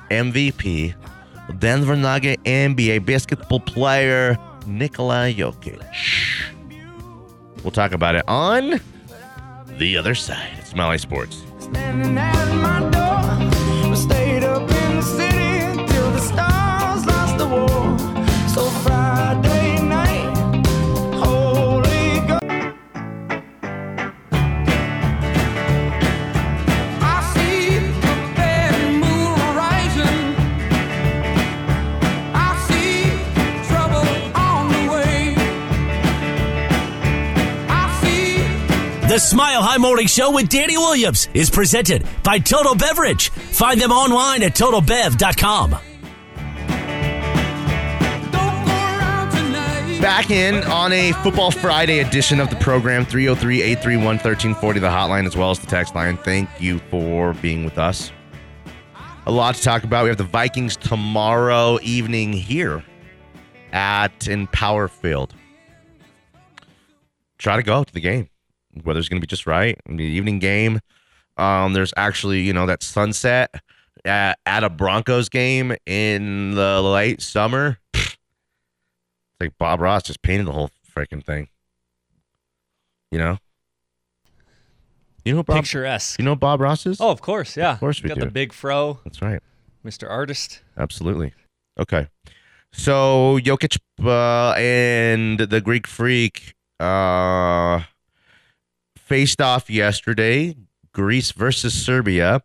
MVP, 0.10 0.94
Denver 1.60 1.96
Nugget 1.96 2.44
NBA 2.44 3.06
basketball 3.06 3.60
player 3.60 4.38
Nikola 4.65 5.34
Jokic. 5.34 5.82
We'll 7.63 7.72
talk 7.72 7.91
about 7.91 8.15
it 8.15 8.24
on 8.28 8.80
the 9.78 9.98
other 9.98 10.15
side. 10.15 10.50
It's 10.60 10.70
Smiley 10.72 10.98
Sports. 10.98 11.44
The 39.12 39.20
Smile 39.20 39.62
High 39.62 39.76
Morning 39.76 40.07
Show 40.07 40.32
with 40.32 40.47
Danny 40.47 40.78
Williams 40.78 41.28
is 41.34 41.49
presented 41.49 42.07
by 42.24 42.39
Total 42.39 42.74
Beverage. 42.74 43.28
Find 43.28 43.78
them 43.82 43.91
online 43.91 44.41
at 44.41 44.53
totalbev.com. 44.53 45.72
don't 48.32 48.32
go 48.32 48.38
around 48.39 49.32
tonight. 49.32 49.99
Back 50.01 50.32
in 50.32 50.64
on 50.64 50.93
a 50.93 51.12
Football 51.12 51.51
Friday 51.51 51.99
edition 51.99 52.39
of 52.39 52.49
the 52.49 52.55
program 52.55 53.03
303 53.03 53.62
831 53.62 54.05
1340, 54.05 54.80
the 54.80 54.88
hotline 54.88 55.28
as 55.28 55.36
well 55.36 55.51
as 55.51 55.59
the 55.59 55.68
text 55.68 55.93
line. 55.93 56.16
Thank 56.16 56.47
you 56.62 56.80
for 56.89 57.34
being 57.34 57.66
with 57.66 57.78
us. 57.78 58.14
A 59.26 59.32
lot 59.34 59.55
to 59.55 59.62
talk 59.62 59.84
about. 59.84 60.03
We 60.03 60.09
have 60.09 60.20
the 60.20 60.24
Vikings 60.24 60.78
tomorrow 60.78 61.80
evening 61.82 62.32
here 62.32 62.82
at 63.74 64.30
Empower 64.30 64.88
Field. 64.88 65.36
Try 67.38 67.57
to 67.57 67.64
go 67.64 67.84
to 67.84 67.93
the 67.93 67.99
game. 67.99 68.30
Weather's 68.84 69.09
going 69.09 69.22
to 69.22 69.26
be 69.26 69.30
just 69.30 69.45
right. 69.47 69.80
It'll 69.86 70.01
evening 70.01 70.39
game. 70.39 70.80
Um, 71.38 71.74
there's 71.74 71.93
actually, 71.97 72.41
you 72.41 72.53
know, 72.53 72.65
that 72.65 72.84
sunset 72.84 73.53
at, 74.05 74.38
at 74.45 74.63
a 74.63 74.69
Broncos 74.69 75.30
game 75.30 75.76
in 75.86 76.51
the 76.51 76.82
late 76.82 77.22
summer. 77.22 77.80
It's 77.93 78.17
like 79.39 79.57
Bob 79.57 79.82
Ross 79.82 80.03
just 80.03 80.22
painted 80.22 80.47
the 80.47 80.51
whole 80.51 80.69
freaking 80.95 81.24
thing. 81.24 81.47
You 83.11 83.19
know? 83.19 83.38
You 85.26 85.36
know 85.36 85.43
Bob, 85.43 85.57
Picturesque. 85.57 86.19
You 86.19 86.26
know 86.26 86.36
Bob 86.36 86.61
Ross 86.61 86.86
is? 86.86 86.99
Oh, 86.99 87.11
of 87.11 87.22
course, 87.22 87.55
yeah. 87.55 87.74
Of 87.74 87.80
course 87.80 88.01
we 88.01 88.09
Got 88.09 88.15
do. 88.19 88.26
the 88.26 88.32
big 88.32 88.53
fro, 88.53 88.99
That's 89.03 89.22
right. 89.22 89.39
Mr. 89.86 90.09
Artist. 90.09 90.61
Absolutely. 90.78 91.34
Okay. 91.80 92.07
So 92.72 93.39
Jokic 93.39 93.78
uh, 94.03 94.53
and 94.57 95.39
the 95.39 95.61
Greek 95.61 95.88
Freak 95.88 96.55
uh, 96.80 97.82
faced 99.12 99.41
off 99.41 99.70
yesterday. 99.70 100.55
Greece 100.93 101.34
versus 101.34 101.74
Serbia. 101.74 102.41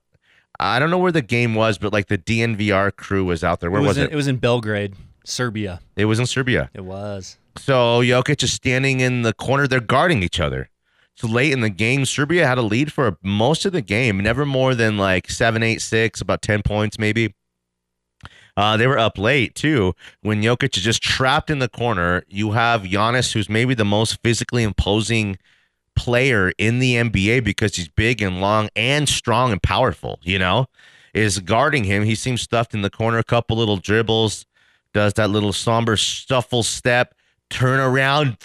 I 0.58 0.80
don't 0.80 0.90
know 0.90 0.98
where 0.98 1.12
the 1.12 1.22
game 1.22 1.54
was, 1.54 1.78
but 1.78 1.92
like 1.92 2.08
the 2.08 2.18
DNVR 2.18 2.96
crew 2.96 3.24
was 3.24 3.44
out 3.44 3.60
there. 3.60 3.70
Where 3.70 3.80
it 3.80 3.82
was, 3.82 3.90
was, 3.90 3.98
in, 3.98 4.04
it? 4.06 4.12
it 4.12 4.16
was 4.16 4.26
in 4.26 4.38
Belgrade, 4.38 4.96
Serbia. 5.24 5.80
It 5.94 6.06
was 6.06 6.18
in 6.18 6.26
Serbia. 6.26 6.68
It 6.74 6.84
was. 6.84 7.38
So 7.56 8.00
Jokic 8.00 8.42
is 8.42 8.52
standing 8.52 8.98
in 8.98 9.22
the 9.22 9.32
corner. 9.32 9.68
They're 9.68 9.78
guarding 9.78 10.24
each 10.24 10.40
other. 10.40 10.68
So 11.14 11.28
late 11.28 11.52
in 11.52 11.60
the 11.60 11.70
game, 11.70 12.04
Serbia 12.04 12.44
had 12.48 12.58
a 12.58 12.62
lead 12.62 12.92
for 12.92 13.16
most 13.22 13.64
of 13.64 13.72
the 13.72 13.80
game, 13.80 14.18
never 14.18 14.44
more 14.44 14.74
than 14.74 14.98
like 14.98 15.30
seven, 15.30 15.62
eight, 15.62 15.80
six, 15.80 16.20
about 16.20 16.42
10 16.42 16.62
points 16.62 16.98
maybe. 16.98 17.32
Uh, 18.56 18.76
they 18.76 18.88
were 18.88 18.98
up 18.98 19.18
late 19.18 19.54
too. 19.54 19.94
When 20.22 20.42
Jokic 20.42 20.76
is 20.76 20.82
just 20.82 21.00
trapped 21.00 21.48
in 21.48 21.60
the 21.60 21.68
corner, 21.68 22.24
you 22.26 22.52
have 22.52 22.82
Giannis, 22.82 23.34
who's 23.34 23.48
maybe 23.48 23.74
the 23.74 23.84
most 23.84 24.20
physically 24.24 24.64
imposing 24.64 25.38
player 25.96 26.52
in 26.58 26.78
the 26.78 26.94
NBA 26.94 27.42
because 27.42 27.76
he's 27.76 27.88
big 27.88 28.22
and 28.22 28.40
long 28.40 28.68
and 28.76 29.08
strong 29.08 29.52
and 29.52 29.62
powerful, 29.62 30.20
you 30.22 30.38
know, 30.38 30.66
is 31.14 31.40
guarding 31.40 31.84
him. 31.84 32.04
He 32.04 32.14
seems 32.14 32.42
stuffed 32.42 32.74
in 32.74 32.82
the 32.82 32.90
corner, 32.90 33.18
a 33.18 33.24
couple 33.24 33.56
little 33.56 33.78
dribbles, 33.78 34.46
does 34.92 35.14
that 35.14 35.30
little 35.30 35.52
Sombor 35.52 35.98
shuffle 35.98 36.62
step, 36.62 37.14
turn 37.50 37.80
around, 37.80 38.36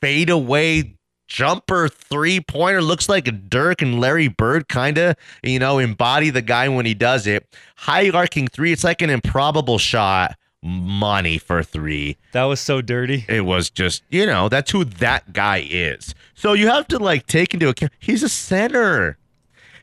fade 0.00 0.30
away, 0.30 0.98
jumper 1.26 1.88
three 1.88 2.40
pointer. 2.40 2.82
Looks 2.82 3.08
like 3.08 3.28
a 3.28 3.32
Dirk 3.32 3.82
and 3.82 4.00
Larry 4.00 4.28
Bird 4.28 4.68
kind 4.68 4.98
of, 4.98 5.16
you 5.42 5.58
know, 5.58 5.78
embody 5.78 6.30
the 6.30 6.42
guy 6.42 6.68
when 6.68 6.86
he 6.86 6.94
does 6.94 7.26
it. 7.26 7.46
High 7.76 8.10
arcing 8.10 8.48
three. 8.48 8.72
It's 8.72 8.84
like 8.84 9.02
an 9.02 9.10
improbable 9.10 9.78
shot. 9.78 10.36
Money 10.62 11.38
for 11.38 11.62
three. 11.62 12.16
That 12.32 12.44
was 12.44 12.58
so 12.60 12.80
dirty. 12.82 13.24
It 13.28 13.42
was 13.42 13.70
just, 13.70 14.02
you 14.10 14.26
know, 14.26 14.48
that's 14.48 14.70
who 14.72 14.84
that 14.84 15.32
guy 15.32 15.64
is. 15.70 16.14
So 16.34 16.52
you 16.52 16.66
have 16.68 16.88
to 16.88 16.98
like 16.98 17.26
take 17.26 17.54
into 17.54 17.68
account 17.68 17.92
he's 18.00 18.22
a 18.24 18.28
center. 18.28 19.16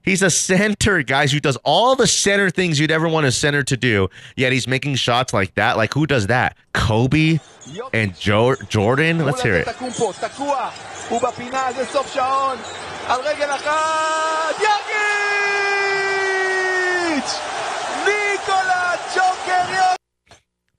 He's 0.04 0.22
a 0.22 0.30
center, 0.30 1.02
guys, 1.02 1.32
who 1.32 1.40
does 1.40 1.58
all 1.64 1.96
the 1.96 2.06
center 2.06 2.52
things 2.52 2.80
you'd 2.80 2.92
ever 2.92 3.08
want 3.08 3.26
a 3.26 3.32
center 3.32 3.64
to 3.64 3.76
do. 3.78 4.08
Yet 4.36 4.52
he's 4.54 4.68
making 4.68 4.96
shots 4.96 5.34
like 5.34 5.56
that. 5.56 5.78
Like 5.78 5.94
who 5.94 6.06
does 6.06 6.28
that? 6.28 6.56
Kobe 6.74 7.40
and 7.94 8.16
jo- 8.20 8.56
Jordan. 8.70 9.26
Let's 9.26 9.42
hear 9.42 9.56
it. 9.56 9.66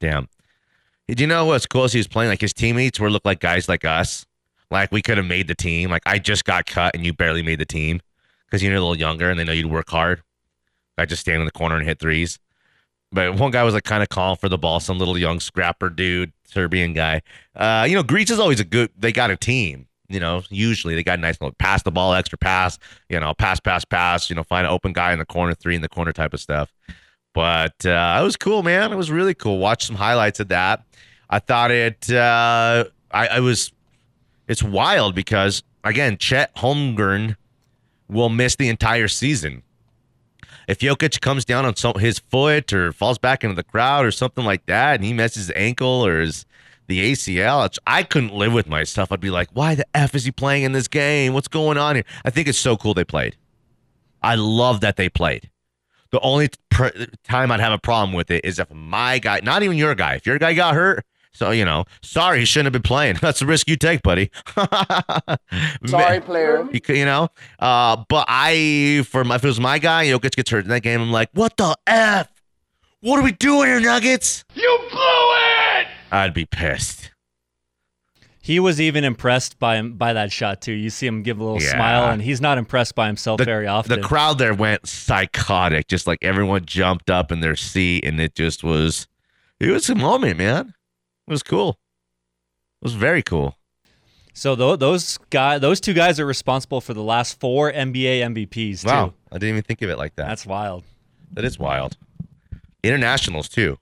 Damn. 0.01 0.29
Did 1.09 1.21
you 1.21 1.27
know 1.27 1.45
what's 1.47 1.67
cool 1.67 1.87
he 1.87 1.99
was 1.99 2.09
playing 2.09 2.31
like 2.31 2.41
his 2.41 2.53
teammates 2.53 2.99
were 2.99 3.11
look 3.11 3.25
like 3.25 3.41
guys 3.41 3.69
like 3.69 3.85
us. 3.85 4.27
Like 4.71 4.91
we 4.91 5.03
could 5.03 5.19
have 5.19 5.27
made 5.27 5.47
the 5.47 5.55
team. 5.55 5.91
Like 5.91 6.03
I 6.07 6.19
just 6.19 6.45
got 6.45 6.67
cut 6.67 6.95
and 6.95 7.07
you 7.07 7.13
barely 7.13 7.43
made 7.43 7.61
the 7.61 7.67
team 7.67 8.01
because 8.47 8.63
you're 8.63 8.73
a 8.73 8.81
little 8.81 8.97
younger 8.97 9.31
and 9.31 9.39
they 9.39 9.45
know 9.45 9.53
you'd 9.53 9.67
work 9.67 9.89
hard. 9.89 10.23
I 10.99 11.05
just 11.05 11.21
stand 11.21 11.41
in 11.41 11.45
the 11.45 11.53
corner 11.53 11.77
and 11.77 11.87
hit 11.87 12.01
threes. 12.01 12.39
But 13.13 13.37
one 13.37 13.53
guy 13.53 13.63
was 13.63 13.75
like 13.75 13.85
kind 13.85 14.03
of 14.03 14.09
calling 14.09 14.37
for 14.37 14.49
the 14.49 14.59
ball, 14.59 14.81
some 14.81 14.99
little 14.99 15.17
young 15.17 15.39
scrapper 15.41 15.91
dude, 15.91 16.33
Serbian 16.45 16.93
guy. 16.93 17.23
Uh, 17.55 17.87
you 17.89 17.95
know, 17.95 18.03
Greece 18.03 18.31
is 18.31 18.39
always 18.39 18.61
a 18.61 18.65
good. 18.65 18.91
They 18.99 19.13
got 19.13 19.31
a 19.31 19.37
team. 19.37 19.87
You 20.09 20.21
know, 20.21 20.43
usually 20.51 20.95
they 20.95 21.03
got 21.03 21.19
a 21.19 21.23
nice 21.23 21.41
little 21.41 21.55
pass 21.59 21.83
the 21.83 21.91
ball, 21.91 22.15
extra 22.15 22.39
pass. 22.39 22.79
You 23.09 23.21
know, 23.21 23.35
pass, 23.35 23.61
pass, 23.61 23.85
pass. 23.85 24.29
You 24.29 24.37
know, 24.37 24.43
find 24.43 24.67
an 24.67 24.73
open 24.73 24.93
guy 24.93 25.13
in 25.13 25.19
the 25.19 25.27
corner, 25.27 25.55
three 25.55 25.77
in 25.77 25.83
the 25.83 25.89
corner 25.89 26.13
type 26.13 26.35
of 26.35 26.41
stuff. 26.41 26.73
But 27.37 27.85
uh, 27.85 28.17
it 28.19 28.25
was 28.25 28.35
cool, 28.35 28.63
man. 28.63 28.93
It 28.93 28.97
was 28.97 29.11
really 29.11 29.35
cool. 29.35 29.59
Watch 29.59 29.85
some 29.85 29.97
highlights 29.97 30.41
of 30.41 30.49
that. 30.49 30.83
I 31.29 31.39
thought 31.39 31.71
it. 31.71 32.11
Uh, 32.11 32.87
I, 33.11 33.27
I 33.27 33.41
was. 33.41 33.75
It's 34.49 34.63
wild 34.63 35.15
because 35.15 35.63
again, 35.85 36.17
Chet 36.17 36.57
Holmgren 36.57 37.37
will 38.09 38.31
miss 38.31 38.57
the 38.57 38.71
entire 38.71 39.07
season. 39.07 39.63
If 40.67 40.79
Jokic 40.79 41.21
comes 41.21 41.45
down 41.45 41.67
on 41.67 41.77
some, 41.77 41.99
his 41.99 42.21
foot 42.21 42.73
or 42.73 42.91
falls 42.91 43.19
back 43.19 43.45
into 43.45 43.55
the 43.55 43.63
crowd 43.63 44.07
or 44.07 44.13
something 44.13 44.47
like 44.47 44.65
that, 44.65 44.95
and 44.95 45.05
he 45.05 45.13
messes 45.13 45.49
his 45.49 45.57
ankle 45.57 46.07
or 46.07 46.21
his 46.21 46.47
the 46.87 47.13
ACL, 47.13 47.77
I 47.87 48.03
couldn't 48.03 48.33
live 48.33 48.55
with 48.55 48.67
myself. 48.67 49.13
I'd 49.13 49.21
be 49.21 49.29
like, 49.29 49.51
why 49.53 49.75
the 49.75 49.87
f 49.95 50.15
is 50.15 50.25
he 50.25 50.33
playing 50.33 50.63
in 50.63 50.73
this 50.73 50.89
game? 50.89 51.35
What's 51.35 51.49
going 51.49 51.77
on 51.77 51.97
here? 51.97 52.05
I 52.25 52.31
think 52.31 52.49
it's 52.49 52.59
so 52.59 52.79
cool 52.79 52.95
they 52.95 53.05
played. 53.05 53.37
I 54.23 54.37
love 54.37 54.81
that 54.81 54.97
they 54.97 55.11
played. 55.11 55.51
The 56.11 56.21
only 56.21 56.49
pr- 56.71 56.89
time 57.25 57.51
I'd 57.51 57.61
have 57.61 57.73
a 57.73 57.79
problem 57.79 58.13
with 58.15 58.31
it 58.31 58.45
is 58.45 58.59
if 58.59 58.71
my 58.73 59.19
guy, 59.19 59.41
not 59.43 59.63
even 59.63 59.77
your 59.77 59.95
guy, 59.95 60.15
if 60.15 60.27
your 60.27 60.39
guy 60.39 60.55
got 60.55 60.75
hurt, 60.75 61.05
so 61.33 61.51
you 61.51 61.65
know, 61.67 61.85
sorry, 62.03 62.41
he 62.41 62.45
shouldn't 62.47 62.67
have 62.67 62.73
been 62.73 62.83
playing. 62.83 63.17
That's 63.21 63.41
the 63.41 63.47
risk 63.47 63.69
you 63.69 63.77
take, 63.77 64.03
buddy. 64.03 64.31
Sorry, 65.87 66.21
player. 66.21 66.67
You, 66.73 66.81
you 66.89 67.05
know, 67.05 67.29
uh, 67.59 68.05
but 68.09 68.25
I, 68.29 69.05
for 69.09 69.23
my, 69.23 69.35
if 69.35 69.45
it 69.45 69.49
was 69.49 69.61
my 69.61 69.79
guy, 69.79 70.07
Jokic 70.07 70.35
gets 70.35 70.51
hurt 70.51 70.65
in 70.65 70.71
that 70.71 70.81
game. 70.83 71.01
I'm 71.01 71.13
like, 71.13 71.29
what 71.35 71.57
the 71.59 71.77
f? 71.87 72.31
What 73.01 73.19
are 73.21 73.23
we 73.23 73.33
doing 73.33 73.69
here, 73.69 73.81
Nuggets? 73.81 74.45
You 74.55 74.79
blew 74.91 74.99
it! 75.81 75.87
I'd 76.11 76.33
be 76.33 76.47
pissed. 76.47 77.11
He 78.47 78.61
was 78.61 78.81
even 78.81 79.03
impressed 79.03 79.59
by 79.59 79.75
him 79.75 79.95
by 79.95 80.13
that 80.13 80.31
shot 80.31 80.61
too. 80.63 80.71
You 80.73 80.89
see 80.89 81.05
him 81.05 81.25
give 81.25 81.41
a 81.41 81.45
little 81.45 81.61
Yeah. 81.61 81.73
smile, 81.73 82.11
and 82.13 82.23
he's 82.23 82.41
not 82.41 82.59
impressed 82.59 82.95
by 82.95 83.09
himself 83.09 83.41
very 83.41 83.67
often. 83.67 84.01
The 84.01 84.07
crowd 84.07 84.39
there 84.39 84.55
went 84.55 84.87
psychotic, 84.87 85.89
just 85.89 86.07
like 86.07 86.21
everyone 86.23 86.65
jumped 86.65 87.11
up 87.11 87.33
in 87.33 87.41
their 87.41 87.57
seat, 87.57 88.05
and 88.05 88.21
it 88.21 88.37
just 88.37 88.63
was, 88.63 89.09
it 89.59 89.73
was 89.73 89.91
a 89.91 89.97
moment, 89.97 90.39
man. 90.39 90.75
It 91.27 91.31
was 91.33 91.43
cool. 91.43 91.71
It 92.81 92.85
was 92.85 92.95
very 92.95 93.23
cool. 93.23 93.57
so 94.33 94.55
tho- 94.55 94.77
those 94.77 95.19
guy, 95.31 95.59
those 95.59 95.81
two 95.81 95.93
guys 95.95 96.21
are 96.21 96.27
responsible 96.27 96.81
for 96.81 96.95
the 96.95 97.03
last 97.03 97.41
four 97.41 97.73
NBA 97.73 98.21
MVPs 98.21 98.83
too. 98.83 98.89
Wow, 98.89 99.15
I 99.33 99.39
didn't 99.39 99.49
even 99.49 99.63
think 99.63 99.83
of 99.83 99.91
it 99.91 99.99
like 99.99 100.15
that. 100.17 100.29
That's 100.29 100.47
wild. 100.47 100.85
That 101.33 101.45
is 101.45 101.59
wild. 101.59 101.97
Internationals 102.85 103.49
too. 103.49 103.79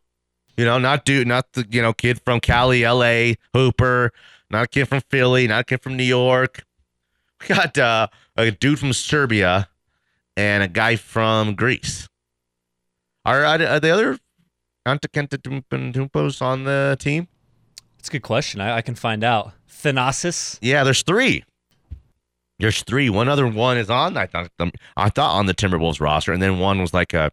You 0.57 0.65
know, 0.65 0.79
not 0.79 1.05
dude, 1.05 1.27
not 1.27 1.53
the 1.53 1.67
you 1.71 1.83
know 1.83 1.93
kid 1.93 2.21
from 2.25 2.41
Cali, 2.41 2.85
L.A. 2.85 3.37
Hooper, 3.53 4.13
not 4.55 4.65
a 4.65 4.69
kid 4.69 4.87
from 4.87 5.01
Philly, 5.11 5.47
not 5.47 5.61
a 5.61 5.65
kid 5.65 5.83
from 5.83 5.97
New 5.97 6.05
York. 6.05 6.65
We 7.41 7.55
got 7.55 7.77
uh, 7.77 8.07
a 8.37 8.51
dude 8.51 8.79
from 8.79 8.93
Serbia 8.93 9.69
and 10.37 10.63
a 10.63 10.69
guy 10.69 10.97
from 10.97 11.55
Greece. 11.55 12.09
Are, 13.25 13.45
are 13.45 13.59
the 13.81 13.91
other 13.91 14.19
Antetokounmpos 14.87 16.41
on 16.41 16.65
the 16.65 16.97
team? 16.99 17.29
It's 17.99 18.09
a 18.09 18.13
good 18.13 18.23
question. 18.23 18.61
I, 18.61 18.77
I 18.77 18.83
can 18.83 18.95
find 18.95 19.25
out. 19.25 19.53
Thanasis. 19.69 20.59
Yeah, 20.63 20.85
there's 20.85 21.03
three. 21.03 21.45
There's 22.59 22.83
three. 22.83 23.11
One 23.11 23.29
other 23.29 23.47
one 23.47 23.77
is 23.77 23.91
on. 23.91 24.17
I 24.17 24.27
thought 24.27 24.51
I 24.97 25.09
thought 25.09 25.35
on 25.35 25.47
the 25.47 25.55
Timberwolves 25.55 26.01
roster, 26.01 26.33
and 26.33 26.41
then 26.41 26.59
one 26.59 26.81
was 26.81 26.95
like 26.95 27.13
a 27.13 27.31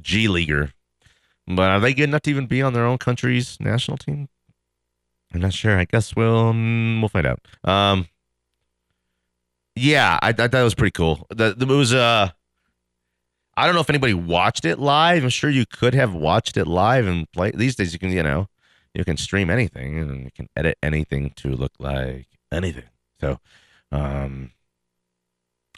G 0.00 0.28
leaguer. 0.28 0.72
But 1.46 1.70
are 1.70 1.80
they 1.80 1.94
good 1.94 2.08
enough 2.10 2.22
to 2.22 2.30
even 2.30 2.46
be 2.46 2.62
on 2.62 2.74
their 2.74 2.84
own 2.84 2.98
country's 2.98 3.58
national 3.60 3.96
team? 3.96 4.28
I'm 5.34 5.40
not 5.40 5.52
sure. 5.52 5.78
I 5.78 5.84
guess 5.84 6.14
we'll 6.14 6.52
mm, 6.52 7.00
we'll 7.00 7.08
find 7.08 7.26
out. 7.26 7.40
Um, 7.64 8.08
yeah, 9.74 10.18
I, 10.22 10.28
I 10.28 10.32
thought 10.32 10.54
it 10.54 10.62
was 10.62 10.74
pretty 10.74 10.92
cool. 10.92 11.26
The, 11.30 11.54
the 11.54 11.66
it 11.66 11.76
was 11.76 11.92
uh, 11.92 12.30
I 13.56 13.66
don't 13.66 13.74
know 13.74 13.80
if 13.80 13.90
anybody 13.90 14.14
watched 14.14 14.64
it 14.64 14.78
live. 14.78 15.24
I'm 15.24 15.30
sure 15.30 15.50
you 15.50 15.66
could 15.66 15.94
have 15.94 16.14
watched 16.14 16.56
it 16.56 16.66
live 16.66 17.06
and 17.06 17.30
play. 17.32 17.50
These 17.50 17.74
days, 17.76 17.92
you 17.92 17.98
can 17.98 18.10
you 18.10 18.22
know 18.22 18.48
you 18.94 19.04
can 19.04 19.16
stream 19.16 19.50
anything 19.50 19.98
and 19.98 20.24
you 20.24 20.30
can 20.30 20.48
edit 20.56 20.78
anything 20.82 21.30
to 21.36 21.50
look 21.50 21.72
like 21.80 22.28
anything. 22.52 22.84
So, 23.20 23.40
um, 23.90 24.52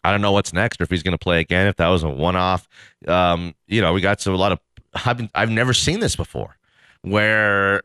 I 0.04 0.10
don't 0.10 0.20
know 0.20 0.32
what's 0.32 0.52
next 0.52 0.80
or 0.80 0.84
if 0.84 0.90
he's 0.90 1.02
going 1.02 1.12
to 1.12 1.18
play 1.18 1.40
again. 1.40 1.66
If 1.66 1.76
that 1.76 1.88
was 1.88 2.02
a 2.02 2.08
one-off, 2.08 2.68
um, 3.08 3.54
you 3.66 3.80
know, 3.80 3.92
we 3.92 4.00
got 4.00 4.20
so 4.20 4.34
a 4.34 4.36
lot 4.36 4.52
of. 4.52 4.60
I've 5.06 5.16
been, 5.16 5.30
I've 5.34 5.50
never 5.50 5.72
seen 5.72 6.00
this 6.00 6.14
before, 6.14 6.56
where 7.02 7.82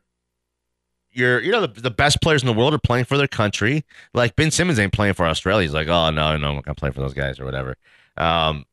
you're 1.13 1.41
you 1.41 1.51
know 1.51 1.65
the, 1.65 1.81
the 1.81 1.91
best 1.91 2.21
players 2.21 2.41
in 2.41 2.47
the 2.47 2.53
world 2.53 2.73
are 2.73 2.79
playing 2.79 3.05
for 3.05 3.17
their 3.17 3.27
country. 3.27 3.85
Like 4.13 4.35
Ben 4.35 4.51
Simmons 4.51 4.79
ain't 4.79 4.93
playing 4.93 5.13
for 5.13 5.25
Australia. 5.25 5.63
He's 5.63 5.73
like, 5.73 5.87
oh 5.87 6.09
no, 6.09 6.37
no, 6.37 6.49
I'm 6.49 6.55
not 6.55 6.65
gonna 6.65 6.75
play 6.75 6.91
for 6.91 7.01
those 7.01 7.13
guys 7.13 7.39
or 7.39 7.45
whatever. 7.45 7.75
Um, 8.17 8.65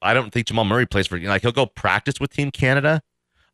I 0.00 0.14
don't 0.14 0.32
think 0.32 0.46
Jamal 0.46 0.64
Murray 0.64 0.86
plays 0.86 1.06
for 1.06 1.16
you 1.16 1.28
like 1.28 1.42
he'll 1.42 1.52
go 1.52 1.66
practice 1.66 2.20
with 2.20 2.32
Team 2.32 2.50
Canada. 2.50 3.02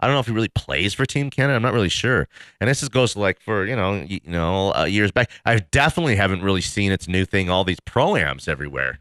I 0.01 0.07
don't 0.07 0.15
know 0.15 0.21
if 0.21 0.27
he 0.27 0.33
really 0.33 0.49
plays 0.49 0.95
for 0.95 1.05
Team 1.05 1.29
Canada. 1.29 1.57
I'm 1.57 1.63
not 1.63 1.73
really 1.73 1.89
sure. 1.89 2.29
And 2.61 2.71
this 2.71 2.83
is 2.83 2.89
goes 2.89 3.17
like 3.17 3.41
for 3.41 3.67
you 3.67 3.75
know 3.75 3.95
you, 3.95 4.21
you 4.25 4.31
know 4.31 4.73
uh, 4.75 4.85
years 4.85 5.11
back. 5.11 5.31
I 5.45 5.59
definitely 5.59 6.17
haven't 6.17 6.43
really 6.43 6.61
seen 6.61 6.93
its 6.93 7.09
new 7.09 7.25
thing. 7.25 7.51
All 7.51 7.65
these 7.65 7.81
proams 7.81 8.49
everywhere, 8.49 9.01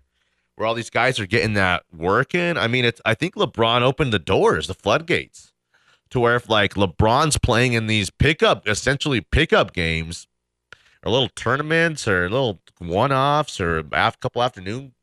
where 0.56 0.68
all 0.68 0.74
these 0.74 0.90
guys 0.90 1.20
are 1.20 1.28
getting 1.28 1.54
that 1.54 1.84
working. 1.96 2.58
I 2.58 2.68
mean, 2.68 2.84
it's 2.84 3.00
I 3.06 3.14
think 3.14 3.36
LeBron 3.36 3.82
opened 3.82 4.12
the 4.12 4.20
doors, 4.20 4.68
the 4.68 4.74
floodgates, 4.74 5.54
to 6.10 6.20
where 6.20 6.36
if 6.36 6.50
like 6.50 6.74
LeBron's 6.74 7.38
playing 7.38 7.74
in 7.74 7.88
these 7.88 8.10
pickup, 8.10 8.68
essentially 8.68 9.22
pickup 9.22 9.74
games, 9.74 10.28
or 11.04 11.12
little 11.12 11.30
tournaments, 11.30 12.08
or 12.08 12.30
little 12.30 12.62
one 12.80 13.12
offs, 13.12 13.60
or 13.60 13.80
a 13.92 14.14
couple 14.20 14.42
afternoon 14.42 14.94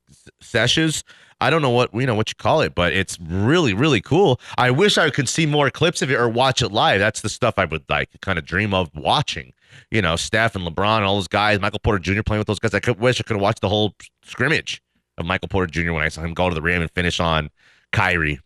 sessions. 0.40 1.04
I 1.40 1.50
don't 1.50 1.62
know 1.62 1.70
what 1.70 1.92
you 1.94 2.06
know 2.06 2.14
what 2.14 2.30
you 2.30 2.36
call 2.36 2.60
it, 2.60 2.74
but 2.74 2.92
it's 2.92 3.18
really 3.20 3.74
really 3.74 4.00
cool. 4.00 4.40
I 4.56 4.70
wish 4.70 4.96
I 4.96 5.10
could 5.10 5.28
see 5.28 5.46
more 5.46 5.70
clips 5.70 6.00
of 6.02 6.10
it 6.10 6.14
or 6.14 6.28
watch 6.28 6.62
it 6.62 6.70
live. 6.70 7.00
That's 7.00 7.20
the 7.20 7.28
stuff 7.28 7.54
I 7.58 7.64
would 7.64 7.84
like 7.88 8.08
kind 8.22 8.38
of 8.38 8.44
dream 8.44 8.72
of 8.72 8.90
watching. 8.94 9.52
You 9.90 10.02
know, 10.02 10.16
Steph 10.16 10.54
and 10.54 10.64
LeBron, 10.66 10.98
and 10.98 11.04
all 11.04 11.16
those 11.16 11.28
guys, 11.28 11.60
Michael 11.60 11.80
Porter 11.80 11.98
Jr. 11.98 12.22
playing 12.22 12.38
with 12.38 12.46
those 12.46 12.60
guys. 12.60 12.74
I 12.74 12.80
could 12.80 13.00
wish 13.00 13.20
I 13.20 13.24
could 13.24 13.36
watched 13.36 13.60
the 13.60 13.68
whole 13.68 13.94
scrimmage 14.24 14.80
of 15.18 15.26
Michael 15.26 15.48
Porter 15.48 15.70
Jr. 15.70 15.92
when 15.92 16.02
I 16.02 16.08
saw 16.08 16.22
him 16.22 16.32
go 16.32 16.48
to 16.48 16.54
the 16.54 16.62
rim 16.62 16.80
and 16.80 16.90
finish 16.92 17.20
on 17.20 17.50
Kyrie. 17.92 18.40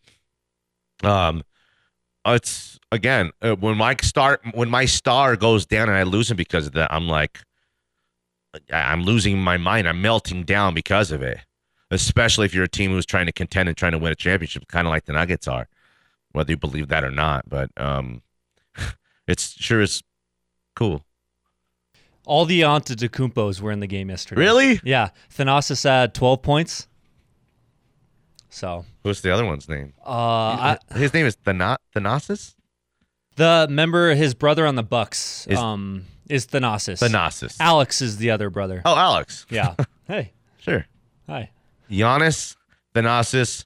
Um, 1.02 1.42
it's 2.34 2.78
again 2.90 3.30
uh, 3.42 3.54
when 3.54 3.76
my 3.76 3.96
star 4.00 4.40
when 4.54 4.70
my 4.70 4.84
star 4.84 5.36
goes 5.36 5.66
down 5.66 5.88
and 5.88 5.96
I 5.96 6.02
lose 6.02 6.30
him 6.30 6.36
because 6.36 6.66
of 6.66 6.72
that. 6.72 6.92
I'm 6.92 7.08
like, 7.08 7.40
I'm 8.72 9.02
losing 9.02 9.38
my 9.38 9.56
mind. 9.56 9.88
I'm 9.88 10.02
melting 10.02 10.44
down 10.44 10.74
because 10.74 11.12
of 11.12 11.22
it. 11.22 11.38
Especially 11.90 12.44
if 12.44 12.54
you're 12.54 12.64
a 12.64 12.68
team 12.68 12.90
who's 12.90 13.06
trying 13.06 13.26
to 13.26 13.32
contend 13.32 13.68
and 13.68 13.76
trying 13.76 13.92
to 13.92 13.98
win 13.98 14.12
a 14.12 14.16
championship, 14.16 14.68
kind 14.68 14.86
of 14.86 14.90
like 14.90 15.06
the 15.06 15.14
Nuggets 15.14 15.48
are, 15.48 15.68
whether 16.32 16.52
you 16.52 16.56
believe 16.56 16.88
that 16.88 17.02
or 17.02 17.10
not. 17.10 17.48
But 17.48 17.70
um, 17.78 18.20
it's 19.26 19.52
sure 19.52 19.80
is 19.80 20.02
cool. 20.76 21.04
All 22.26 22.44
the 22.44 22.60
Antetokounmpos 22.60 23.62
were 23.62 23.72
in 23.72 23.80
the 23.80 23.86
game 23.86 24.10
yesterday. 24.10 24.38
Really? 24.38 24.80
Yeah. 24.84 25.10
Thanasis 25.34 25.84
had 25.84 26.12
12 26.12 26.42
points. 26.42 26.88
So, 28.51 28.84
What's 29.03 29.20
the 29.20 29.32
other 29.32 29.44
one's 29.44 29.68
name? 29.68 29.92
uh, 30.07 30.11
I, 30.11 30.78
His 30.94 31.12
name 31.12 31.26
is 31.26 31.34
Thana- 31.36 31.76
Thanasis. 31.94 32.55
the 33.36 33.66
member, 33.70 34.14
his 34.14 34.34
brother 34.34 34.66
on 34.66 34.74
the 34.74 34.82
Bucks, 34.82 35.46
Is- 35.46 35.59
um, 35.59 36.05
is 36.28 36.46
Thanasis. 36.46 37.01
Thanasis. 37.07 37.57
Alex 37.61 38.01
is 38.01 38.16
the 38.18 38.30
other 38.30 38.49
brother. 38.51 38.82
Oh, 38.84 38.96
Alex. 38.96 39.46
Yeah. 39.51 39.74
hey. 40.07 40.32
Sure. 40.61 40.86
Hi. 41.28 41.51
Giannis, 41.90 42.57
Thanasis, 42.94 43.64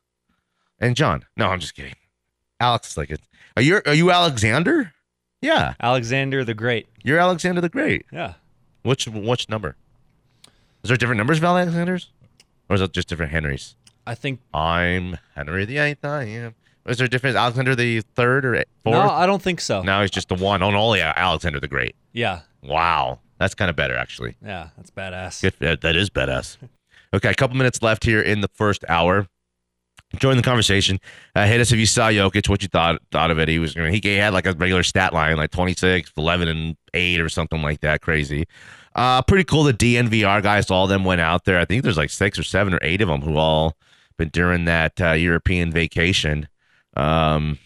and 0.81 0.95
John. 0.97 1.25
No, 1.37 1.49
I'm 1.49 1.61
just 1.61 1.75
kidding. 1.75 1.95
Alex 2.61 2.91
is 2.91 2.97
like 2.97 3.11
it. 3.11 3.21
Are 3.57 3.63
you 3.63 3.81
are 3.87 3.95
you 3.95 4.11
Alexander? 4.11 4.93
Yeah, 5.41 5.75
Alexander 5.81 6.45
the 6.45 6.55
Great. 6.55 6.87
you're 7.03 7.19
Alexander 7.19 7.61
the 7.61 7.69
Great. 7.69 8.07
Yeah. 8.13 8.35
Which 8.83 9.07
which 9.09 9.49
number? 9.49 9.75
Is 10.85 10.89
there 10.89 10.97
different 10.97 11.19
numbers 11.19 11.39
of 11.39 11.45
Alexanders, 11.45 12.11
or 12.69 12.77
is 12.77 12.81
it 12.81 12.93
just 12.93 13.09
different 13.09 13.33
Henrys? 13.33 13.75
I 14.07 14.15
think. 14.15 14.41
I'm 14.53 15.19
Henry 15.35 15.65
the 15.65 15.79
Eighth. 15.79 16.05
I 16.05 16.25
am. 16.25 16.55
Is 16.87 16.99
there 16.99 17.07
a 17.07 17.11
difference? 17.11 17.37
Alexander 17.37 17.75
the 17.77 18.01
Third 18.01 18.45
or 18.45 18.55
fourth? 18.83 18.95
No, 18.95 19.01
I 19.03 19.27
don't 19.27 19.41
think 19.43 19.61
so. 19.61 19.83
now 19.83 20.01
he's 20.01 20.11
just 20.11 20.29
the 20.29 20.35
one 20.35 20.63
and 20.63 20.75
only 20.75 21.01
Alexander 21.01 21.61
the 21.61 21.69
Great. 21.69 21.95
Yeah. 22.13 22.41
Wow, 22.63 23.21
that's 23.39 23.55
kind 23.55 23.69
of 23.71 23.77
better 23.77 23.97
actually. 23.97 24.37
Yeah. 24.45 24.69
That's 24.77 24.91
badass. 24.91 25.43
Good. 25.43 25.55
That 25.61 25.81
that 25.83 25.97
is 25.97 26.11
badass. 26.11 26.57
Okay, 27.15 27.31
a 27.31 27.35
couple 27.35 27.57
minutes 27.57 27.83
left 27.83 28.05
here 28.05 28.21
in 28.21 28.41
the 28.41 28.49
first 28.55 28.85
hour. 28.89 29.29
Join 30.17 30.37
the 30.37 30.43
conversation. 30.43 30.99
Uh, 31.35 31.47
hit 31.47 31.61
us 31.61 31.73
if 31.73 31.79
you 31.79 31.87
saw 31.87 32.09
Jokic, 32.09 32.49
what 32.49 32.63
you 32.63 32.69
thought 32.69 33.01
thought 33.13 33.31
of 33.31 33.39
it. 33.39 33.49
He 33.49 33.59
was 33.59 33.75
he 33.75 34.01
had 34.17 34.33
like 34.35 34.47
a 34.47 34.53
regular 34.53 34.83
stat 34.83 35.13
line, 35.15 35.37
like 35.37 35.51
26, 35.51 36.13
11, 36.17 36.49
and 36.49 36.77
8 36.93 37.21
or 37.21 37.29
something 37.29 37.63
like 37.63 37.81
that. 37.81 38.03
Crazy. 38.03 38.47
Uh, 38.95 39.23
pretty 39.23 39.45
cool. 39.45 39.65
The 39.65 39.73
DNVR 39.73 40.43
guys, 40.43 40.71
all 40.71 40.85
of 40.85 40.91
them 40.91 41.05
went 41.05 41.23
out 41.23 41.45
there. 41.45 41.59
I 41.59 41.65
think 41.65 41.83
there's 41.83 41.97
like 41.97 42.11
six 42.11 42.39
or 42.39 42.43
seven 42.43 42.75
or 42.75 42.79
eight 42.83 43.01
of 43.01 43.09
them 43.09 43.23
who 43.23 43.37
all 43.37 43.75
been 44.17 44.29
during 44.29 44.65
that 44.67 45.01
uh, 45.01 45.13
European 45.13 45.71
vacation. 45.71 46.49
Um, 46.97 47.59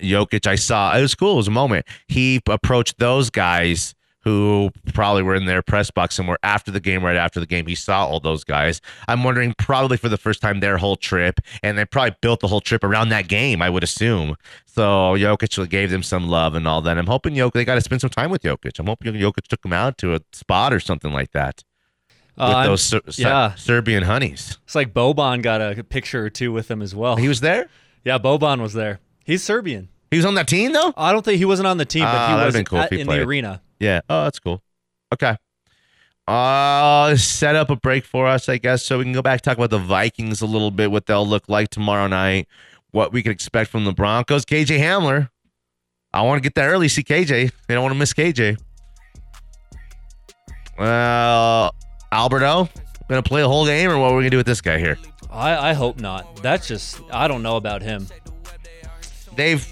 Jokic, 0.00 0.46
I 0.46 0.56
saw 0.56 0.96
it 0.96 1.02
was 1.02 1.14
cool. 1.14 1.34
It 1.34 1.36
was 1.36 1.48
a 1.48 1.52
moment. 1.52 1.86
He 2.08 2.40
approached 2.46 2.98
those 2.98 3.30
guys 3.30 3.94
who 4.26 4.70
probably 4.92 5.22
were 5.22 5.36
in 5.36 5.46
their 5.46 5.62
press 5.62 5.88
box 5.88 6.16
somewhere 6.16 6.36
after 6.42 6.72
the 6.72 6.80
game, 6.80 7.04
right 7.04 7.16
after 7.16 7.38
the 7.38 7.46
game. 7.46 7.64
He 7.64 7.76
saw 7.76 8.04
all 8.04 8.18
those 8.18 8.42
guys. 8.42 8.80
I'm 9.06 9.22
wondering, 9.22 9.54
probably 9.56 9.96
for 9.96 10.08
the 10.08 10.16
first 10.16 10.42
time 10.42 10.58
their 10.58 10.78
whole 10.78 10.96
trip, 10.96 11.38
and 11.62 11.78
they 11.78 11.84
probably 11.84 12.16
built 12.20 12.40
the 12.40 12.48
whole 12.48 12.60
trip 12.60 12.82
around 12.82 13.10
that 13.10 13.28
game, 13.28 13.62
I 13.62 13.70
would 13.70 13.84
assume. 13.84 14.34
So 14.66 15.14
Jokic 15.14 15.68
gave 15.68 15.92
them 15.92 16.02
some 16.02 16.28
love 16.28 16.56
and 16.56 16.66
all 16.66 16.82
that. 16.82 16.98
I'm 16.98 17.06
hoping 17.06 17.34
Jokic, 17.34 17.52
they 17.52 17.64
got 17.64 17.76
to 17.76 17.80
spend 17.80 18.00
some 18.00 18.10
time 18.10 18.30
with 18.30 18.42
Jokic. 18.42 18.80
I'm 18.80 18.88
hoping 18.88 19.14
Jokic 19.14 19.46
took 19.46 19.62
them 19.62 19.72
out 19.72 19.96
to 19.98 20.16
a 20.16 20.20
spot 20.32 20.72
or 20.72 20.80
something 20.80 21.12
like 21.12 21.30
that 21.30 21.62
Uh, 22.38 22.54
with 22.58 22.66
those 22.66 22.82
Ser- 22.82 23.22
yeah. 23.22 23.54
Serbian 23.54 24.02
honeys. 24.02 24.58
It's 24.64 24.74
like 24.74 24.92
Boban 24.92 25.42
got 25.42 25.60
a 25.62 25.82
picture 25.82 26.24
or 26.26 26.30
two 26.30 26.52
with 26.52 26.70
him 26.70 26.82
as 26.82 26.94
well. 26.94 27.16
He 27.16 27.28
was 27.28 27.40
there? 27.40 27.68
Yeah, 28.04 28.18
Boban 28.18 28.60
was 28.60 28.74
there. 28.74 29.00
He's 29.24 29.42
Serbian. 29.42 29.88
He 30.10 30.16
was 30.18 30.26
on 30.26 30.34
that 30.34 30.46
team, 30.46 30.72
though? 30.72 30.92
I 30.96 31.12
don't 31.12 31.24
think 31.24 31.38
he 31.38 31.44
wasn't 31.44 31.66
on 31.66 31.78
the 31.78 31.84
team, 31.84 32.04
but 32.04 32.14
Ah, 32.14 32.28
he 32.28 32.34
that'd 32.34 32.46
was 32.46 32.54
been 32.54 32.64
cool 32.64 32.78
at- 32.80 32.92
he 32.92 33.00
in 33.00 33.06
played. 33.06 33.20
the 33.20 33.24
arena. 33.24 33.62
Yeah. 33.80 34.00
Oh, 34.08 34.24
that's 34.24 34.38
cool. 34.38 34.62
Okay. 35.12 35.36
Uh 36.28 37.14
set 37.16 37.54
up 37.54 37.70
a 37.70 37.76
break 37.76 38.04
for 38.04 38.26
us, 38.26 38.48
I 38.48 38.58
guess, 38.58 38.82
so 38.82 38.98
we 38.98 39.04
can 39.04 39.12
go 39.12 39.22
back 39.22 39.42
talk 39.42 39.56
about 39.56 39.70
the 39.70 39.78
Vikings 39.78 40.40
a 40.42 40.46
little 40.46 40.72
bit, 40.72 40.90
what 40.90 41.06
they'll 41.06 41.26
look 41.26 41.48
like 41.48 41.68
tomorrow 41.70 42.08
night, 42.08 42.48
what 42.90 43.12
we 43.12 43.22
can 43.22 43.30
expect 43.30 43.70
from 43.70 43.84
the 43.84 43.92
Broncos. 43.92 44.44
KJ 44.44 44.78
Hamler. 44.80 45.30
I 46.12 46.22
want 46.22 46.38
to 46.38 46.42
get 46.42 46.54
there 46.56 46.70
early, 46.70 46.88
see 46.88 47.02
KJ. 47.04 47.52
They 47.68 47.74
don't 47.74 47.82
want 47.82 47.94
to 47.94 47.98
miss 47.98 48.12
KJ. 48.12 48.56
Well, 50.78 51.74
Alberto, 52.12 52.68
gonna 53.08 53.22
play 53.22 53.42
the 53.42 53.48
whole 53.48 53.66
game, 53.66 53.90
or 53.90 53.98
what 53.98 54.12
are 54.12 54.16
we 54.16 54.22
gonna 54.22 54.30
do 54.30 54.36
with 54.36 54.46
this 54.46 54.60
guy 54.60 54.78
here? 54.78 54.98
I, 55.30 55.70
I 55.70 55.72
hope 55.72 56.00
not. 56.00 56.42
That's 56.42 56.66
just 56.66 57.00
I 57.10 57.28
don't 57.28 57.42
know 57.42 57.56
about 57.56 57.82
him. 57.82 58.06
Dave, 59.36 59.66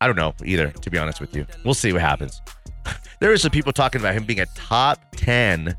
I 0.00 0.06
don't 0.06 0.16
know 0.16 0.34
either, 0.44 0.68
to 0.68 0.90
be 0.90 0.98
honest 0.98 1.20
with 1.20 1.36
you. 1.36 1.46
We'll 1.64 1.74
see 1.74 1.92
what 1.92 2.02
happens. 2.02 2.40
there 3.20 3.32
is 3.32 3.42
some 3.42 3.52
people 3.52 3.72
talking 3.72 4.00
about 4.00 4.14
him 4.14 4.24
being 4.24 4.40
a 4.40 4.46
top 4.56 4.98
10 5.16 5.76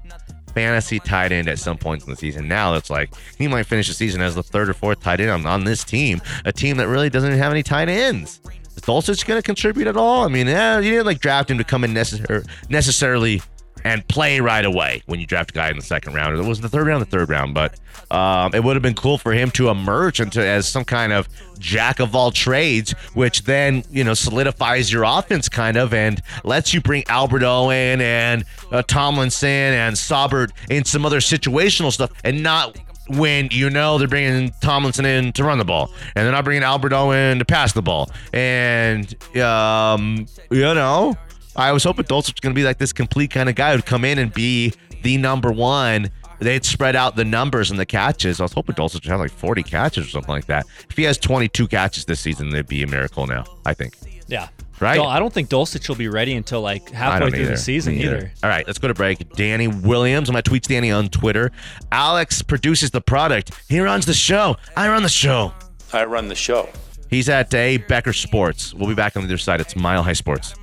fantasy 0.54 1.00
tight 1.00 1.32
end 1.32 1.50
at 1.50 1.60
some 1.60 1.78
points 1.78 2.06
in 2.06 2.12
the 2.12 2.16
season. 2.16 2.48
Now 2.48 2.76
it's 2.76 2.90
like 2.90 3.14
he 3.38 3.48
might 3.48 3.66
finish 3.66 3.88
the 3.88 3.94
season 3.94 4.22
as 4.22 4.36
the 4.36 4.44
third 4.44 4.70
or 4.70 4.74
fourth 4.74 5.02
tight 5.02 5.20
end 5.20 5.32
on, 5.32 5.46
on 5.46 5.64
this 5.66 5.84
team, 5.84 6.22
a 6.46 6.54
team 6.54 6.78
that 6.78 6.88
really 6.88 7.10
doesn't 7.10 7.34
have 7.34 7.52
any 7.52 7.64
tight 7.64 7.90
ends. 7.90 8.40
Is 8.76 8.82
Dulcich 8.82 9.26
going 9.26 9.38
to 9.38 9.46
contribute 9.46 9.88
at 9.88 9.98
all? 9.98 10.24
I 10.24 10.28
mean, 10.30 10.48
yeah, 10.48 10.80
you 10.80 10.92
didn't 10.92 11.06
like 11.06 11.20
draft 11.20 11.52
him 11.52 11.58
to 11.58 11.64
come 11.64 11.84
in 11.84 11.94
necessar- 11.94 12.48
necessarily 12.70 13.42
and 13.84 14.08
play 14.08 14.40
right 14.40 14.66
away 14.66 15.04
when 15.06 15.20
you 15.20 15.26
draft 15.26 15.52
a 15.52 15.54
guy 15.54 15.70
in 15.70 15.76
the 15.76 15.84
second 15.84 16.14
round. 16.14 16.38
It 16.38 16.46
was 16.46 16.62
the 16.62 16.70
third 16.70 16.88
round, 16.88 17.02
the 17.02 17.06
third 17.06 17.30
round, 17.30 17.54
but 17.54 17.80
um, 18.12 18.54
it 18.54 18.64
would 18.64 18.76
have 18.76 18.84
been 18.84 18.94
cool 18.94 19.18
for 19.18 19.34
him 19.34 19.50
to 19.52 19.70
emerge 19.70 20.20
into 20.20 20.46
as 20.46 20.68
some 20.68 20.86
kind 20.86 21.12
of 21.12 21.28
jack 21.60 22.00
of 22.00 22.16
all 22.16 22.32
trades, 22.32 22.92
which 23.14 23.44
then 23.44 23.84
you 23.90 24.04
know 24.04 24.14
solidifies 24.14 24.92
your 24.92 25.04
offense 25.04 25.50
kind 25.50 25.78
of 25.78 25.94
and 25.94 26.22
lets 26.44 26.74
you 26.74 26.82
bring 26.82 27.04
Albert 27.08 27.44
Owen 27.44 28.02
and 28.02 28.46
uh, 28.72 28.82
Tomlinson 28.84 29.50
and 29.50 29.96
Saubert 29.96 30.52
in 30.70 30.86
some 30.86 31.06
other 31.06 31.20
situational 31.20 31.92
stuff, 31.92 32.12
and 32.24 32.44
not 32.44 32.78
when 33.10 33.50
you 33.52 33.70
know 33.70 33.98
they're 33.98 34.08
bringing 34.08 34.52
Tomlinson 34.62 35.06
in 35.06 35.34
to 35.34 35.44
run 35.44 35.58
the 35.58 35.66
ball, 35.66 35.92
and 36.16 36.26
they're 36.26 36.32
not 36.32 36.46
bringing 36.46 36.64
Albert 36.64 36.94
Owen 36.94 37.40
to 37.40 37.46
pass 37.46 37.74
the 37.74 37.82
ball, 37.82 38.10
and 38.32 39.16
um, 39.38 40.26
you 40.52 40.62
know. 40.62 41.18
I 41.56 41.72
was 41.72 41.84
hoping 41.84 42.06
Dulcich 42.06 42.34
was 42.34 42.40
going 42.42 42.54
to 42.54 42.60
be 42.60 42.64
like 42.64 42.78
this 42.78 42.94
complete 42.94 43.32
kind 43.32 43.50
of 43.50 43.56
guy 43.56 43.76
who'd 43.76 43.86
come 43.86 44.06
in 44.06 44.20
and 44.20 44.34
be 44.34 44.74
the 45.04 45.18
number 45.18 45.52
one. 45.52 46.10
They'd 46.40 46.66
spread 46.66 46.96
out 46.96 47.16
the 47.16 47.24
numbers 47.24 47.72
and 47.72 47.80
the 47.80 47.86
catches. 47.86 48.40
I 48.42 48.44
was 48.44 48.54
hoping 48.54 48.76
Dulcich 48.76 48.96
would 48.96 49.06
have 49.06 49.20
like 49.20 49.32
40 49.32 49.64
catches 49.64 50.08
or 50.08 50.10
something 50.10 50.34
like 50.34 50.48
that. 50.48 50.66
If 50.90 50.98
he 50.98 51.04
has 51.04 51.18
22 51.18 51.68
catches 51.68 52.06
this 52.06 52.20
season, 52.20 52.48
it'd 52.50 52.68
be 52.68 52.84
a 52.84 52.88
miracle 52.88 53.28
now, 53.28 53.46
I 53.66 53.74
think. 53.74 53.96
Yeah. 54.28 54.50
Right? 54.80 54.98
No, 54.98 55.06
I 55.06 55.20
don't 55.20 55.32
think 55.32 55.50
Dulcich 55.50 55.88
will 55.88 55.96
be 55.96 56.10
ready 56.10 56.34
until 56.34 56.60
like 56.60 56.90
halfway 56.90 57.30
through 57.30 57.40
either. 57.42 57.52
the 57.52 57.58
season 57.58 57.96
Me 57.96 58.04
either. 58.04 58.32
All 58.44 58.50
right, 58.50 58.66
let's 58.68 58.80
go 58.80 58.88
to 58.90 58.94
break. 58.94 59.30
Danny 59.34 59.68
Williams. 59.68 60.28
I'm 60.28 60.34
going 60.34 60.44
to 60.44 60.50
tweet 60.50 60.64
Danny 60.64 60.92
on 60.92 61.08
Twitter. 61.08 61.52
Alex 61.92 62.42
produces 62.42 62.92
the 62.92 63.00
product. 63.00 63.52
He 63.70 63.80
runs 63.80 64.06
the 64.06 64.14
show. 64.14 64.58
I 64.76 64.90
run 64.90 65.04
the 65.04 65.10
show. 65.10 65.54
I 65.94 66.04
run 66.06 66.28
the 66.28 66.36
show. 66.36 66.68
He's 67.14 67.30
at 67.30 67.54
A. 67.54 67.78
Becker 67.78 68.12
Sports. 68.12 68.74
We'll 68.74 68.90
be 68.90 68.96
back 68.96 69.16
on 69.16 69.22
the 69.22 69.28
other 69.28 69.38
side. 69.38 69.62
It's 69.62 69.76
Mile 69.76 70.02
High 70.02 70.14
Sports 70.14 70.56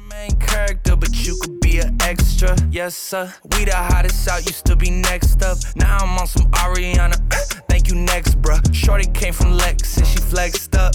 extra, 2.11 2.57
yes 2.71 2.95
sir. 2.95 3.33
We 3.53 3.65
the 3.65 3.75
hottest 3.75 4.29
out, 4.29 4.45
used 4.47 4.67
to 4.67 4.77
be 4.77 4.91
next 4.91 5.43
up. 5.43 5.59
Now 5.77 5.99
I'm 5.99 6.19
on 6.19 6.27
some 6.27 6.51
Ariana. 6.53 7.17
Thank 7.69 7.89
you 7.89 7.95
next, 7.95 8.41
bruh. 8.43 8.63
Shorty 8.75 9.07
came 9.13 9.33
from 9.33 9.57
Lex 9.57 9.97
and 9.97 10.07
she 10.07 10.19
flexed 10.19 10.75
up. 10.75 10.95